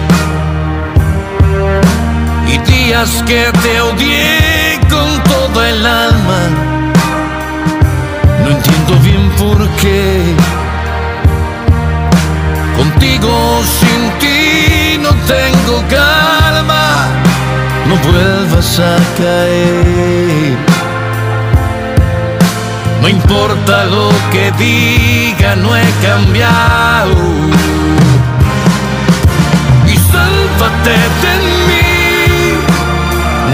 y 2.49 2.59
días 2.69 3.23
que 3.25 3.45
te 3.63 3.81
odié 3.81 4.81
con 4.91 5.23
toda 5.23 5.69
el 5.69 5.87
alma. 5.87 6.41
No 8.43 8.51
entiendo 8.51 8.95
bien 9.05 9.31
por 9.39 9.65
qué. 9.81 10.23
Contigo 12.77 13.63
sin 13.79 14.01
ti 14.19 14.99
no 15.01 15.11
tengo 15.33 15.81
calma. 15.89 17.07
No 17.87 17.95
vuelvas 18.11 18.81
a 18.81 18.97
caer. 19.19 20.70
No 23.01 23.09
importa 23.09 23.85
lo 23.85 24.11
que 24.31 24.53
diga, 24.53 25.57
no 25.57 25.77
he 25.77 25.91
cambiado 26.03 27.51
sálvate 30.13 30.97
de 31.23 31.35
mí, 31.67 31.89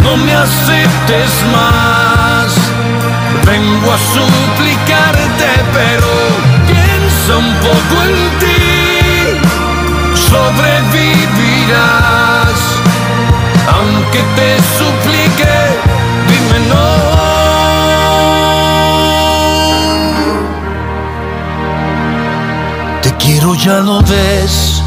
no 0.02 0.12
me 0.16 0.32
aceptes 0.34 1.32
más. 1.52 2.48
Vengo 3.44 3.92
a 3.92 3.98
suplicarte, 4.16 5.50
pero 5.72 6.10
piensa 6.66 7.32
un 7.36 7.52
poco 7.66 7.94
en 8.08 8.14
ti, 8.40 8.62
sobrevivirás. 10.30 11.20
Aunque 13.74 14.20
te 14.36 14.48
suplique, 14.78 15.54
dime 16.28 16.58
no. 16.68 17.05
Quiero, 23.26 23.54
ya 23.54 23.80
lo 23.80 24.00
ves 24.02 24.82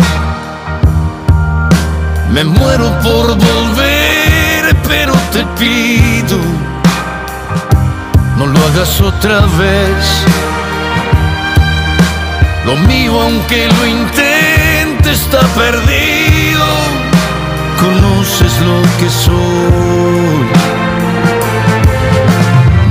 me 2.31 2.43
muero 2.43 2.89
por 3.01 3.27
volver, 3.35 4.75
pero 4.87 5.13
te 5.33 5.43
pido, 5.57 6.37
no 8.37 8.45
lo 8.45 8.59
hagas 8.67 9.01
otra 9.01 9.41
vez. 9.57 10.25
Lo 12.65 12.75
mío, 12.87 13.19
aunque 13.19 13.67
lo 13.67 13.85
intente, 13.85 15.11
está 15.11 15.39
perdido. 15.55 16.65
Conoces 17.79 18.53
lo 18.61 18.81
que 18.99 19.09
soy. 19.09 20.45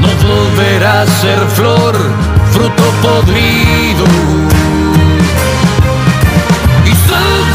No 0.00 0.08
volverá 0.26 1.02
a 1.02 1.06
ser 1.06 1.38
flor, 1.54 1.94
fruto 2.50 2.82
podrido. 3.02 4.04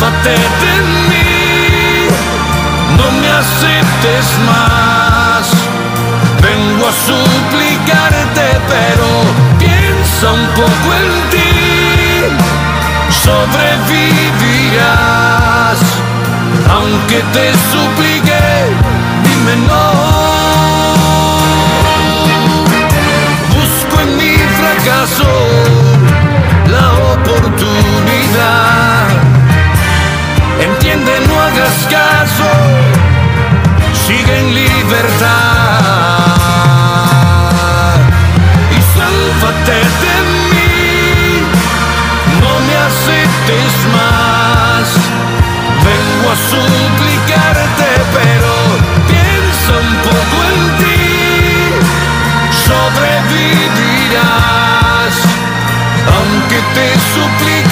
De 0.03 0.35
no 2.97 3.07
me 3.19 3.29
aceptes 3.29 4.27
más. 4.45 5.45
Vengo 6.41 6.83
a 6.87 6.91
suplicarte, 6.91 8.47
pero 8.67 9.07
piensa 9.59 10.33
un 10.33 10.45
poco 10.55 10.93
en 10.99 11.07
ti 11.29 11.53
sobrevivirás. 13.23 15.79
Aunque 16.69 17.19
te 17.31 17.53
suplique, 17.71 18.43
dime 19.23 19.55
no. 19.67 19.85
Busco 23.55 23.95
en 24.01 24.09
mi 24.17 24.35
fracaso 24.59 25.31
la 26.67 26.87
oportunidad. 27.13 28.62
Entiende, 30.63 31.11
no 31.27 31.35
hagas 31.41 31.87
caso, 31.89 32.49
sigue 34.05 34.39
en 34.39 34.53
libertad. 34.53 35.27
Y 38.71 38.79
sálvate 38.95 39.73
de 39.73 40.13
más. 43.91 44.87
Vengo 45.83 46.31
a 46.31 46.35
suplicarte, 46.35 47.89
pero 48.13 48.53
piensa 49.07 49.71
un 49.85 49.93
poco 50.07 50.37
en 50.51 50.59
ti. 50.79 51.03
Sobrevivirás, 52.67 55.15
aunque 56.15 56.59
te 56.75 56.87
suplique, 57.13 57.62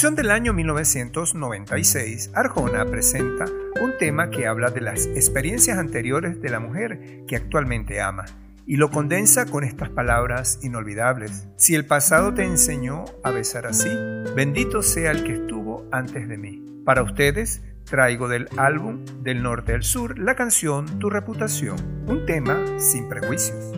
producción 0.00 0.16
del 0.16 0.30
año 0.30 0.54
1996, 0.54 2.30
Arjona 2.34 2.86
presenta 2.86 3.44
un 3.82 3.98
tema 3.98 4.30
que 4.30 4.46
habla 4.46 4.70
de 4.70 4.80
las 4.80 5.04
experiencias 5.08 5.76
anteriores 5.76 6.40
de 6.40 6.48
la 6.48 6.58
mujer 6.58 7.26
que 7.28 7.36
actualmente 7.36 8.00
ama 8.00 8.24
y 8.64 8.76
lo 8.76 8.90
condensa 8.90 9.44
con 9.44 9.62
estas 9.62 9.90
palabras 9.90 10.58
inolvidables. 10.62 11.48
Si 11.58 11.74
el 11.74 11.84
pasado 11.84 12.32
te 12.32 12.44
enseñó 12.44 13.04
a 13.22 13.30
besar 13.30 13.66
así, 13.66 13.90
bendito 14.34 14.80
sea 14.80 15.10
el 15.10 15.22
que 15.22 15.34
estuvo 15.34 15.86
antes 15.92 16.26
de 16.26 16.38
mí. 16.38 16.82
Para 16.86 17.02
ustedes, 17.02 17.62
traigo 17.84 18.26
del 18.26 18.48
álbum 18.56 19.04
Del 19.22 19.42
Norte 19.42 19.74
al 19.74 19.82
Sur 19.82 20.18
la 20.18 20.34
canción 20.34 20.98
Tu 20.98 21.10
Reputación, 21.10 21.76
un 22.06 22.24
tema 22.24 22.56
sin 22.78 23.06
prejuicios. 23.06 23.70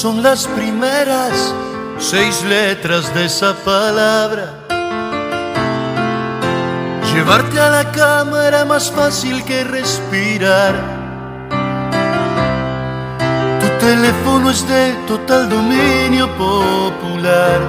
Son 0.00 0.22
las 0.22 0.46
primeras 0.46 1.54
seis 1.98 2.42
letras 2.44 3.12
de 3.12 3.26
esa 3.26 3.52
palabra. 3.52 4.46
Llevarte 7.12 7.60
a 7.60 7.68
la 7.68 7.92
cama 7.92 8.46
era 8.46 8.64
más 8.64 8.90
fácil 8.90 9.44
que 9.44 9.62
respirar. 9.62 10.74
Tu 13.60 13.86
teléfono 13.86 14.50
es 14.50 14.66
de 14.66 14.94
total 15.06 15.50
dominio 15.50 16.28
popular. 16.38 17.60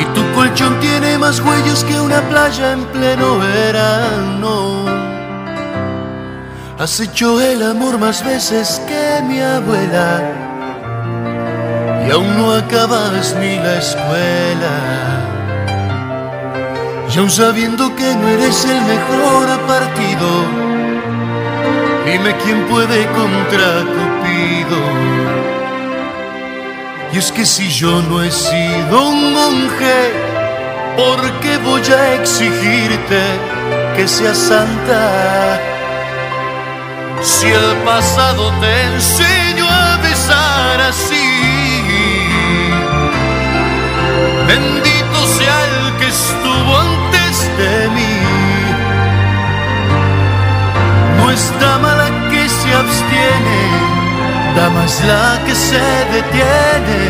Y 0.00 0.04
tu 0.14 0.22
colchón 0.36 0.78
tiene 0.78 1.18
más 1.18 1.40
huellos 1.40 1.82
que 1.82 2.00
una 2.00 2.20
playa 2.28 2.74
en 2.74 2.84
pleno 2.92 3.38
verano. 3.40 4.84
Has 6.78 7.00
hecho 7.00 7.40
el 7.40 7.60
amor 7.62 7.98
más 7.98 8.24
veces 8.24 8.80
que 8.86 9.03
mi 9.22 9.40
abuela 9.40 10.44
y 12.06 12.10
aún 12.10 12.36
no 12.36 12.52
acabas 12.54 13.34
ni 13.40 13.56
la 13.56 13.78
escuela. 13.78 14.74
Y 17.12 17.18
aún 17.18 17.30
sabiendo 17.30 17.94
que 17.94 18.14
no 18.14 18.28
eres 18.28 18.64
el 18.64 18.80
mejor 18.82 19.46
partido, 19.66 20.28
dime 22.04 22.34
quién 22.44 22.66
puede 22.66 23.06
contra 23.06 23.84
Cupido. 23.94 24.82
Y 27.12 27.18
es 27.18 27.30
que 27.30 27.46
si 27.46 27.70
yo 27.70 28.02
no 28.02 28.22
he 28.22 28.30
sido 28.30 29.08
un 29.08 29.32
monje, 29.32 30.12
¿por 30.96 31.20
qué 31.40 31.56
voy 31.58 31.82
a 31.92 32.14
exigirte 32.14 33.22
que 33.96 34.08
seas 34.08 34.36
santa? 34.36 35.73
Si 37.24 37.46
el 37.46 37.76
pasado 37.86 38.52
te 38.60 38.82
enseñó 38.82 39.66
a 39.66 39.96
besar 39.96 40.80
así, 40.90 41.82
bendito 44.46 45.26
sea 45.38 45.58
el 45.64 45.96
que 45.96 46.08
estuvo 46.08 46.78
antes 46.78 47.50
de 47.56 47.88
mí. 47.96 48.16
No 51.16 51.30
es 51.30 51.50
dama 51.60 51.94
la 51.94 52.10
que 52.30 52.46
se 52.46 52.74
abstiene, 52.74 53.62
dama 54.54 54.84
es 54.84 55.02
la 55.06 55.40
que 55.46 55.54
se 55.54 55.84
detiene 56.12 57.00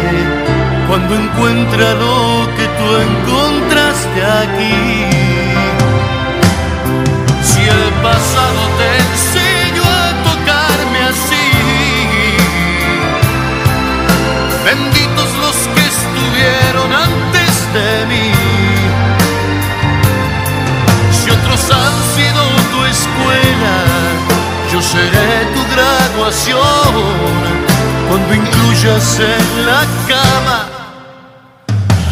cuando 0.87 1.17
encuentra 1.17 1.95
lo 1.95 2.49
que 2.57 2.67
tú 2.79 2.87
encontraste 3.09 4.21
aquí. 4.43 5.55
Si 7.43 7.63
el 7.63 7.85
pasado 8.01 8.61
te 8.79 9.04
benditos 14.65 15.31
los 15.45 15.57
que 15.75 15.85
estuvieron 15.95 16.93
antes 16.93 17.53
de 17.75 18.07
mí. 18.07 18.33
Si 21.13 21.31
otros 21.31 21.71
han 21.71 21.95
sido 22.17 22.43
tu 22.73 22.85
escuela, 22.87 23.77
yo 24.73 24.81
seré 24.81 25.47
tu 25.55 25.63
graduación 25.75 26.95
cuando 28.09 28.35
incluyas 28.35 29.21
en 29.21 29.67
la 29.67 29.85
cama 30.09 30.69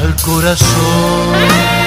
al 0.03 0.15
corazón. 0.23 1.82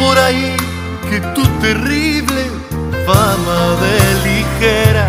Por 0.00 0.18
ahí 0.18 0.56
que 1.10 1.20
tu 1.34 1.42
terrible 1.60 2.42
fama 3.06 3.60
de 3.84 3.96
ligera 4.26 5.08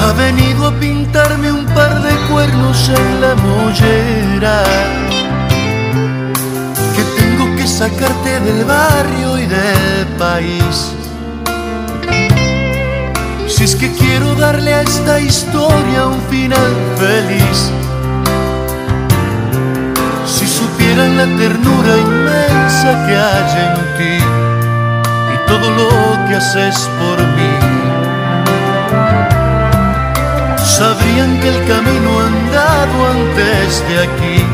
ha 0.00 0.12
venido 0.12 0.68
a 0.68 0.72
pintarme 0.78 1.50
un 1.50 1.66
par 1.66 2.02
de 2.02 2.14
cuernos 2.30 2.88
en 2.88 3.20
la 3.20 3.34
mollera. 3.34 4.62
Que 6.94 7.02
tengo 7.18 7.56
que 7.56 7.66
sacarte 7.66 8.38
del 8.40 8.64
barrio 8.64 9.38
y 9.38 9.46
del 9.46 10.06
país. 10.18 10.92
Si 13.48 13.64
es 13.64 13.74
que 13.74 13.90
quiero 13.92 14.34
darle 14.34 14.74
a 14.74 14.82
esta 14.82 15.18
historia 15.20 16.06
un 16.06 16.20
final 16.28 16.72
feliz. 16.96 17.83
Supieran 20.94 21.16
la 21.16 21.36
ternura 21.36 21.96
inmensa 21.98 23.04
que 23.04 23.16
hay 23.16 23.52
en 23.64 23.74
ti 23.98 24.24
y 25.34 25.46
todo 25.48 25.68
lo 25.70 25.88
que 26.28 26.36
haces 26.36 26.88
por 27.00 27.18
mí, 27.34 27.54
sabrían 30.64 31.40
que 31.40 31.48
el 31.48 31.66
camino 31.66 32.20
andado 32.20 33.10
antes 33.10 33.82
de 33.88 34.02
aquí 34.04 34.44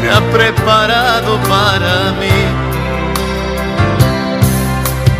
me 0.00 0.10
ha 0.10 0.20
preparado 0.30 1.36
para 1.48 2.12
mí 2.20 2.40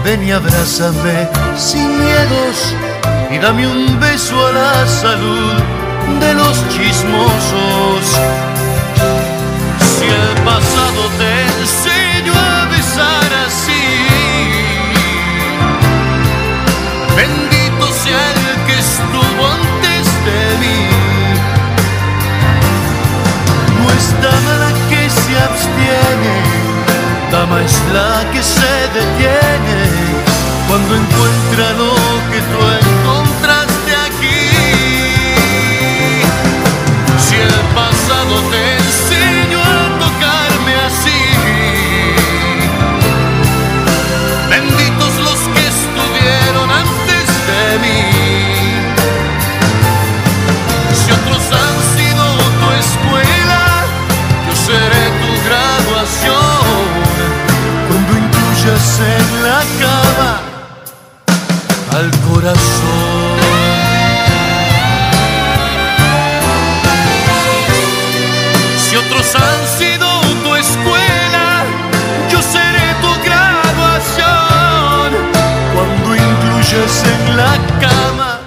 ven 0.04 0.22
y 0.22 0.30
abrázame 0.30 1.28
sin 1.56 1.98
miedos 1.98 2.76
y 3.28 3.38
dame 3.38 3.66
un 3.66 3.98
beso 3.98 4.46
a 4.46 4.52
la 4.52 4.86
salud 4.86 5.52
de 6.20 6.34
los 6.34 6.56
chismosos. 6.68 8.51
Si 10.02 10.08
el 10.08 10.42
pasado 10.42 11.02
te 11.16 11.42
enseñó 11.60 12.32
a 12.34 12.64
besar 12.66 13.30
así, 13.46 13.84
bendito 17.14 17.86
sea 17.92 18.30
el 18.32 18.66
que 18.66 18.78
estuvo 18.80 19.46
antes 19.46 20.04
de 20.26 20.42
mí. 20.62 20.80
No 23.78 23.90
está 23.92 24.30
mala 24.46 24.72
que 24.90 25.08
se 25.08 25.38
abstiene 25.38 26.62
dama 27.30 27.62
es 27.62 27.80
la 27.94 28.30
que 28.32 28.42
se 28.42 28.74
detiene 28.98 29.80
cuando 30.68 30.96
encuentra 30.96 31.72
lo 31.78 32.11
corazón. 62.42 63.38
Si 68.78 68.96
otros 68.96 69.34
han 69.36 69.78
sido 69.78 70.06
tu 70.42 70.56
escuela, 70.56 71.64
yo 72.30 72.42
seré 72.42 72.94
tu 73.00 73.12
graduación. 73.24 75.12
Cuando 75.72 76.16
incluyes 76.16 77.04
en 77.04 77.36
la 77.36 77.58
cama 77.80 78.40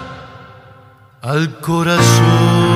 al 1.22 1.58
corazón. 1.62 2.75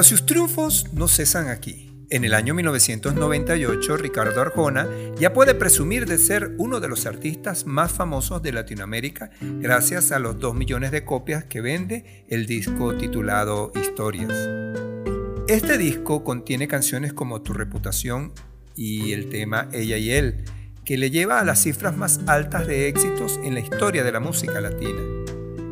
Pero 0.00 0.08
sus 0.08 0.24
triunfos 0.24 0.86
no 0.94 1.08
cesan 1.08 1.48
aquí. 1.48 2.06
En 2.08 2.24
el 2.24 2.32
año 2.32 2.54
1998, 2.54 3.98
Ricardo 3.98 4.40
Arjona 4.40 4.88
ya 5.18 5.34
puede 5.34 5.54
presumir 5.54 6.06
de 6.06 6.16
ser 6.16 6.54
uno 6.56 6.80
de 6.80 6.88
los 6.88 7.04
artistas 7.04 7.66
más 7.66 7.92
famosos 7.92 8.40
de 8.40 8.50
Latinoamérica 8.50 9.30
gracias 9.42 10.10
a 10.10 10.18
los 10.18 10.38
2 10.38 10.54
millones 10.54 10.90
de 10.90 11.04
copias 11.04 11.44
que 11.44 11.60
vende 11.60 12.24
el 12.30 12.46
disco 12.46 12.96
titulado 12.96 13.72
Historias. 13.74 14.32
Este 15.48 15.76
disco 15.76 16.24
contiene 16.24 16.66
canciones 16.66 17.12
como 17.12 17.42
Tu 17.42 17.52
reputación 17.52 18.32
y 18.74 19.12
el 19.12 19.28
tema 19.28 19.68
Ella 19.70 19.98
y 19.98 20.12
Él, 20.12 20.46
que 20.86 20.96
le 20.96 21.10
lleva 21.10 21.40
a 21.40 21.44
las 21.44 21.62
cifras 21.62 21.94
más 21.94 22.20
altas 22.26 22.66
de 22.66 22.88
éxitos 22.88 23.38
en 23.44 23.52
la 23.52 23.60
historia 23.60 24.02
de 24.02 24.12
la 24.12 24.20
música 24.20 24.62
latina. 24.62 25.02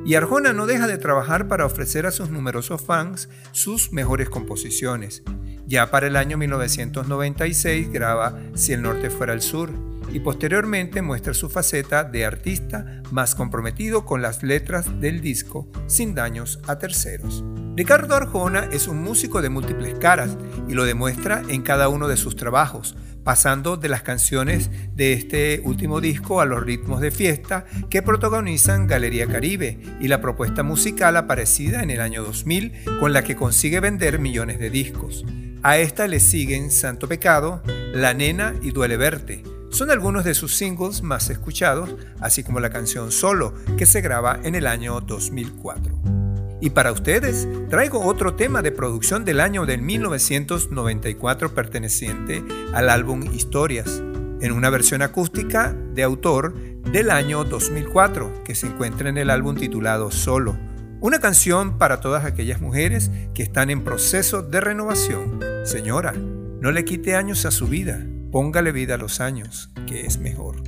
Y 0.09 0.15
Arjona 0.15 0.55
no 0.55 0.65
deja 0.65 0.87
de 0.87 0.97
trabajar 0.97 1.49
para 1.49 1.67
ofrecer 1.67 2.07
a 2.07 2.11
sus 2.11 2.31
numerosos 2.31 2.81
fans 2.81 3.29
sus 3.53 3.93
mejores 3.93 4.31
composiciones. 4.31 5.23
Ya 5.67 5.91
para 5.91 6.07
el 6.07 6.17
año 6.17 6.39
1996 6.39 7.93
graba 7.93 8.41
Si 8.55 8.73
el 8.73 8.81
norte 8.81 9.11
fuera 9.11 9.35
el 9.35 9.43
sur 9.43 9.71
y 10.11 10.21
posteriormente 10.21 11.03
muestra 11.03 11.35
su 11.35 11.51
faceta 11.51 12.05
de 12.05 12.25
artista 12.25 13.03
más 13.11 13.35
comprometido 13.35 14.07
con 14.07 14.23
las 14.23 14.43
letras 14.43 14.99
del 14.99 15.21
disco 15.21 15.69
sin 15.89 16.15
daños 16.15 16.59
a 16.67 16.79
terceros. 16.79 17.45
Ricardo 17.77 18.15
Arjona 18.15 18.67
es 18.73 18.89
un 18.89 19.03
músico 19.03 19.43
de 19.43 19.51
múltiples 19.51 19.99
caras 19.99 20.39
y 20.69 20.73
lo 20.73 20.85
demuestra 20.85 21.43
en 21.49 21.61
cada 21.61 21.91
uno 21.91 22.09
de 22.09 22.17
sus 22.17 22.35
trabajos, 22.35 22.97
pasando 23.29 23.77
de 23.77 23.91
las 23.91 24.01
canciones 24.01 24.71
de 24.95 25.13
este 25.13 25.61
último 25.63 26.01
disco 26.01 26.41
a 26.41 26.47
los 26.47 26.63
ritmos 26.63 27.03
de 27.03 27.11
fiesta 27.11 27.67
que 27.91 28.01
protagonizan 28.01 28.87
Galería 28.87 29.27
Caribe 29.27 29.79
y 30.01 30.09
la 30.09 30.23
propuesta 30.23 30.63
musical 30.63 31.15
aparecida 31.15 31.83
en 31.83 31.91
el 31.91 32.01
año 32.01 32.23
2000 32.23 32.85
con 32.99 33.13
la 33.13 33.25
que 33.25 33.37
consigue 33.37 33.81
vender 33.81 34.19
millones 34.19 34.59
de 34.59 34.71
discos. 34.71 35.27
A 35.63 35.77
esta 35.77 36.07
le 36.07 36.21
siguen 36.21 36.71
Santo 36.71 37.07
Pecado, 37.07 37.63
La 37.93 38.15
Nena 38.15 38.55
y 38.63 38.71
Duele 38.71 38.97
Verte. 38.97 39.43
Son 39.69 39.91
algunos 39.91 40.25
de 40.25 40.33
sus 40.33 40.57
singles 40.57 41.03
más 41.03 41.29
escuchados, 41.29 41.97
así 42.21 42.43
como 42.43 42.61
la 42.61 42.71
canción 42.71 43.13
Solo, 43.13 43.53
que 43.77 43.85
se 43.85 44.01
graba 44.01 44.41
en 44.43 44.55
el 44.55 44.67
año 44.67 45.03
2004. 45.03 46.28
Y 46.61 46.71
para 46.71 46.93
ustedes 46.93 47.47
traigo 47.69 48.01
otro 48.05 48.35
tema 48.35 48.63
de 48.63 48.73
producción 48.73 49.25
del 49.25 49.41
año 49.41 49.65
del 49.65 49.83
1994 49.83 51.55
perteneciente 51.55 52.43
al 52.73 52.91
álbum 52.91 53.23
Historias, 53.33 54.03
en 54.41 54.53
una 54.53 54.71
versión 54.71 55.03
acústica 55.03 55.73
de 55.95 56.03
autor 56.03 56.55
del 56.91 57.11
año 57.11 57.45
2004 57.45 58.43
que 58.45 58.55
se 58.55 58.67
encuentra 58.67 59.09
en 59.09 59.19
el 59.19 59.31
álbum 59.31 59.57
titulado 59.57 60.11
Solo. 60.11 60.59
Una 61.01 61.21
canción 61.21 61.79
para 61.79 62.01
todas 62.01 62.25
aquellas 62.25 62.61
mujeres 62.61 63.13
que 63.35 63.45
están 63.45 63.71
en 63.71 63.85
proceso 63.85 64.43
de 64.43 64.61
renovación. 64.61 65.41
Señora, 65.65 66.13
no 66.13 66.73
le 66.73 66.85
quite 66.85 67.15
años 67.15 67.47
a 67.47 67.53
su 67.53 67.69
vida, 67.69 68.05
póngale 68.33 68.73
vida 68.73 68.95
a 68.95 68.99
los 68.99 69.21
años, 69.21 69.71
que 69.87 70.07
es 70.07 70.19
mejor. 70.19 70.68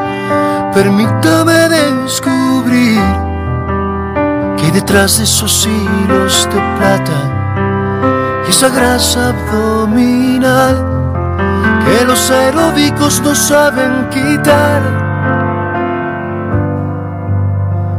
Permítame 0.73 1.69
descubrir 1.69 3.01
que 4.57 4.71
detrás 4.71 5.17
de 5.17 5.23
esos 5.25 5.67
hilos 5.67 6.47
de 6.53 6.59
plata 6.77 8.43
y 8.47 8.49
esa 8.49 8.69
grasa 8.69 9.29
abdominal 9.29 10.75
que 11.85 12.05
los 12.05 12.31
aeróbicos 12.31 13.21
no 13.21 13.35
saben 13.35 14.07
quitar. 14.09 14.81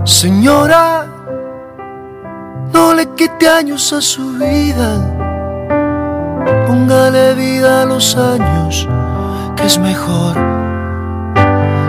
Señora, 0.04 1.06
no 2.72 2.94
le 2.94 3.06
quite 3.14 3.48
años 3.48 3.92
a 3.92 4.00
su 4.00 4.32
vida 4.32 5.22
póngale 6.66 7.34
vida 7.34 7.82
a 7.82 7.84
los 7.84 8.16
años, 8.16 8.88
que 9.56 9.66
es 9.66 9.78
mejor. 9.78 10.34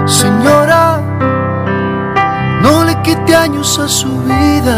Señora, 0.06 0.43
años 3.44 3.80
a 3.80 3.88
su 3.88 4.10
vida, 4.24 4.78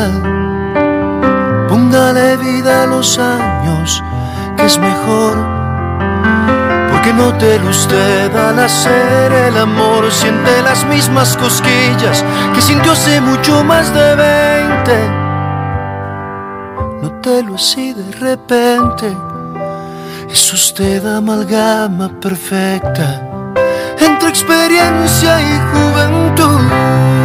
póngale 1.70 2.38
vida 2.38 2.84
a 2.84 2.86
los 2.88 3.18
años, 3.18 4.04
que 4.58 4.66
es 4.66 4.78
mejor 4.80 5.56
que 7.06 7.14
note 7.14 7.60
usted 7.70 8.36
al 8.36 8.58
hacer 8.58 9.32
el 9.32 9.56
amor 9.58 10.12
siente 10.12 10.64
las 10.64 10.84
mismas 10.86 11.38
cosquillas 11.38 12.26
que 12.56 12.62
sintió 12.62 12.94
hace 12.94 13.22
mucho 13.22 13.64
más 13.64 13.94
de 13.94 14.16
veinte. 14.16 14.98
Nótelo 17.04 17.56
así 17.56 17.94
de 17.94 18.12
repente. 18.14 19.16
Es 20.28 20.52
usted 20.52 21.06
amalgama 21.06 22.10
perfecta 22.20 23.22
entre 24.00 24.30
experiencia 24.30 25.32
y 25.42 25.54
juventud. 25.72 27.25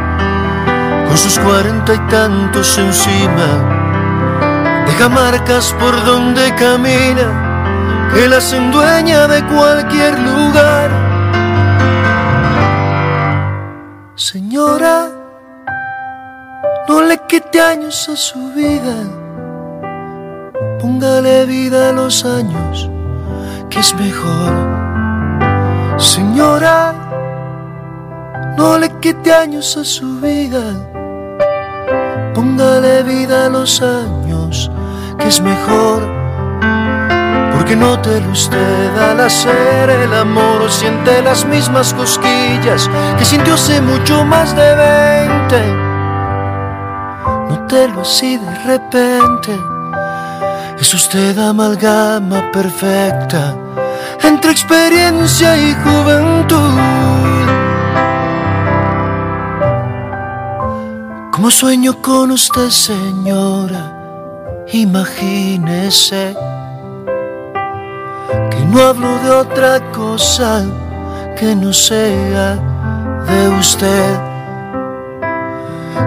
con 1.11 1.17
sus 1.17 1.37
cuarenta 1.39 1.93
y 1.93 1.99
tantos 2.07 2.77
encima, 2.77 3.49
deja 4.85 5.09
marcas 5.09 5.75
por 5.77 6.05
donde 6.05 6.55
camina, 6.55 8.09
que 8.13 8.29
las 8.29 8.53
endueña 8.53 9.27
de 9.27 9.45
cualquier 9.47 10.17
lugar. 10.17 10.89
Señora, 14.15 15.09
no 16.87 17.01
le 17.01 17.17
quite 17.27 17.59
años 17.59 18.07
a 18.07 18.15
su 18.15 18.53
vida, 18.53 18.95
póngale 20.79 21.45
vida 21.45 21.89
a 21.89 21.91
los 21.91 22.23
años, 22.23 22.89
que 23.69 23.79
es 23.79 23.93
mejor. 23.95 24.53
Señora, 25.97 26.93
no 28.57 28.77
le 28.77 28.89
quite 29.01 29.33
años 29.33 29.75
a 29.75 29.83
su 29.83 30.21
vida 30.21 30.90
Póngale 32.41 33.03
vida 33.03 33.45
a 33.45 33.49
los 33.49 33.83
años, 33.83 34.71
que 35.19 35.27
es 35.27 35.39
mejor. 35.41 36.01
Porque 37.53 37.75
no 37.75 37.99
te 38.01 38.17
usted 38.31 38.97
al 38.97 39.19
hacer 39.19 39.91
el 39.91 40.11
amor, 40.11 40.67
siente 40.71 41.21
las 41.21 41.45
mismas 41.45 41.93
cosquillas 41.93 42.89
que 43.19 43.25
sintió 43.25 43.53
hace 43.53 43.79
mucho 43.79 44.25
más 44.25 44.55
de 44.55 44.75
veinte. 44.75 45.61
Nótelo 47.47 48.01
así 48.01 48.37
de 48.37 48.55
repente. 48.65 49.55
Es 50.79 50.91
usted 50.95 51.37
amalgama 51.37 52.51
perfecta 52.51 53.55
entre 54.23 54.49
experiencia 54.49 55.55
y 55.57 55.75
juventud. 55.75 57.20
Como 61.41 61.49
sueño 61.49 61.99
con 62.03 62.29
usted, 62.29 62.69
señora, 62.69 64.63
imagínese 64.73 66.35
que 68.51 68.59
no 68.67 68.79
hablo 68.79 69.17
de 69.23 69.31
otra 69.31 69.79
cosa 69.91 70.63
que 71.39 71.55
no 71.55 71.73
sea 71.73 72.59
de 73.25 73.49
usted. 73.59 74.19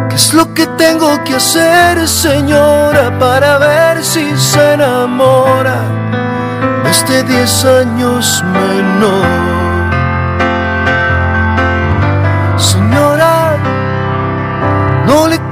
¿Qué 0.09 0.15
es 0.15 0.35
lo 0.35 0.55
que 0.55 0.69
tengo 0.79 1.25
que 1.25 1.35
hacer, 1.35 2.07
señora, 2.07 3.19
para 3.19 3.59
ver 3.59 4.05
si 4.05 4.37
se 4.37 4.75
enamora 4.75 5.81
de 6.85 6.91
este 6.93 7.25
diez 7.25 7.65
años 7.65 8.41
menor? 8.53 9.54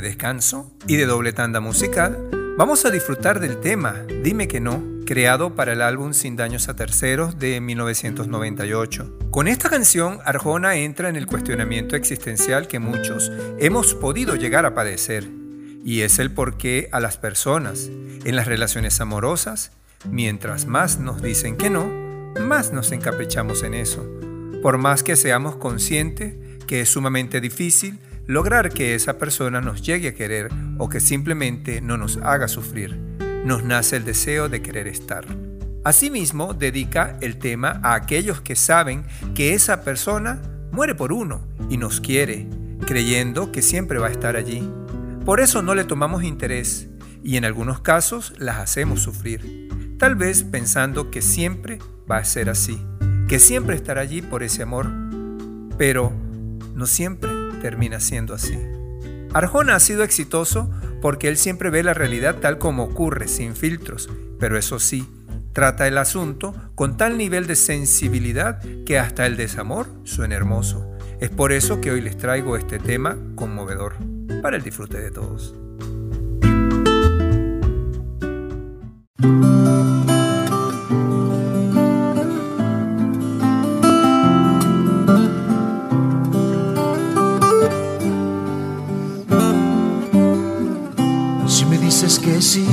De 0.00 0.08
descanso 0.08 0.70
y 0.86 0.94
de 0.94 1.06
doble 1.06 1.32
tanda 1.32 1.58
musical, 1.58 2.30
vamos 2.56 2.84
a 2.84 2.90
disfrutar 2.90 3.40
del 3.40 3.58
tema 3.58 4.04
Dime 4.22 4.46
que 4.46 4.60
no, 4.60 4.80
creado 5.04 5.56
para 5.56 5.72
el 5.72 5.82
álbum 5.82 6.12
Sin 6.12 6.36
daños 6.36 6.68
a 6.68 6.76
terceros 6.76 7.40
de 7.40 7.60
1998. 7.60 9.18
Con 9.32 9.48
esta 9.48 9.68
canción, 9.68 10.20
Arjona 10.24 10.76
entra 10.76 11.08
en 11.08 11.16
el 11.16 11.26
cuestionamiento 11.26 11.96
existencial 11.96 12.68
que 12.68 12.78
muchos 12.78 13.32
hemos 13.58 13.94
podido 13.94 14.36
llegar 14.36 14.66
a 14.66 14.74
padecer, 14.74 15.28
y 15.84 16.02
es 16.02 16.20
el 16.20 16.30
por 16.30 16.56
qué 16.56 16.88
a 16.92 17.00
las 17.00 17.16
personas 17.16 17.90
en 18.24 18.36
las 18.36 18.46
relaciones 18.46 19.00
amorosas, 19.00 19.72
mientras 20.08 20.66
más 20.66 21.00
nos 21.00 21.22
dicen 21.22 21.56
que 21.56 21.70
no, 21.70 21.90
más 22.40 22.72
nos 22.72 22.92
encaprichamos 22.92 23.64
en 23.64 23.74
eso, 23.74 24.06
por 24.62 24.78
más 24.78 25.02
que 25.02 25.16
seamos 25.16 25.56
conscientes 25.56 26.36
que 26.68 26.82
es 26.82 26.88
sumamente 26.88 27.40
difícil 27.40 27.98
lograr 28.28 28.68
que 28.68 28.94
esa 28.94 29.18
persona 29.18 29.62
nos 29.62 29.82
llegue 29.82 30.08
a 30.08 30.14
querer 30.14 30.50
o 30.76 30.88
que 30.90 31.00
simplemente 31.00 31.80
no 31.80 31.96
nos 31.96 32.18
haga 32.18 32.46
sufrir. 32.46 32.94
Nos 33.44 33.64
nace 33.64 33.96
el 33.96 34.04
deseo 34.04 34.50
de 34.50 34.60
querer 34.60 34.86
estar. 34.86 35.24
Asimismo, 35.82 36.52
dedica 36.52 37.16
el 37.22 37.38
tema 37.38 37.80
a 37.82 37.94
aquellos 37.94 38.42
que 38.42 38.54
saben 38.54 39.04
que 39.34 39.54
esa 39.54 39.82
persona 39.82 40.42
muere 40.70 40.94
por 40.94 41.10
uno 41.10 41.40
y 41.70 41.78
nos 41.78 42.02
quiere, 42.02 42.46
creyendo 42.86 43.50
que 43.50 43.62
siempre 43.62 43.98
va 43.98 44.08
a 44.08 44.12
estar 44.12 44.36
allí. 44.36 44.70
Por 45.24 45.40
eso 45.40 45.62
no 45.62 45.74
le 45.74 45.84
tomamos 45.84 46.22
interés 46.22 46.88
y 47.24 47.38
en 47.38 47.46
algunos 47.46 47.80
casos 47.80 48.34
las 48.38 48.58
hacemos 48.58 49.00
sufrir, 49.00 49.96
tal 49.98 50.16
vez 50.16 50.42
pensando 50.42 51.10
que 51.10 51.22
siempre 51.22 51.78
va 52.10 52.18
a 52.18 52.24
ser 52.24 52.50
así, 52.50 52.78
que 53.26 53.38
siempre 53.38 53.74
estará 53.74 54.02
allí 54.02 54.20
por 54.20 54.42
ese 54.42 54.62
amor, 54.62 54.90
pero 55.78 56.12
no 56.74 56.86
siempre 56.86 57.37
termina 57.60 58.00
siendo 58.00 58.34
así. 58.34 58.58
Arjona 59.32 59.74
ha 59.74 59.80
sido 59.80 60.04
exitoso 60.04 60.70
porque 61.00 61.28
él 61.28 61.36
siempre 61.36 61.70
ve 61.70 61.82
la 61.82 61.94
realidad 61.94 62.36
tal 62.36 62.58
como 62.58 62.84
ocurre, 62.84 63.28
sin 63.28 63.54
filtros, 63.54 64.08
pero 64.38 64.58
eso 64.58 64.78
sí, 64.78 65.06
trata 65.52 65.86
el 65.86 65.98
asunto 65.98 66.54
con 66.74 66.96
tal 66.96 67.18
nivel 67.18 67.46
de 67.46 67.56
sensibilidad 67.56 68.60
que 68.86 68.98
hasta 68.98 69.26
el 69.26 69.36
desamor 69.36 69.86
suena 70.04 70.36
hermoso. 70.36 70.88
Es 71.20 71.30
por 71.30 71.52
eso 71.52 71.80
que 71.80 71.90
hoy 71.90 72.00
les 72.00 72.16
traigo 72.16 72.56
este 72.56 72.78
tema 72.78 73.18
conmovedor, 73.34 73.94
para 74.40 74.56
el 74.56 74.62
disfrute 74.62 75.00
de 75.00 75.10
todos. 75.10 75.54
Dices 92.08 92.24
que 92.24 92.40
sí, 92.40 92.66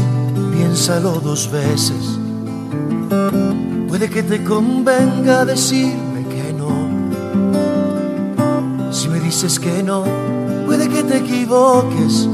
piénsalo 0.54 1.20
dos 1.20 1.52
veces. 1.52 2.18
Puede 3.90 4.10
que 4.10 4.24
te 4.24 4.42
convenga 4.46 5.44
decirme 5.44 6.24
que 6.30 6.54
no. 6.54 6.72
Si 8.94 9.10
me 9.10 9.20
dices 9.20 9.60
que 9.60 9.84
no, 9.84 10.06
puede 10.66 10.88
que 10.88 11.04
te 11.04 11.18
equivoques. 11.18 12.30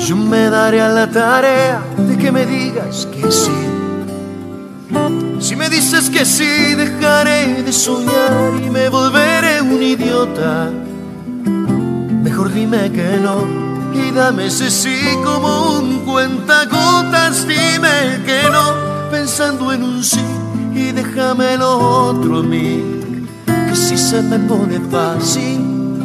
Yo 0.00 0.16
me 0.16 0.50
daré 0.50 0.80
a 0.80 0.88
la 0.88 1.08
tarea 1.08 1.80
de 1.96 2.18
que 2.18 2.32
me 2.32 2.44
digas 2.44 3.06
que 3.12 3.30
sí. 3.30 3.52
Si 5.38 5.54
me 5.54 5.70
dices 5.70 6.10
que 6.10 6.24
sí, 6.24 6.74
dejaré 6.74 7.62
de 7.62 7.72
soñar 7.72 8.52
y 8.66 8.68
me 8.68 8.88
volveré 8.88 9.62
un 9.62 9.80
idiota. 9.80 10.72
Mejor 12.24 12.52
dime 12.52 12.90
que 12.90 13.20
no 13.22 13.67
y 13.94 14.10
dame 14.10 14.46
ese 14.46 14.70
sí 14.70 15.00
como 15.24 15.78
un 15.78 16.00
cuentagotas. 16.04 17.46
Dime 17.46 18.22
que 18.26 18.48
no, 18.50 19.10
pensando 19.10 19.72
en 19.72 19.82
un 19.82 20.04
sí 20.04 20.24
y 20.74 20.92
déjame 20.92 21.56
lo 21.56 21.78
otro 22.08 22.38
a 22.38 22.42
mí. 22.42 23.26
Que 23.46 23.76
si 23.76 23.96
se 23.98 24.22
me 24.22 24.38
pone 24.40 24.80
fácil, 24.90 26.00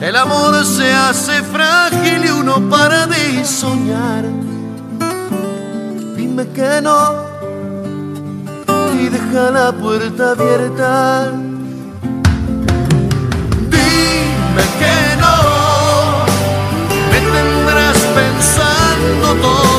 el 0.00 0.16
amor 0.16 0.64
se 0.64 0.92
hace 0.92 1.42
frágil 1.42 2.24
y 2.24 2.30
uno 2.30 2.68
para 2.68 3.06
de 3.06 3.44
soñar. 3.44 4.24
Dime 6.16 6.46
que 6.48 6.80
no 6.82 7.28
y 9.00 9.08
deja 9.08 9.50
la 9.50 9.72
puerta 9.72 10.32
abierta. 10.32 11.32
Dime 13.70 14.64
que 14.80 15.16
no, 15.20 15.57
pensando 19.08 19.40
todo 19.40 19.77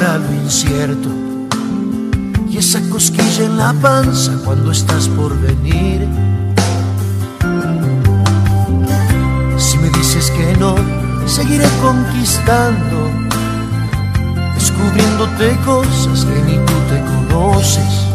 lo 0.00 0.32
incierto. 0.32 1.08
Y 2.48 2.56
esa 2.56 2.80
cosquilla 2.88 3.44
en 3.44 3.58
la 3.58 3.72
panza 3.72 4.32
cuando 4.44 4.70
estás 4.70 5.08
por 5.08 5.38
venir. 5.40 6.06
Si 9.56 9.76
me 9.78 9.90
dices 9.90 10.30
que 10.30 10.56
no, 10.56 10.76
seguiré 11.26 11.66
conquistando, 11.82 13.10
descubriéndote 14.54 15.56
cosas 15.64 16.24
que 16.24 16.42
ni 16.42 16.56
tú 16.58 16.74
te 16.88 17.02
conoces. 17.04 18.07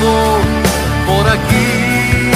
Por 0.00 1.28
aquí. 1.28 2.30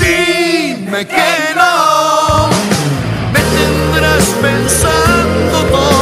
Dime 0.00 1.06
que 1.06 1.54
no, 1.56 2.48
me 3.32 3.40
tendrás 3.56 4.24
pensando 4.42 5.56
todo 5.70 5.93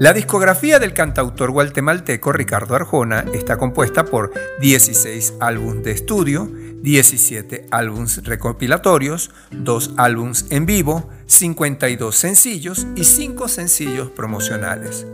La 0.00 0.14
discografía 0.14 0.78
del 0.78 0.94
cantautor 0.94 1.50
guatemalteco 1.50 2.32
Ricardo 2.32 2.74
Arjona 2.74 3.26
está 3.34 3.58
compuesta 3.58 4.06
por 4.06 4.32
16 4.58 5.34
álbumes 5.40 5.84
de 5.84 5.90
estudio, 5.90 6.50
17 6.80 7.66
álbumes 7.70 8.24
recopilatorios, 8.24 9.30
2 9.50 9.92
álbumes 9.98 10.46
en 10.48 10.64
vivo, 10.64 11.10
52 11.26 12.16
sencillos 12.16 12.86
y 12.96 13.04
5 13.04 13.46
sencillos 13.48 14.08
promocionales. 14.08 15.06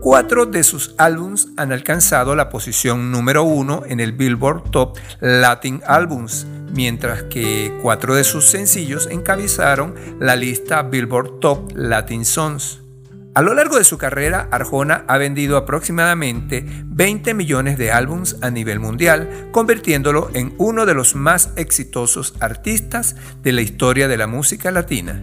Cuatro 0.00 0.46
de 0.46 0.62
sus 0.62 0.94
álbums 0.98 1.48
han 1.56 1.72
alcanzado 1.72 2.36
la 2.36 2.48
posición 2.48 3.10
número 3.10 3.42
uno 3.42 3.82
en 3.88 3.98
el 3.98 4.12
Billboard 4.12 4.70
Top 4.70 4.98
Latin 5.18 5.82
Albums, 5.84 6.46
mientras 6.72 7.24
que 7.24 7.76
cuatro 7.82 8.14
de 8.14 8.22
sus 8.22 8.44
sencillos 8.44 9.08
encabezaron 9.10 9.96
la 10.20 10.36
lista 10.36 10.84
Billboard 10.84 11.40
Top 11.40 11.72
Latin 11.74 12.24
Songs. 12.24 12.82
A 13.38 13.42
lo 13.42 13.54
largo 13.54 13.78
de 13.78 13.84
su 13.84 13.98
carrera, 13.98 14.48
Arjona 14.50 15.04
ha 15.06 15.16
vendido 15.16 15.56
aproximadamente 15.56 16.64
20 16.86 17.34
millones 17.34 17.78
de 17.78 17.92
álbums 17.92 18.36
a 18.42 18.50
nivel 18.50 18.80
mundial, 18.80 19.50
convirtiéndolo 19.52 20.28
en 20.34 20.56
uno 20.58 20.86
de 20.86 20.94
los 20.94 21.14
más 21.14 21.52
exitosos 21.54 22.34
artistas 22.40 23.14
de 23.44 23.52
la 23.52 23.60
historia 23.60 24.08
de 24.08 24.16
la 24.16 24.26
música 24.26 24.72
latina. 24.72 25.22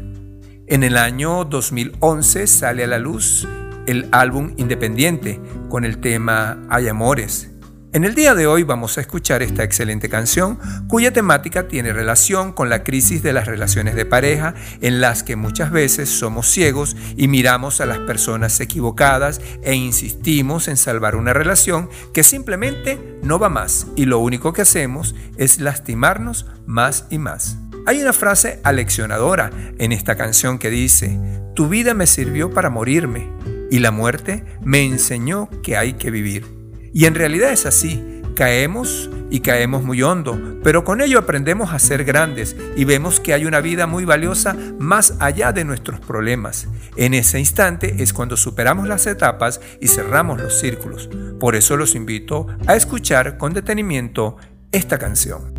En 0.66 0.86
el 0.86 0.96
año 0.96 1.44
2011 1.44 2.48
sale 2.48 2.86
a 2.86 2.88
la 2.88 3.00
luz 3.00 3.50
el 3.86 4.08
álbum 4.14 4.54
Independiente 4.56 5.42
con 5.68 5.84
el 5.84 6.00
tema 6.00 6.66
Hay 6.70 6.88
Amores. 6.88 7.52
En 7.96 8.04
el 8.04 8.14
día 8.14 8.36
de 8.36 8.46
hoy 8.46 8.64
vamos 8.64 8.98
a 8.98 9.02
escuchar 9.02 9.42
esta 9.42 9.64
excelente 9.64 10.10
canción 10.10 10.60
cuya 10.90 11.14
temática 11.14 11.70
tiene 11.70 11.94
relación 11.94 12.52
con 12.52 12.68
la 12.68 12.84
crisis 12.84 13.24
de 13.24 13.32
las 13.32 13.48
relaciones 13.48 13.96
de 13.96 14.06
pareja 14.06 14.54
en 14.82 15.00
las 15.00 15.24
que 15.24 15.38
muchas 15.38 15.72
veces 15.72 16.10
somos 16.10 16.46
ciegos 16.46 16.98
y 17.16 17.30
miramos 17.30 17.80
a 17.80 17.86
las 17.86 18.00
personas 18.00 18.60
equivocadas 18.60 19.40
e 19.64 19.76
insistimos 19.76 20.68
en 20.68 20.76
salvar 20.76 21.16
una 21.16 21.32
relación 21.32 21.90
que 22.14 22.24
simplemente 22.24 23.00
no 23.24 23.40
va 23.40 23.48
más 23.48 23.88
y 23.96 24.04
lo 24.04 24.20
único 24.20 24.52
que 24.52 24.64
hacemos 24.64 25.16
es 25.38 25.62
lastimarnos 25.62 26.48
más 26.66 27.06
y 27.10 27.18
más. 27.18 27.56
Hay 27.86 28.02
una 28.02 28.12
frase 28.12 28.60
aleccionadora 28.66 29.52
en 29.78 29.94
esta 29.94 30.18
canción 30.18 30.60
que 30.60 30.70
dice, 30.70 31.18
tu 31.56 31.70
vida 31.70 31.94
me 31.94 32.08
sirvió 32.08 32.50
para 32.50 32.70
morirme 32.70 33.32
y 33.72 33.80
la 33.80 33.92
muerte 33.92 34.44
me 34.66 34.84
enseñó 34.84 35.50
que 35.64 35.78
hay 35.78 35.94
que 35.94 36.12
vivir. 36.12 36.55
Y 36.96 37.08
en 37.08 37.14
realidad 37.14 37.52
es 37.52 37.66
así, 37.66 38.22
caemos 38.38 39.10
y 39.30 39.42
caemos 39.42 39.84
muy 39.84 40.02
hondo, 40.02 40.40
pero 40.64 40.86
con 40.86 41.02
ello 41.02 41.20
aprendemos 41.20 41.74
a 41.74 41.80
ser 41.80 42.06
grandes 42.06 42.56
y 42.78 42.86
vemos 42.86 43.20
que 43.20 43.34
hay 43.34 43.44
una 43.44 43.60
vida 43.60 43.86
muy 43.86 44.06
valiosa 44.06 44.56
más 44.80 45.16
allá 45.20 45.52
de 45.52 45.66
nuestros 45.66 46.00
problemas. 46.00 46.70
En 46.96 47.14
ese 47.14 47.38
instante 47.38 48.02
es 48.02 48.14
cuando 48.14 48.38
superamos 48.38 48.88
las 48.88 49.08
etapas 49.08 49.60
y 49.82 49.90
cerramos 49.90 50.42
los 50.42 50.58
círculos. 50.58 51.10
Por 51.38 51.58
eso 51.58 51.76
los 51.76 51.96
invito 51.96 52.48
a 52.66 52.78
escuchar 52.78 53.38
con 53.38 53.52
detenimiento 53.52 54.38
esta 54.72 54.98
canción. 54.98 55.55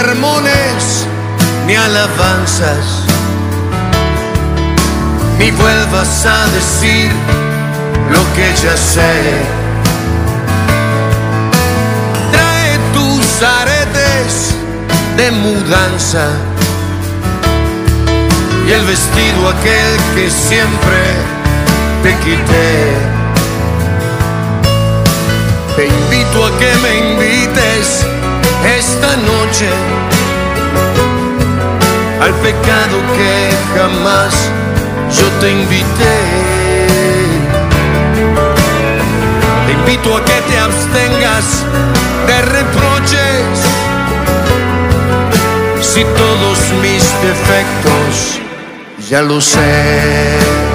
Sermones 0.00 1.06
ni 1.66 1.76
alabanzas, 1.76 2.86
ni 5.38 5.50
vuelvas 5.50 6.24
a 6.24 6.46
decir 6.56 7.10
lo 8.10 8.22
que 8.34 8.46
ya 8.62 8.76
sé. 8.76 9.14
Trae 12.32 12.78
tus 12.94 13.42
aretes 13.42 14.54
de 15.18 15.30
mudanza 15.32 16.26
y 18.66 18.72
el 18.72 18.84
vestido 18.86 19.48
aquel 19.54 19.92
que 20.14 20.30
siempre 20.30 21.02
te 22.02 22.12
quité. 22.24 22.72
Te 25.76 25.86
invito 25.86 26.46
a 26.46 26.50
que 26.58 26.70
me 26.84 26.92
invites 27.06 28.06
esta 28.64 29.16
noche 29.16 29.68
al 32.20 32.34
pecado 32.34 32.98
que 33.16 33.50
jamás 33.78 34.34
yo 35.16 35.26
te 35.40 35.50
invité. 35.50 36.18
Te 39.66 39.72
invito 39.72 40.16
a 40.16 40.24
que 40.24 40.40
te 40.48 40.58
abstengas 40.58 41.64
de 42.26 42.42
reproches 42.42 43.80
si 45.80 46.04
todos 46.04 46.58
mis 46.82 47.02
defectos 47.22 48.40
ya 49.08 49.22
lo 49.22 49.40
sé. 49.40 50.69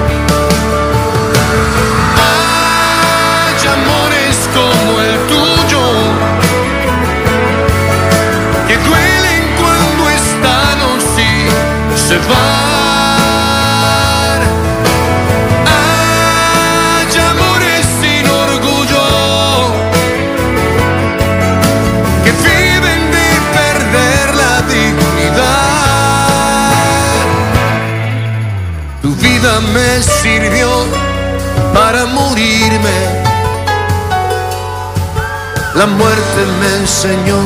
La 35.85 35.91
muerte 35.91 36.41
me 36.59 36.77
enseñó 36.77 37.39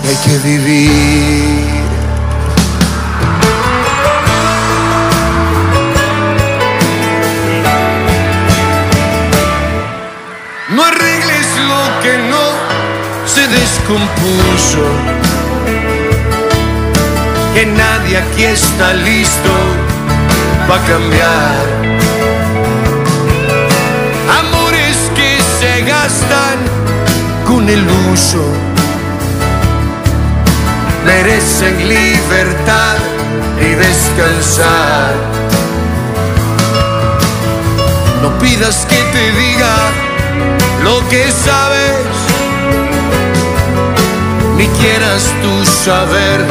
que 0.00 0.08
hay 0.08 0.16
que 0.24 0.38
vivir. 0.48 1.76
descompuso, 13.48 14.84
que 17.54 17.66
nadie 17.66 18.18
aquí 18.18 18.44
está 18.44 18.92
listo 18.94 19.52
para 20.66 20.82
cambiar. 20.84 21.95
Con 27.66 27.74
el 27.74 27.86
uso, 28.12 28.44
merecen 31.04 31.88
libertad 31.88 32.96
y 33.60 33.74
descansar. 33.74 35.14
No 38.22 38.38
pidas 38.38 38.86
que 38.86 38.96
te 38.96 39.32
diga 39.32 39.74
lo 40.84 41.08
que 41.08 41.30
sabes 41.32 42.06
ni 44.56 44.68
quieras 44.68 45.32
tú 45.42 45.64
saber 45.64 46.44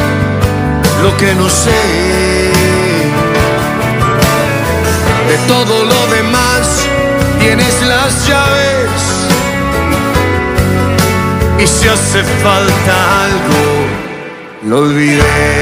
lo 1.01 1.15
que 1.17 1.33
no 1.35 1.49
sé. 1.49 2.51
De 5.29 5.37
todo 5.47 5.85
lo 5.85 6.07
demás 6.07 6.85
tienes 7.39 7.81
las 7.83 8.27
llaves 8.27 9.24
y 11.57 11.67
si 11.67 11.87
hace 11.87 12.23
falta 12.43 13.23
algo, 13.23 13.87
lo 14.63 14.79
olvidé. 14.79 15.61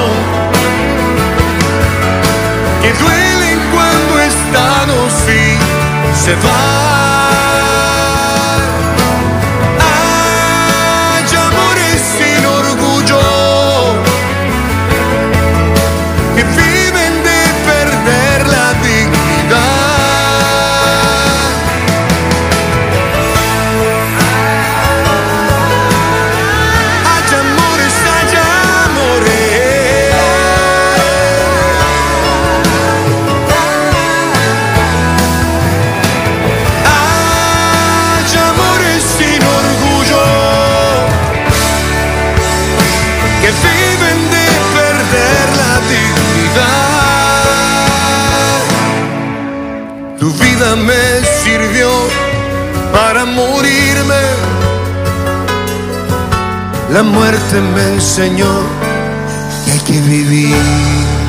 que 2.82 2.94
duelen 3.04 3.60
cuando 3.74 4.20
están 4.20 4.90
o 4.92 5.10
se 6.14 6.36
va. 6.36 6.87
Muerte 57.08 57.62
me 57.62 57.94
enseñó 57.94 58.52
que 59.66 59.72
hay 59.72 59.80
que 59.80 60.02
vivir. 60.02 61.27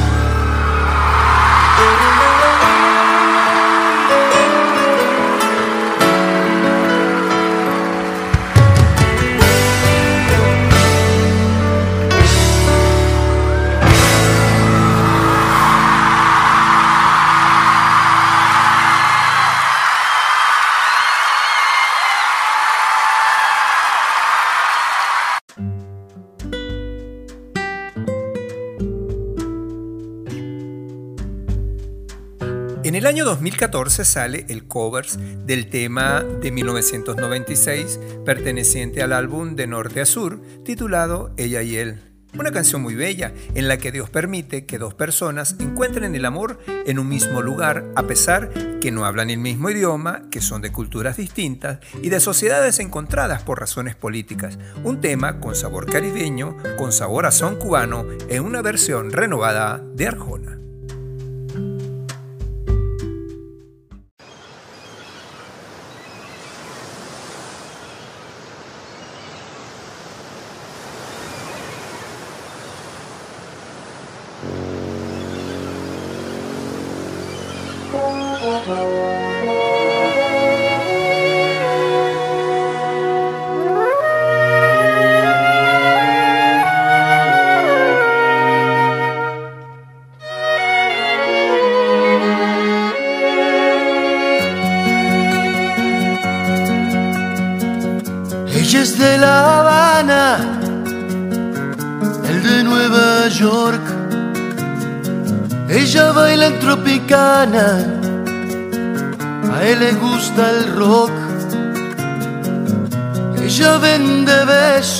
2014 33.71 34.05
sale 34.05 34.47
el 34.49 34.67
covers 34.67 35.19
del 35.45 35.69
tema 35.69 36.23
de 36.23 36.51
1996 36.51 38.01
perteneciente 38.25 39.03
al 39.03 39.13
álbum 39.13 39.57
De 39.57 39.67
Norte 39.67 40.01
a 40.01 40.07
Sur 40.07 40.41
titulado 40.65 41.35
Ella 41.37 41.61
y 41.63 41.77
Él. 41.77 42.01
Una 42.39 42.51
canción 42.51 42.81
muy 42.81 42.95
bella 42.95 43.33
en 43.55 43.69
la 43.69 43.77
que 43.77 43.93
Dios 43.93 44.09
permite 44.09 44.65
que 44.65 44.79
dos 44.79 44.95
personas 44.95 45.57
encuentren 45.59 46.15
el 46.15 46.25
amor 46.25 46.59
en 46.67 46.99
un 46.99 47.09
mismo 47.09 47.43
lugar 47.43 47.85
a 47.95 48.05
pesar 48.05 48.51
que 48.81 48.91
no 48.91 49.05
hablan 49.05 49.29
el 49.29 49.39
mismo 49.39 49.69
idioma, 49.69 50.23
que 50.31 50.41
son 50.41 50.63
de 50.63 50.73
culturas 50.73 51.19
distintas 51.19 51.81
y 52.03 52.09
de 52.09 52.21
sociedades 52.21 52.79
encontradas 52.79 53.43
por 53.43 53.61
razones 53.61 53.97
políticas. 53.97 54.59
Un 54.83 55.01
tema 55.01 55.41
con 55.41 55.55
sabor 55.55 55.87
caribeño, 55.87 56.57
con 56.79 56.93
sabor 56.93 57.27
a 57.27 57.33
son 57.33 57.57
cubano 57.57 58.07
en 58.31 58.45
una 58.45 58.63
versión 58.63 59.11
renovada 59.11 59.83
de 59.95 60.07
Arjona. 60.07 60.68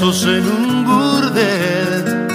En 0.09 0.47
un 0.51 0.87
burdel, 0.87 2.29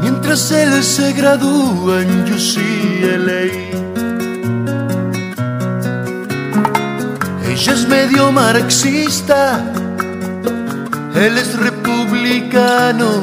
mientras 0.00 0.50
él 0.50 0.82
se 0.82 1.12
gradúa 1.12 2.02
en 2.02 2.22
UCLA. 2.22 3.42
Ella 7.48 7.72
es 7.72 7.88
medio 7.88 8.32
marxista, 8.32 9.62
él 11.14 11.38
es 11.38 11.56
republicano. 11.56 13.22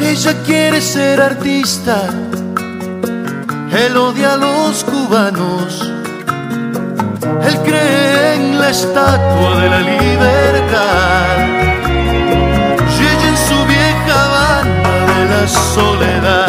Ella 0.00 0.34
quiere 0.46 0.80
ser 0.80 1.20
artista, 1.20 2.08
él 3.72 3.96
odia 3.96 4.34
a 4.34 4.36
los 4.36 4.84
cubanos. 4.84 5.92
Él 7.42 7.58
cree 7.64 8.34
en 8.36 8.60
la 8.60 8.70
estatua 8.70 9.60
de 9.60 9.68
la 9.70 9.80
libertad. 9.80 11.47
Soledad. 15.48 16.48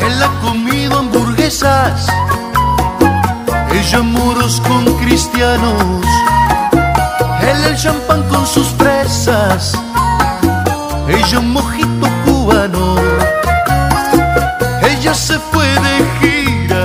Él 0.00 0.22
ha 0.22 0.30
comido 0.40 0.98
hamburguesas, 0.98 2.06
ella 3.72 4.02
muros 4.02 4.60
con 4.66 4.84
cristianos, 4.98 6.04
él 7.42 7.64
el 7.64 7.76
champán 7.76 8.22
con 8.28 8.46
sus 8.46 8.68
fresas, 8.78 9.72
ella 11.08 11.38
un 11.38 11.52
mojito 11.52 12.06
cubano, 12.24 12.96
ella 14.82 15.14
se 15.14 15.38
fue 15.38 15.66
de 15.66 15.94
gira 16.20 16.75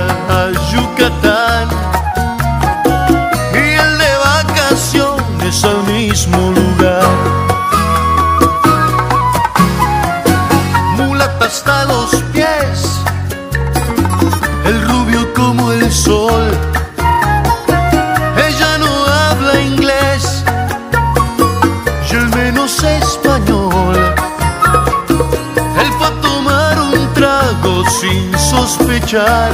sospechar 28.92 29.50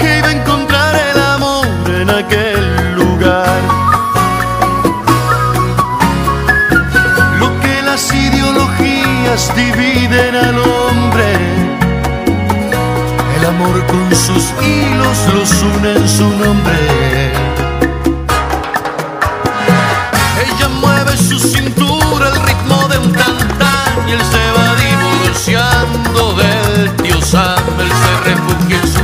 que 0.00 0.18
iba 0.18 0.28
a 0.28 0.32
encontrar 0.32 0.94
el 0.94 1.20
amor 1.20 1.66
en 2.00 2.10
aquel 2.10 2.94
lugar. 2.94 3.60
lo 7.40 7.48
que 7.60 7.82
las 7.82 8.12
ideologías 8.12 9.54
dividen 9.56 10.34
al 10.34 10.58
hombre. 10.58 11.28
El 13.38 13.46
amor 13.46 13.86
con 13.86 14.14
sus 14.14 14.44
hilos 14.62 15.18
los 15.34 15.62
une 15.62 15.96
en 15.96 16.08
su 16.08 16.28
nombre. 16.28 17.32
Ella 20.44 20.68
mueve 20.80 21.16
su 21.16 21.38
cintura 21.38 22.26
al 22.26 22.42
ritmo 22.46 22.88
de 22.88 22.98
un 22.98 23.12
tantán 23.12 24.08
y 24.08 24.12
él 24.12 24.20
se 24.20 24.44
va 24.56 24.74
divorciando 24.74 26.06
Sam. 26.36 26.55
Él 28.26 28.95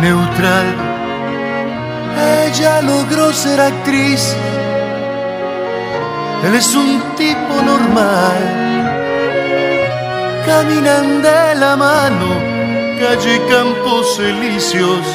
neutral. 0.00 0.66
Ella 2.46 2.82
logró 2.82 3.32
ser 3.32 3.60
actriz, 3.60 4.34
él 6.44 6.54
es 6.54 6.74
un 6.74 7.00
tipo 7.16 7.54
normal. 7.62 8.40
Caminan 10.46 11.22
de 11.22 11.54
la 11.54 11.76
mano, 11.76 12.28
calle 12.98 13.40
Campos 13.48 14.18
Elíseos, 14.18 15.06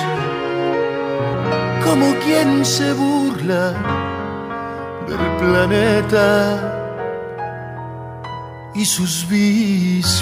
como 1.83 2.15
quien 2.23 2.63
se 2.63 2.93
burla 2.93 3.73
del 5.07 5.25
planeta 5.39 6.71
y 8.73 8.85
sus 8.85 9.27
vicios. 9.27 10.15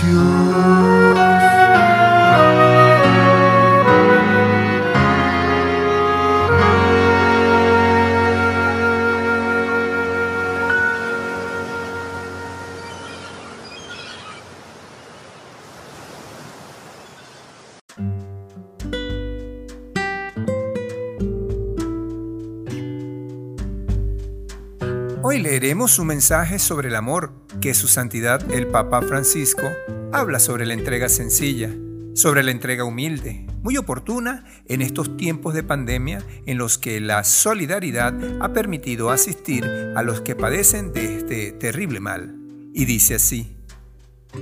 Leeremos 25.64 25.98
un 25.98 26.08
mensaje 26.08 26.60
sobre 26.60 26.90
el 26.90 26.96
amor 26.98 27.32
que 27.62 27.74
su 27.74 27.88
santidad 27.88 28.52
el 28.52 28.68
Papa 28.68 29.02
Francisco 29.02 29.66
habla 30.12 30.40
sobre 30.40 30.66
la 30.66 30.74
entrega 30.74 31.08
sencilla, 31.08 31.70
sobre 32.16 32.44
la 32.44 32.52
entrega 32.52 32.84
humilde, 32.84 33.48
muy 33.62 33.78
oportuna 33.78 34.44
en 34.68 34.82
estos 34.82 35.16
tiempos 35.16 35.54
de 35.54 35.64
pandemia 35.64 36.22
en 36.46 36.58
los 36.58 36.78
que 36.78 37.00
la 37.00 37.24
solidaridad 37.24 38.14
ha 38.42 38.52
permitido 38.52 39.10
asistir 39.10 39.64
a 39.96 40.04
los 40.04 40.20
que 40.20 40.36
padecen 40.36 40.92
de 40.92 41.20
este 41.20 41.54
terrible 41.54 42.02
mal. 42.02 42.36
Y 42.74 42.84
dice 42.84 43.16
así, 43.16 43.56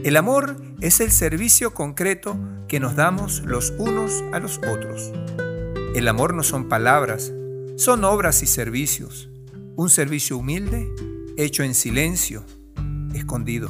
el 0.04 0.18
amor 0.18 0.60
es 0.80 1.02
el 1.02 1.12
servicio 1.12 1.76
concreto 1.76 2.36
que 2.68 2.80
nos 2.80 2.96
damos 2.96 3.44
los 3.46 3.76
unos 3.78 4.24
a 4.34 4.40
los 4.40 4.58
otros. 4.58 5.12
El 5.94 6.08
amor 6.08 6.34
no 6.34 6.42
son 6.42 6.68
palabras, 6.68 7.32
son 7.78 8.06
obras 8.06 8.42
y 8.42 8.48
servicios. 8.48 9.31
Un 9.82 9.90
servicio 9.90 10.38
humilde, 10.38 10.94
hecho 11.38 11.64
en 11.64 11.74
silencio, 11.74 12.46
escondido. 13.16 13.68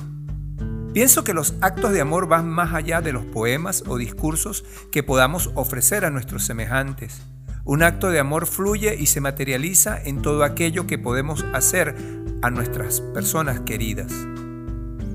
Pienso 0.93 1.23
que 1.23 1.33
los 1.33 1.55
actos 1.61 1.93
de 1.93 2.01
amor 2.01 2.27
van 2.27 2.49
más 2.49 2.73
allá 2.73 2.99
de 2.99 3.13
los 3.13 3.23
poemas 3.23 3.85
o 3.87 3.95
discursos 3.95 4.65
que 4.91 5.03
podamos 5.03 5.51
ofrecer 5.55 6.03
a 6.03 6.09
nuestros 6.09 6.43
semejantes. 6.43 7.21
Un 7.63 7.81
acto 7.81 8.09
de 8.09 8.19
amor 8.19 8.45
fluye 8.45 8.93
y 8.99 9.05
se 9.05 9.21
materializa 9.21 10.03
en 10.03 10.21
todo 10.21 10.43
aquello 10.43 10.85
que 10.85 10.97
podemos 10.99 11.45
hacer 11.53 11.95
a 12.41 12.49
nuestras 12.49 12.99
personas 12.99 13.61
queridas. 13.61 14.11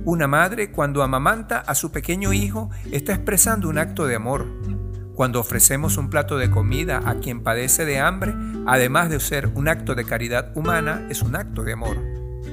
Una 0.06 0.26
madre 0.26 0.72
cuando 0.72 1.02
amamanta 1.02 1.58
a 1.58 1.74
su 1.74 1.92
pequeño 1.92 2.32
hijo 2.32 2.70
está 2.90 3.12
expresando 3.12 3.68
un 3.68 3.76
acto 3.76 4.06
de 4.06 4.16
amor. 4.16 4.46
Cuando 5.16 5.40
ofrecemos 5.40 5.96
un 5.96 6.10
plato 6.10 6.36
de 6.36 6.50
comida 6.50 7.00
a 7.06 7.14
quien 7.14 7.42
padece 7.42 7.86
de 7.86 7.98
hambre, 7.98 8.34
además 8.66 9.08
de 9.08 9.18
ser 9.18 9.46
un 9.54 9.66
acto 9.66 9.94
de 9.94 10.04
caridad 10.04 10.54
humana, 10.54 11.06
es 11.08 11.22
un 11.22 11.34
acto 11.36 11.62
de 11.62 11.72
amor. 11.72 11.96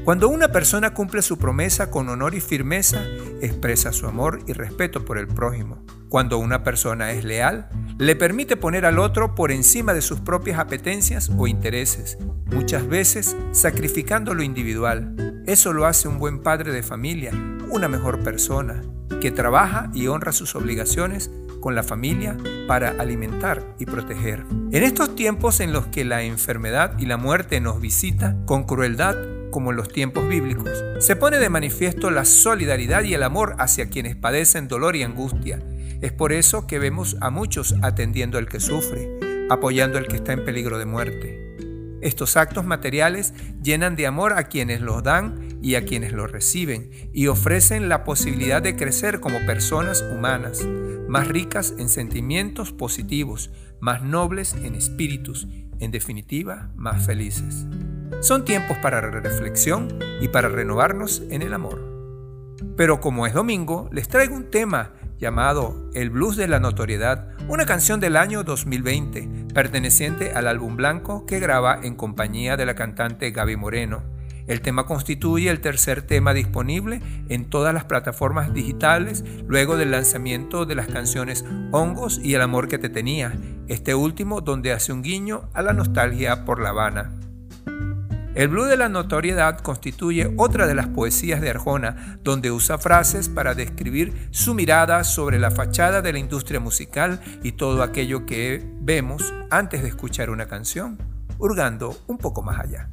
Cuando 0.06 0.30
una 0.30 0.48
persona 0.48 0.94
cumple 0.94 1.22
su 1.22 1.38
promesa 1.38 1.92
con 1.92 2.08
honor 2.08 2.36
y 2.36 2.40
firmeza, 2.40 3.04
expresa 3.42 3.92
su 3.92 4.08
amor 4.08 4.40
y 4.48 4.54
respeto 4.54 5.04
por 5.04 5.18
el 5.18 5.28
prójimo. 5.28 5.84
Cuando 6.08 6.38
una 6.38 6.64
persona 6.64 7.12
es 7.12 7.26
leal, 7.26 7.68
le 7.98 8.16
permite 8.16 8.56
poner 8.56 8.86
al 8.86 8.98
otro 8.98 9.36
por 9.36 9.52
encima 9.52 9.94
de 9.94 10.02
sus 10.02 10.22
propias 10.22 10.58
apetencias 10.58 11.30
o 11.38 11.48
intereses, 11.48 12.18
muchas 12.46 12.88
veces 12.88 13.36
sacrificando 13.52 14.34
lo 14.34 14.42
individual. 14.42 15.44
Eso 15.48 15.74
lo 15.74 15.86
hace 15.86 16.08
un 16.08 16.18
buen 16.18 16.42
padre 16.42 16.72
de 16.72 16.82
familia, 16.82 17.34
una 17.70 17.90
mejor 17.90 18.24
persona, 18.24 18.82
que 19.20 19.32
trabaja 19.32 19.90
y 19.94 20.08
honra 20.08 20.32
sus 20.32 20.56
obligaciones 20.56 21.30
con 21.64 21.76
la 21.76 21.84
familia 21.84 22.36
para 22.68 22.90
alimentar 23.00 23.64
y 23.80 23.86
proteger. 23.86 24.44
En 24.74 24.84
estos 24.84 25.16
tiempos 25.16 25.62
en 25.62 25.72
los 25.72 25.88
que 25.88 26.04
la 26.04 26.24
enfermedad 26.24 27.00
y 27.00 27.06
la 27.06 27.16
muerte 27.16 27.62
nos 27.62 27.80
visita 27.80 28.36
con 28.46 28.66
crueldad, 28.66 29.16
como 29.50 29.72
en 29.72 29.78
los 29.78 29.88
tiempos 29.88 30.28
bíblicos, 30.28 30.84
se 31.00 31.16
pone 31.16 31.38
de 31.40 31.50
manifiesto 31.50 32.12
la 32.12 32.26
solidaridad 32.26 33.04
y 33.04 33.14
el 33.14 33.24
amor 33.24 33.56
hacia 33.60 33.90
quienes 33.90 34.18
padecen 34.18 34.68
dolor 34.68 34.98
y 34.98 35.04
angustia. 35.04 35.64
Es 36.02 36.12
por 36.12 36.34
eso 36.34 36.68
que 36.68 36.80
vemos 36.80 37.16
a 37.22 37.30
muchos 37.30 37.76
atendiendo 37.82 38.38
al 38.38 38.50
que 38.50 38.60
sufre, 38.60 39.48
apoyando 39.50 39.98
al 39.98 40.08
que 40.10 40.18
está 40.18 40.34
en 40.34 40.44
peligro 40.44 40.78
de 40.78 40.86
muerte. 40.86 41.56
Estos 42.02 42.36
actos 42.36 42.66
materiales 42.66 43.34
llenan 43.64 43.96
de 43.96 44.06
amor 44.06 44.34
a 44.34 44.50
quienes 44.50 44.82
los 44.82 45.02
dan 45.02 45.53
y 45.64 45.76
a 45.76 45.86
quienes 45.86 46.12
los 46.12 46.30
reciben 46.30 46.92
y 47.14 47.28
ofrecen 47.28 47.90
la 47.90 48.04
posibilidad 48.04 48.62
de 48.62 48.76
crecer 48.76 49.22
como 49.22 49.44
personas 49.46 50.04
humanas, 50.14 50.68
más 51.08 51.28
ricas 51.30 51.74
en 51.80 51.90
sentimientos 51.90 52.74
positivos, 52.74 53.50
más 53.80 54.04
nobles 54.04 54.54
en 54.54 54.76
espíritus, 54.76 55.48
en 55.80 55.92
definitiva, 55.92 56.70
más 56.76 57.06
felices. 57.06 57.66
Son 58.22 58.46
tiempos 58.46 58.78
para 58.78 59.02
reflexión 59.02 59.88
y 60.22 60.28
para 60.28 60.50
renovarnos 60.50 61.24
en 61.30 61.42
el 61.42 61.54
amor. 61.54 61.82
Pero 62.76 63.00
como 63.00 63.26
es 63.26 63.34
domingo, 63.34 63.90
les 63.92 64.08
traigo 64.08 64.36
un 64.36 64.52
tema 64.52 64.94
llamado 65.18 65.90
El 65.94 66.10
Blues 66.10 66.36
de 66.36 66.50
la 66.50 66.60
Notoriedad, 66.60 67.30
una 67.48 67.66
canción 67.66 68.02
del 68.02 68.18
año 68.18 68.44
2020, 68.44 69.54
perteneciente 69.54 70.34
al 70.34 70.48
álbum 70.48 70.76
blanco 70.76 71.26
que 71.26 71.40
graba 71.40 71.80
en 71.82 71.96
compañía 71.96 72.58
de 72.58 72.66
la 72.66 72.76
cantante 72.76 73.32
Gaby 73.32 73.56
Moreno. 73.56 74.13
El 74.48 74.62
tema 74.62 74.86
constituye 74.86 75.50
el 75.50 75.62
tercer 75.62 76.02
tema 76.02 76.34
disponible 76.34 77.02
en 77.30 77.50
todas 77.50 77.74
las 77.74 77.86
plataformas 77.86 78.54
digitales 78.54 79.24
luego 79.48 79.78
del 79.78 79.92
lanzamiento 79.92 80.66
de 80.66 80.76
las 80.76 80.88
canciones 80.88 81.46
Hongos 81.72 82.20
y 82.22 82.34
El 82.34 82.42
amor 82.42 82.68
que 82.68 82.78
te 82.78 82.90
tenía, 82.90 83.34
este 83.68 83.96
último 83.96 84.42
donde 84.42 84.74
hace 84.74 84.92
un 84.92 85.02
guiño 85.02 85.50
a 85.54 85.62
la 85.62 85.74
nostalgia 85.74 86.44
por 86.44 86.62
La 86.62 86.70
Habana. 86.70 87.12
El 88.36 88.48
blues 88.48 88.68
de 88.68 88.78
la 88.78 88.90
notoriedad 88.90 89.60
constituye 89.60 90.34
otra 90.38 90.66
de 90.66 90.74
las 90.74 90.88
poesías 90.88 91.40
de 91.40 91.52
Arjona, 91.52 92.18
donde 92.24 92.50
usa 92.50 92.80
frases 92.80 93.30
para 93.30 93.54
describir 93.54 94.28
su 94.32 94.56
mirada 94.56 95.04
sobre 95.04 95.38
la 95.38 95.52
fachada 95.52 96.02
de 96.02 96.14
la 96.14 96.20
industria 96.20 96.60
musical 96.60 97.22
y 97.44 97.52
todo 97.52 97.84
aquello 97.84 98.26
que 98.26 98.66
vemos 98.82 99.32
antes 99.52 99.84
de 99.84 99.90
escuchar 99.90 100.32
una 100.32 100.48
canción. 100.48 100.98
hurgando 101.40 101.98
un 102.08 102.18
poco 102.18 102.42
más 102.42 102.60
allá. 102.60 102.93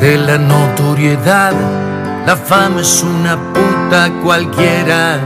De 0.00 0.16
la 0.16 0.38
notoriedad. 0.38 1.52
La 2.26 2.36
fama 2.36 2.80
es 2.80 3.02
una 3.02 3.36
puta 3.52 4.10
cualquiera. 4.22 5.18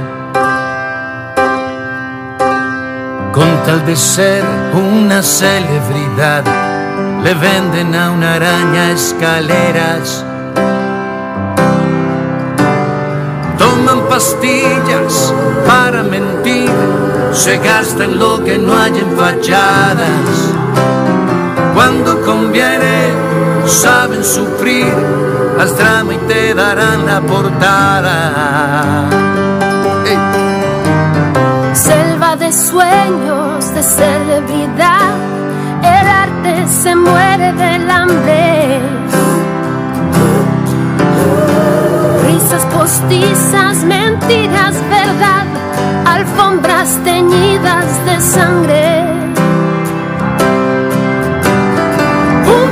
Con 3.33 3.49
tal 3.65 3.87
de 3.87 3.97
ser 3.97 4.45
una 4.75 5.23
celebridad, 5.23 6.45
le 7.23 7.35
venden 7.35 7.95
a 7.95 8.11
una 8.11 8.35
araña 8.35 8.91
escaleras. 8.91 10.25
Toman 13.57 14.01
pastillas 14.09 15.33
para 15.67 16.03
mentir, 16.03 16.71
se 17.33 17.59
gastan 17.59 18.19
lo 18.19 18.43
que 18.43 18.59
no 18.59 18.77
hay 18.77 18.99
en 18.99 19.17
fachadas 19.17 20.61
cuando 21.75 22.21
conviene, 22.21 23.30
saben 23.71 24.25
sufrir, 24.25 24.93
haz 25.59 25.77
drama 25.79 26.15
y 26.15 26.19
te 26.29 26.55
darán 26.55 27.07
la 27.07 27.21
portada. 27.21 29.09
Selva 31.73 32.37
de 32.37 32.53
sueños, 32.53 33.73
de 33.75 33.83
celebridad, 33.83 35.15
el 35.83 36.09
arte 36.09 36.67
se 36.69 36.95
muere 36.97 37.53
del 37.53 37.91
hambre. 37.91 38.81
Risas 42.27 42.65
postizas, 42.67 43.85
mentiras, 43.85 44.75
verdad, 44.91 45.47
alfombras 46.07 46.99
teñidas 47.05 48.05
de 48.05 48.21
sangre. 48.21 49.10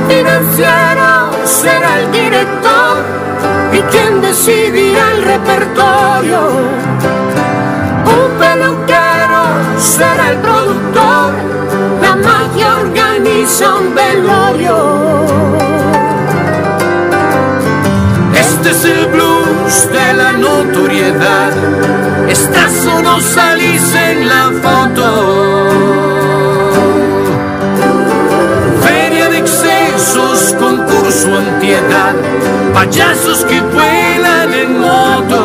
Financiero 0.09 1.29
será 1.45 1.99
el 1.99 2.11
director 2.11 2.97
y 3.71 3.79
quien 3.91 4.21
decidirá 4.21 5.11
el 5.15 5.23
repertorio. 5.23 6.41
Un 8.17 8.29
peluquero 8.43 9.43
será 9.77 10.31
el 10.31 10.37
productor, 10.39 11.33
la 12.01 12.15
magia 12.15 12.77
organiza 12.81 13.75
un 13.75 13.93
velorio. 13.93 14.77
Este 18.33 18.69
es 18.71 18.85
el 18.85 19.05
blues 19.07 19.89
de 19.91 20.13
la 20.13 20.31
notoriedad, 20.33 21.51
estás 22.27 22.85
o 22.85 23.01
no 23.01 23.19
salís 23.21 23.93
en 23.93 24.27
la 24.27 24.51
foto. 24.63 25.88
Payasos 32.73 33.45
que 33.45 33.61
vuelan 33.61 34.53
en 34.53 34.79
motos. 34.79 35.39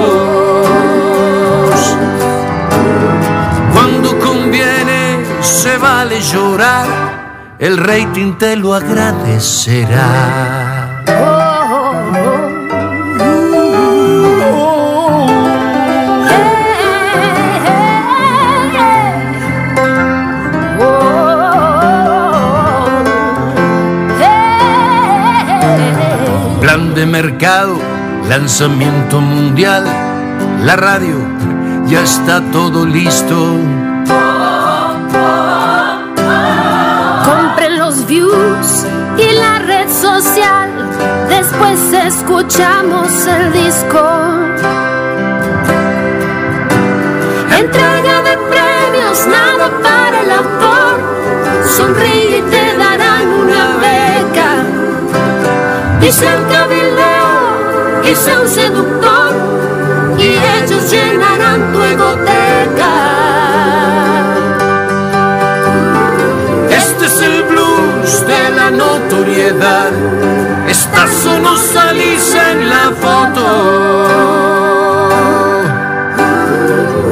Cuando 3.73 4.19
conviene 4.19 5.25
se 5.41 5.77
vale 5.77 6.21
llorar, 6.21 6.87
el 7.59 7.77
rating 7.79 8.35
te 8.39 8.57
lo 8.57 8.75
agradecerá. 8.75 10.54
Mercado, 27.07 27.79
lanzamiento 28.29 29.21
mundial, 29.21 29.85
la 30.65 30.77
radio, 30.77 31.17
ya 31.87 32.03
está 32.03 32.41
todo 32.53 32.87
listo. 32.87 33.35
Compren 37.25 37.79
los 37.79 38.07
views 38.07 38.87
y 39.19 39.33
la 39.33 39.59
red 39.61 39.89
social, 39.91 40.71
después 41.29 41.81
escuchamos 41.93 43.09
el 43.27 43.53
disco. 43.53 44.03
Entrega 47.59 48.23
de 48.23 48.37
premios, 48.53 49.27
nada 49.27 49.71
para 49.83 50.21
el 50.23 50.31
autor, 50.31 51.01
sonríe 51.77 52.39
y 52.39 52.43
te 52.43 52.77
darán 52.77 53.29
una 53.29 53.77
beca. 53.77 54.05
Dicen 56.01 56.45
sea 58.13 58.41
un 58.41 58.49
seductor 58.49 59.33
y 60.19 60.37
ellos 60.63 60.91
llenarán 60.91 61.73
tu 61.73 61.83
egoteca. 61.83 62.93
Este 66.71 67.07
es 67.07 67.21
el 67.23 67.43
blues 67.45 68.27
de 68.27 68.51
la 68.55 68.71
notoriedad, 68.71 69.91
estás 70.69 71.27
o 71.27 71.39
no 71.39 71.57
salís 71.57 72.35
en 72.35 72.69
la 72.69 72.93
foto. 73.01 74.07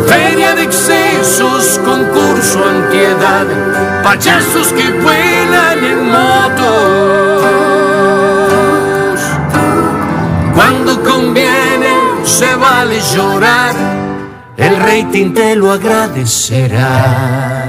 Feria 0.07 0.55
de 0.55 0.63
excesos, 0.63 1.81
concurso 1.85 2.65
antiedad, 2.69 3.47
payasos 4.03 4.73
que 4.75 4.91
vuelan 4.91 5.85
en 5.85 6.09
moto. 6.11 7.32
Se 12.43 12.57
vale 12.57 12.99
llorar, 13.15 13.75
el 14.57 14.77
rating 14.77 15.33
te 15.33 15.55
lo 15.55 15.71
agradecerá. 15.71 17.62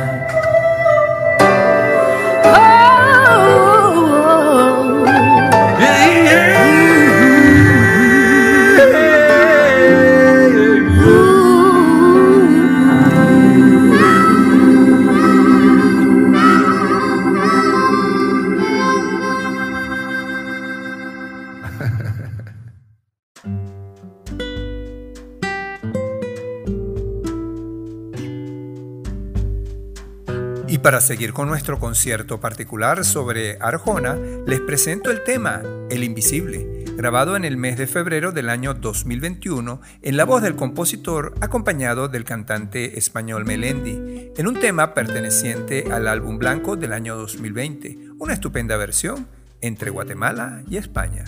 Para 30.84 31.00
seguir 31.00 31.32
con 31.32 31.48
nuestro 31.48 31.80
concierto 31.80 32.42
particular 32.42 33.06
sobre 33.06 33.58
Arjona, 33.62 34.18
les 34.46 34.60
presento 34.60 35.12
el 35.12 35.24
tema 35.24 35.62
El 35.90 36.04
Invisible, 36.04 36.84
grabado 36.98 37.38
en 37.38 37.46
el 37.46 37.56
mes 37.56 37.78
de 37.78 37.88
febrero 37.88 38.34
del 38.34 38.50
año 38.50 38.74
2021 38.74 39.80
en 40.02 40.18
la 40.18 40.26
voz 40.26 40.44
del 40.44 40.58
compositor 40.58 41.36
acompañado 41.40 42.10
del 42.10 42.26
cantante 42.26 43.00
español 43.00 43.46
Melendi, 43.46 44.34
en 44.36 44.46
un 44.46 44.60
tema 44.60 44.94
perteneciente 44.94 45.86
al 45.90 46.06
álbum 46.06 46.38
blanco 46.38 46.76
del 46.76 46.92
año 46.92 47.16
2020, 47.16 48.10
una 48.20 48.34
estupenda 48.34 48.76
versión 48.76 49.30
entre 49.62 49.90
Guatemala 49.90 50.64
y 50.70 50.76
España. 50.76 51.24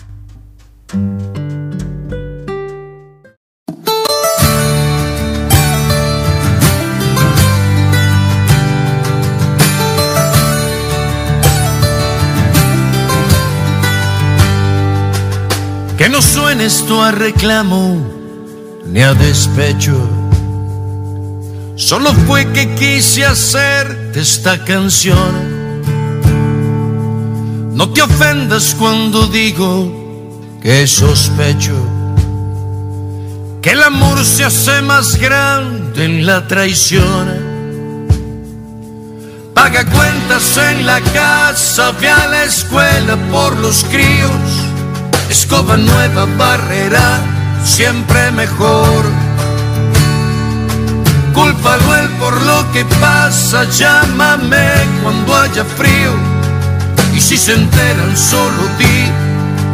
No 16.16 16.22
suene 16.22 16.64
esto 16.64 17.02
a 17.02 17.10
reclamo 17.10 18.00
ni 18.86 19.02
a 19.02 19.12
despecho. 19.12 19.94
Solo 21.74 22.10
fue 22.26 22.50
que 22.52 22.74
quise 22.74 23.26
hacerte 23.26 24.20
esta 24.20 24.64
canción 24.64 25.34
No 27.74 27.90
te 27.90 28.00
ofendas 28.00 28.74
cuando 28.78 29.26
digo 29.26 29.92
que 30.62 30.86
sospecho 30.86 31.74
que 33.60 33.72
el 33.72 33.82
amor 33.82 34.24
se 34.24 34.44
hace 34.44 34.80
más 34.80 35.16
grande 35.16 36.04
en 36.04 36.24
la 36.24 36.46
traición. 36.46 37.26
Paga 39.52 39.84
cuentas 39.84 40.56
en 40.56 40.86
la 40.86 41.00
casa, 41.00 41.92
ve 42.00 42.08
a 42.08 42.26
la 42.28 42.44
escuela 42.44 43.16
por 43.30 43.54
los 43.58 43.84
críos. 43.84 44.65
Escoba 45.30 45.76
nueva, 45.76 46.26
barrera, 46.38 47.20
siempre 47.64 48.30
mejor. 48.30 49.04
Cúlpalo 51.34 51.94
él 51.96 52.08
por 52.18 52.40
lo 52.42 52.72
que 52.72 52.84
pasa, 53.00 53.64
llámame 53.64 54.68
cuando 55.02 55.36
haya 55.36 55.64
frío. 55.64 56.12
Y 57.14 57.20
si 57.20 57.36
se 57.36 57.54
enteran, 57.54 58.16
solo 58.16 58.62
di 58.78 59.10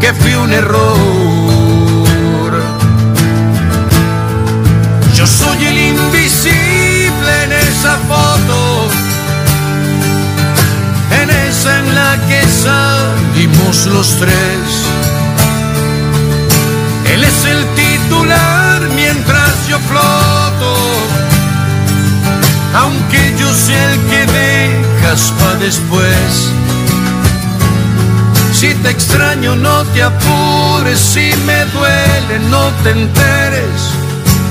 que 0.00 0.12
fui 0.12 0.34
un 0.34 0.52
error. 0.52 0.92
Yo 5.14 5.26
soy 5.26 5.66
el 5.66 5.78
invisible 5.78 7.44
en 7.44 7.52
esa 7.52 7.96
foto, 8.08 8.88
en 11.20 11.30
esa 11.30 11.78
en 11.78 11.94
la 11.94 12.18
que 12.26 12.42
salimos 12.48 13.86
los 13.86 14.16
tres. 14.18 15.11
Mientras 18.90 19.68
yo 19.68 19.78
floto, 19.80 20.74
aunque 22.74 23.34
yo 23.38 23.52
sea 23.54 23.92
el 23.92 24.00
que 24.00 24.26
dejas 24.26 25.32
para 25.38 25.56
después. 25.56 26.50
Si 28.52 28.74
te 28.74 28.90
extraño 28.90 29.56
no 29.56 29.84
te 29.86 30.02
apures, 30.02 30.98
si 30.98 31.32
me 31.46 31.64
duele 31.66 32.38
no 32.48 32.70
te 32.82 32.90
enteres 32.90 34.02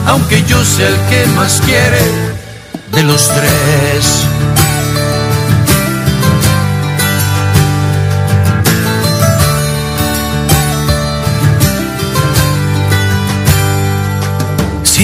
aunque 0.08 0.44
yo 0.44 0.64
sea 0.64 0.88
el 0.88 0.96
que 1.10 1.26
más 1.36 1.62
quiere 1.62 2.02
de 2.92 3.04
los 3.04 3.28
tres. 3.30 4.26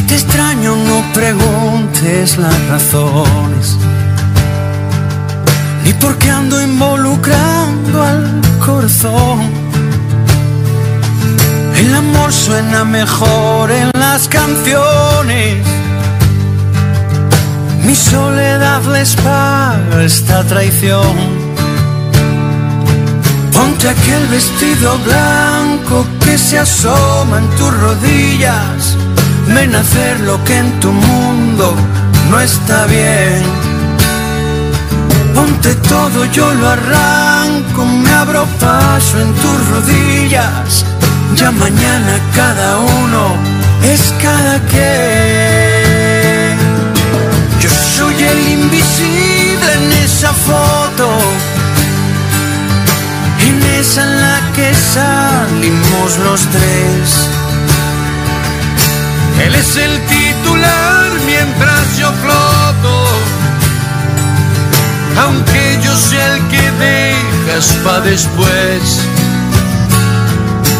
Te 0.07 0.15
extraño 0.15 0.75
no 0.75 1.03
preguntes 1.13 2.37
las 2.37 2.59
razones, 2.67 3.77
ni 5.83 5.93
por 5.93 6.17
qué 6.17 6.29
ando 6.31 6.61
involucrando 6.61 8.03
al 8.03 8.41
corazón 8.65 9.67
el 11.79 11.93
amor 11.93 12.33
suena 12.33 12.83
mejor 12.83 13.71
en 13.71 13.91
las 13.93 14.27
canciones. 14.27 15.65
Mi 17.85 17.95
soledad 17.95 18.81
les 18.91 19.15
paga 19.15 20.03
esta 20.03 20.43
traición. 20.43 21.15
Ponte 23.53 23.89
aquel 23.89 24.27
vestido 24.27 24.97
blanco 25.05 26.05
que 26.25 26.37
se 26.37 26.57
asoma 26.57 27.37
en 27.37 27.49
tus 27.57 27.73
rodillas. 27.79 28.97
Ven 29.55 29.75
a 29.75 29.79
hacer 29.79 30.19
lo 30.21 30.43
que 30.43 30.57
en 30.57 30.79
tu 30.79 30.91
mundo 30.91 31.75
no 32.29 32.39
está 32.39 32.85
bien. 32.85 33.43
Ponte 35.33 35.75
todo, 35.75 36.25
yo 36.25 36.53
lo 36.53 36.67
arranco, 36.69 37.85
me 37.85 38.11
abro 38.11 38.45
paso 38.59 39.19
en 39.19 39.33
tus 39.33 39.67
rodillas 39.69 40.85
ya 41.35 41.51
mañana 41.51 42.19
cada 42.35 42.79
uno 42.79 43.35
es 43.83 44.13
cada 44.21 44.59
quien. 44.71 46.57
Yo 47.59 47.69
soy 47.69 48.15
el 48.23 48.47
invisible 48.49 49.73
en 49.73 49.91
esa 50.03 50.33
foto, 50.33 51.07
en 53.47 53.63
esa 53.79 54.03
en 54.03 54.21
la 54.21 54.39
que 54.55 54.73
salimos 54.73 56.17
los 56.25 56.41
tres. 56.47 57.36
Él 59.43 59.55
es 59.55 59.75
el 59.77 59.99
titular 60.05 61.11
mientras 61.25 61.97
yo 61.97 62.11
floto, 62.13 63.05
aunque 65.21 65.79
yo 65.83 65.95
sea 65.95 66.35
el 66.35 66.47
que 66.47 66.71
dejas 66.71 67.67
para 67.83 68.01
después. 68.01 69.01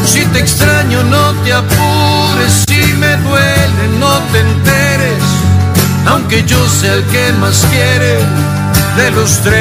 Si 0.05 0.25
te 0.25 0.39
extraño 0.39 1.03
no 1.03 1.33
te 1.43 1.53
apures, 1.53 2.65
si 2.67 2.81
me 2.93 3.15
duele 3.17 3.87
no 3.99 4.19
te 4.31 4.39
enteres, 4.39 5.23
aunque 6.07 6.43
yo 6.45 6.67
sea 6.67 6.93
el 6.93 7.03
que 7.05 7.33
más 7.33 7.65
quiere 7.71 8.19
de 8.97 9.11
los 9.11 9.39
tres. 9.41 9.57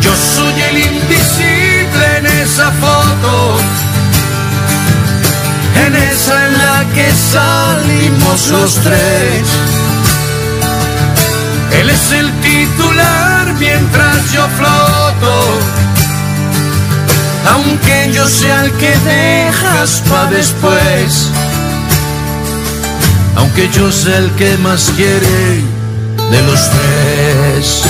Yo 0.00 0.12
soy 0.34 0.60
el 0.70 0.78
invisible 0.78 1.57
en 5.86 5.96
esa 5.96 6.46
en 6.46 6.58
la 6.58 6.84
que 6.94 7.10
salimos 7.12 8.48
los 8.48 8.74
tres. 8.76 9.46
Él 11.80 11.90
es 11.90 12.12
el 12.12 12.32
titular 12.40 13.54
mientras 13.58 14.32
yo 14.32 14.46
floto 14.56 15.78
aunque 17.50 18.10
yo 18.12 18.26
sea 18.26 18.64
el 18.64 18.72
que 18.72 18.92
dejas 18.98 20.02
pa' 20.08 20.26
después, 20.26 21.30
aunque 23.36 23.68
yo 23.70 23.90
sea 23.90 24.18
el 24.18 24.30
que 24.32 24.56
más 24.58 24.92
quiere 24.96 25.62
de 26.30 26.42
los 26.42 26.70
tres. 26.70 27.87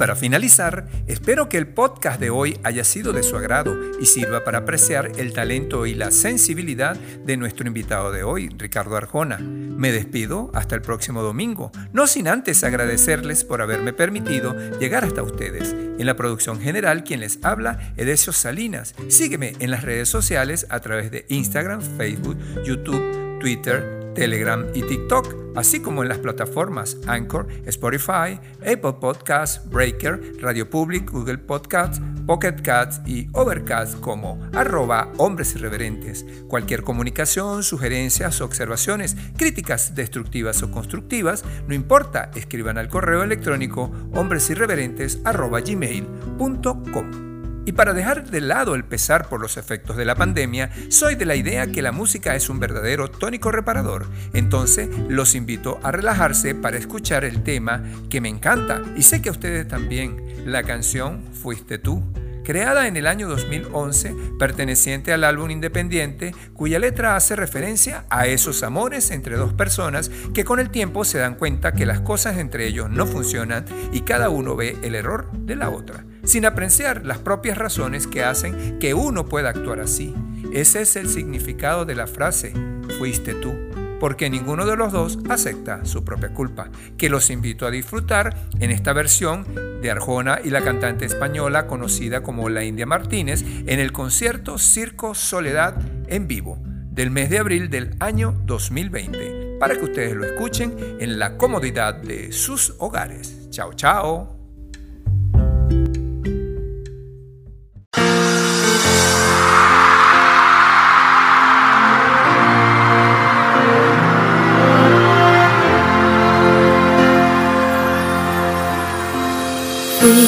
Para 0.00 0.16
finalizar, 0.16 0.88
espero 1.06 1.50
que 1.50 1.58
el 1.58 1.66
podcast 1.66 2.18
de 2.18 2.30
hoy 2.30 2.58
haya 2.64 2.84
sido 2.84 3.12
de 3.12 3.22
su 3.22 3.36
agrado 3.36 3.76
y 4.00 4.06
sirva 4.06 4.44
para 4.44 4.60
apreciar 4.60 5.12
el 5.18 5.34
talento 5.34 5.84
y 5.84 5.92
la 5.92 6.10
sensibilidad 6.10 6.96
de 6.96 7.36
nuestro 7.36 7.66
invitado 7.66 8.10
de 8.10 8.22
hoy, 8.22 8.48
Ricardo 8.48 8.96
Arjona. 8.96 9.36
Me 9.40 9.92
despido 9.92 10.50
hasta 10.54 10.74
el 10.74 10.80
próximo 10.80 11.20
domingo, 11.20 11.70
no 11.92 12.06
sin 12.06 12.28
antes 12.28 12.64
agradecerles 12.64 13.44
por 13.44 13.60
haberme 13.60 13.92
permitido 13.92 14.56
llegar 14.78 15.04
hasta 15.04 15.22
ustedes. 15.22 15.74
En 15.74 16.06
la 16.06 16.16
producción 16.16 16.58
general, 16.62 17.04
quien 17.04 17.20
les 17.20 17.38
habla, 17.42 17.92
Edesio 17.98 18.32
Salinas. 18.32 18.94
Sígueme 19.08 19.52
en 19.58 19.70
las 19.70 19.82
redes 19.82 20.08
sociales 20.08 20.66
a 20.70 20.80
través 20.80 21.10
de 21.10 21.26
Instagram, 21.28 21.82
Facebook, 21.98 22.38
YouTube, 22.64 23.38
Twitter, 23.38 23.99
Telegram 24.20 24.66
y 24.74 24.82
TikTok, 24.82 25.34
así 25.56 25.80
como 25.80 26.02
en 26.02 26.10
las 26.10 26.18
plataformas 26.18 26.98
Anchor, 27.06 27.48
Spotify, 27.64 28.38
Apple 28.60 28.96
Podcasts, 29.00 29.66
Breaker, 29.70 30.34
Radio 30.42 30.68
Public, 30.68 31.10
Google 31.10 31.38
Podcasts, 31.38 32.02
Pocket 32.26 32.56
Cats 32.62 33.00
y 33.06 33.28
Overcast 33.32 33.98
como 34.00 34.38
arroba 34.52 35.10
hombres 35.16 35.54
irreverentes. 35.54 36.26
Cualquier 36.48 36.82
comunicación, 36.82 37.62
sugerencias, 37.62 38.42
observaciones, 38.42 39.16
críticas 39.38 39.94
destructivas 39.94 40.62
o 40.62 40.70
constructivas, 40.70 41.42
no 41.66 41.72
importa, 41.72 42.30
escriban 42.34 42.76
al 42.76 42.88
correo 42.88 43.22
electrónico 43.22 43.90
hombresirreverentes 44.12 45.22
arroba 45.24 45.62
gmail.com. 45.62 47.29
Y 47.66 47.72
para 47.72 47.92
dejar 47.92 48.30
de 48.30 48.40
lado 48.40 48.74
el 48.74 48.84
pesar 48.84 49.28
por 49.28 49.40
los 49.40 49.56
efectos 49.56 49.96
de 49.96 50.04
la 50.04 50.14
pandemia, 50.14 50.70
soy 50.88 51.14
de 51.14 51.26
la 51.26 51.36
idea 51.36 51.66
que 51.66 51.82
la 51.82 51.92
música 51.92 52.34
es 52.34 52.48
un 52.48 52.58
verdadero 52.58 53.08
tónico 53.08 53.50
reparador. 53.50 54.06
Entonces 54.32 54.88
los 55.08 55.34
invito 55.34 55.78
a 55.82 55.92
relajarse 55.92 56.54
para 56.54 56.78
escuchar 56.78 57.24
el 57.24 57.42
tema 57.42 57.82
que 58.08 58.20
me 58.20 58.28
encanta. 58.28 58.82
Y 58.96 59.02
sé 59.02 59.22
que 59.22 59.28
a 59.28 59.32
ustedes 59.32 59.68
también, 59.68 60.42
la 60.46 60.62
canción 60.62 61.22
Fuiste 61.32 61.78
tú 61.78 62.02
creada 62.50 62.88
en 62.88 62.96
el 62.96 63.06
año 63.06 63.28
2011, 63.28 64.12
perteneciente 64.36 65.12
al 65.12 65.22
álbum 65.22 65.52
independiente, 65.52 66.34
cuya 66.52 66.80
letra 66.80 67.14
hace 67.14 67.36
referencia 67.36 68.06
a 68.10 68.26
esos 68.26 68.64
amores 68.64 69.12
entre 69.12 69.36
dos 69.36 69.52
personas 69.52 70.10
que 70.34 70.44
con 70.44 70.58
el 70.58 70.68
tiempo 70.68 71.04
se 71.04 71.18
dan 71.18 71.36
cuenta 71.36 71.74
que 71.74 71.86
las 71.86 72.00
cosas 72.00 72.38
entre 72.38 72.66
ellos 72.66 72.90
no 72.90 73.06
funcionan 73.06 73.66
y 73.92 74.00
cada 74.00 74.30
uno 74.30 74.56
ve 74.56 74.76
el 74.82 74.96
error 74.96 75.30
de 75.30 75.54
la 75.54 75.70
otra, 75.70 76.04
sin 76.24 76.44
apreciar 76.44 77.06
las 77.06 77.18
propias 77.18 77.56
razones 77.56 78.08
que 78.08 78.24
hacen 78.24 78.80
que 78.80 78.94
uno 78.94 79.26
pueda 79.26 79.50
actuar 79.50 79.78
así. 79.78 80.12
Ese 80.52 80.80
es 80.80 80.96
el 80.96 81.08
significado 81.08 81.84
de 81.84 81.94
la 81.94 82.08
frase, 82.08 82.52
fuiste 82.98 83.32
tú. 83.34 83.69
Porque 84.00 84.30
ninguno 84.30 84.66
de 84.66 84.76
los 84.76 84.90
dos 84.90 85.18
acepta 85.28 85.84
su 85.84 86.04
propia 86.04 86.34
culpa, 86.34 86.70
que 86.96 87.10
los 87.10 87.30
invito 87.30 87.66
a 87.66 87.70
disfrutar 87.70 88.34
en 88.58 88.70
esta 88.70 88.92
versión 88.92 89.46
de 89.80 89.90
Arjona 89.90 90.40
y 90.42 90.50
la 90.50 90.62
cantante 90.62 91.04
española 91.04 91.66
conocida 91.66 92.22
como 92.22 92.48
La 92.48 92.64
India 92.64 92.86
Martínez 92.86 93.44
en 93.66 93.78
el 93.78 93.92
concierto 93.92 94.58
Circo 94.58 95.14
Soledad 95.14 95.76
en 96.08 96.26
vivo 96.26 96.58
del 96.90 97.10
mes 97.10 97.30
de 97.30 97.38
abril 97.38 97.70
del 97.70 97.94
año 98.00 98.34
2020, 98.46 99.58
para 99.60 99.76
que 99.76 99.84
ustedes 99.84 100.14
lo 100.16 100.24
escuchen 100.24 100.74
en 100.98 101.18
la 101.18 101.36
comodidad 101.36 101.94
de 101.94 102.32
sus 102.32 102.74
hogares. 102.78 103.48
Chao, 103.50 103.72
chao. 103.74 104.39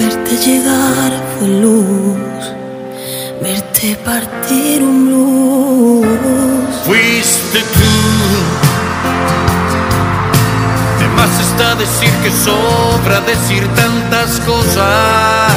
Verte 0.00 0.34
llegar 0.46 1.12
fue 1.38 1.46
luz, 1.46 2.54
verte 3.42 3.98
partir 4.02 4.82
un 4.82 5.04
blues. 5.06 6.74
Fuiste 6.86 7.58
tú. 7.58 7.92
De 11.00 11.06
más 11.08 11.38
está 11.38 11.74
decir 11.74 12.10
que 12.22 12.30
sobra 12.30 13.20
decir 13.20 13.68
tantas 13.74 14.40
cosas. 14.40 15.52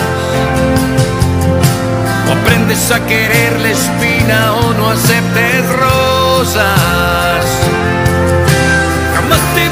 O 2.27 2.31
aprendes 2.33 2.91
a 2.91 2.99
querer 3.07 3.61
la 3.61 3.69
espina 3.69 4.55
o 4.55 4.73
no 4.73 4.89
aceptes 4.89 5.65
rosas. 5.83 7.45
Jamás 9.15 9.39
te 9.55 9.69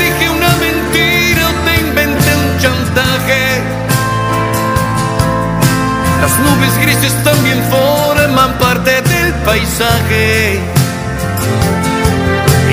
Las 6.31 6.39
nubes 6.39 6.77
grises 6.77 7.13
también 7.25 7.61
forman 7.69 8.53
parte 8.57 9.01
del 9.01 9.33
paisaje. 9.43 10.61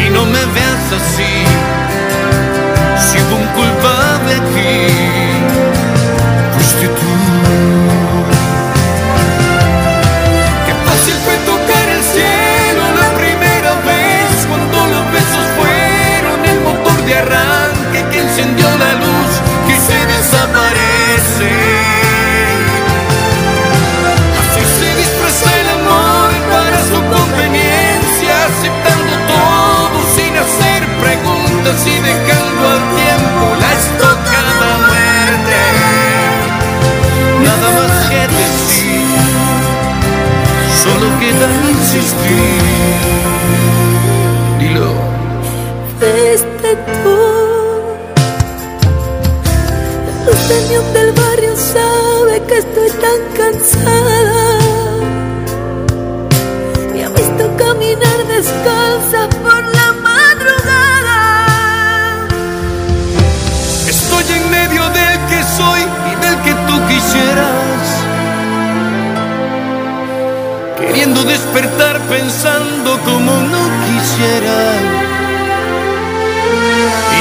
Y 0.00 0.10
no 0.10 0.24
me 0.26 0.44
veas 0.54 0.92
así, 0.98 1.34
si 3.04 3.18
hubo 3.18 3.36
un 3.36 3.46
culpable 3.58 4.34
aquí, 4.36 5.27
Dilo. 44.58 44.92
Fuiste 45.98 46.70
tú. 47.02 47.16
Luz 50.26 50.42
del 50.92 51.10
barrio 51.12 51.54
sabe 51.56 52.34
que 52.46 52.56
estoy 52.58 52.90
tan 53.00 53.07
despertar 71.28 72.00
pensando 72.08 72.98
como 73.04 73.32
no 73.32 73.62
quisiera. 73.86 74.58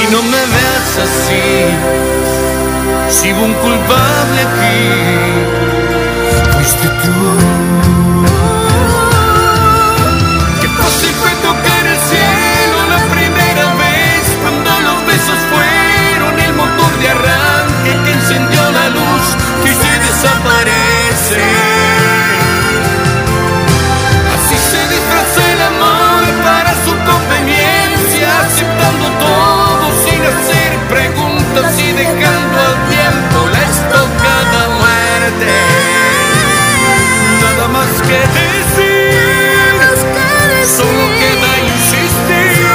Y 0.00 0.12
no 0.12 0.22
me 0.22 0.42
veas 0.54 0.90
así, 1.06 1.46
si 3.10 3.32
hubo 3.32 3.44
un 3.44 3.54
culpable 3.54 4.38
aquí, 4.48 4.80
fuiste 6.52 6.88
tú. 7.02 7.20
Qué 10.60 10.68
fácil 10.68 11.12
fue 11.20 11.32
tocar 11.48 11.82
el 11.92 11.98
cielo 12.10 12.76
la 12.94 13.00
primera 13.14 13.66
vez 13.84 14.22
cuando 14.42 14.70
los 14.88 15.06
besos 15.06 15.40
fueron 15.52 16.34
el 16.40 16.52
motor 16.54 16.92
de 17.00 17.08
arranque 17.08 17.92
que 18.04 18.12
encendió 18.12 18.62
la 18.70 18.88
luz 18.88 19.24
que 19.62 19.72
se 19.74 19.92
desaparece. 20.06 20.77
Preguntas 31.60 31.80
y 31.80 31.92
dejando 31.92 32.58
al 32.60 32.88
tiempo 32.88 33.46
la 33.52 33.62
estocada 33.62 34.68
muerte. 34.78 35.52
Nada 37.42 37.68
más 37.68 37.88
que 38.02 38.18
decir, 38.38 39.74
solo 40.76 41.04
queda 41.18 41.50
insistir. 41.58 42.66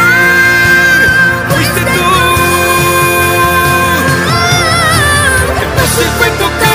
Fuiste 1.49 1.81
tú. 1.81 2.09
Fácil 5.77 6.09
fue 6.17 6.29
tocar 6.29 6.72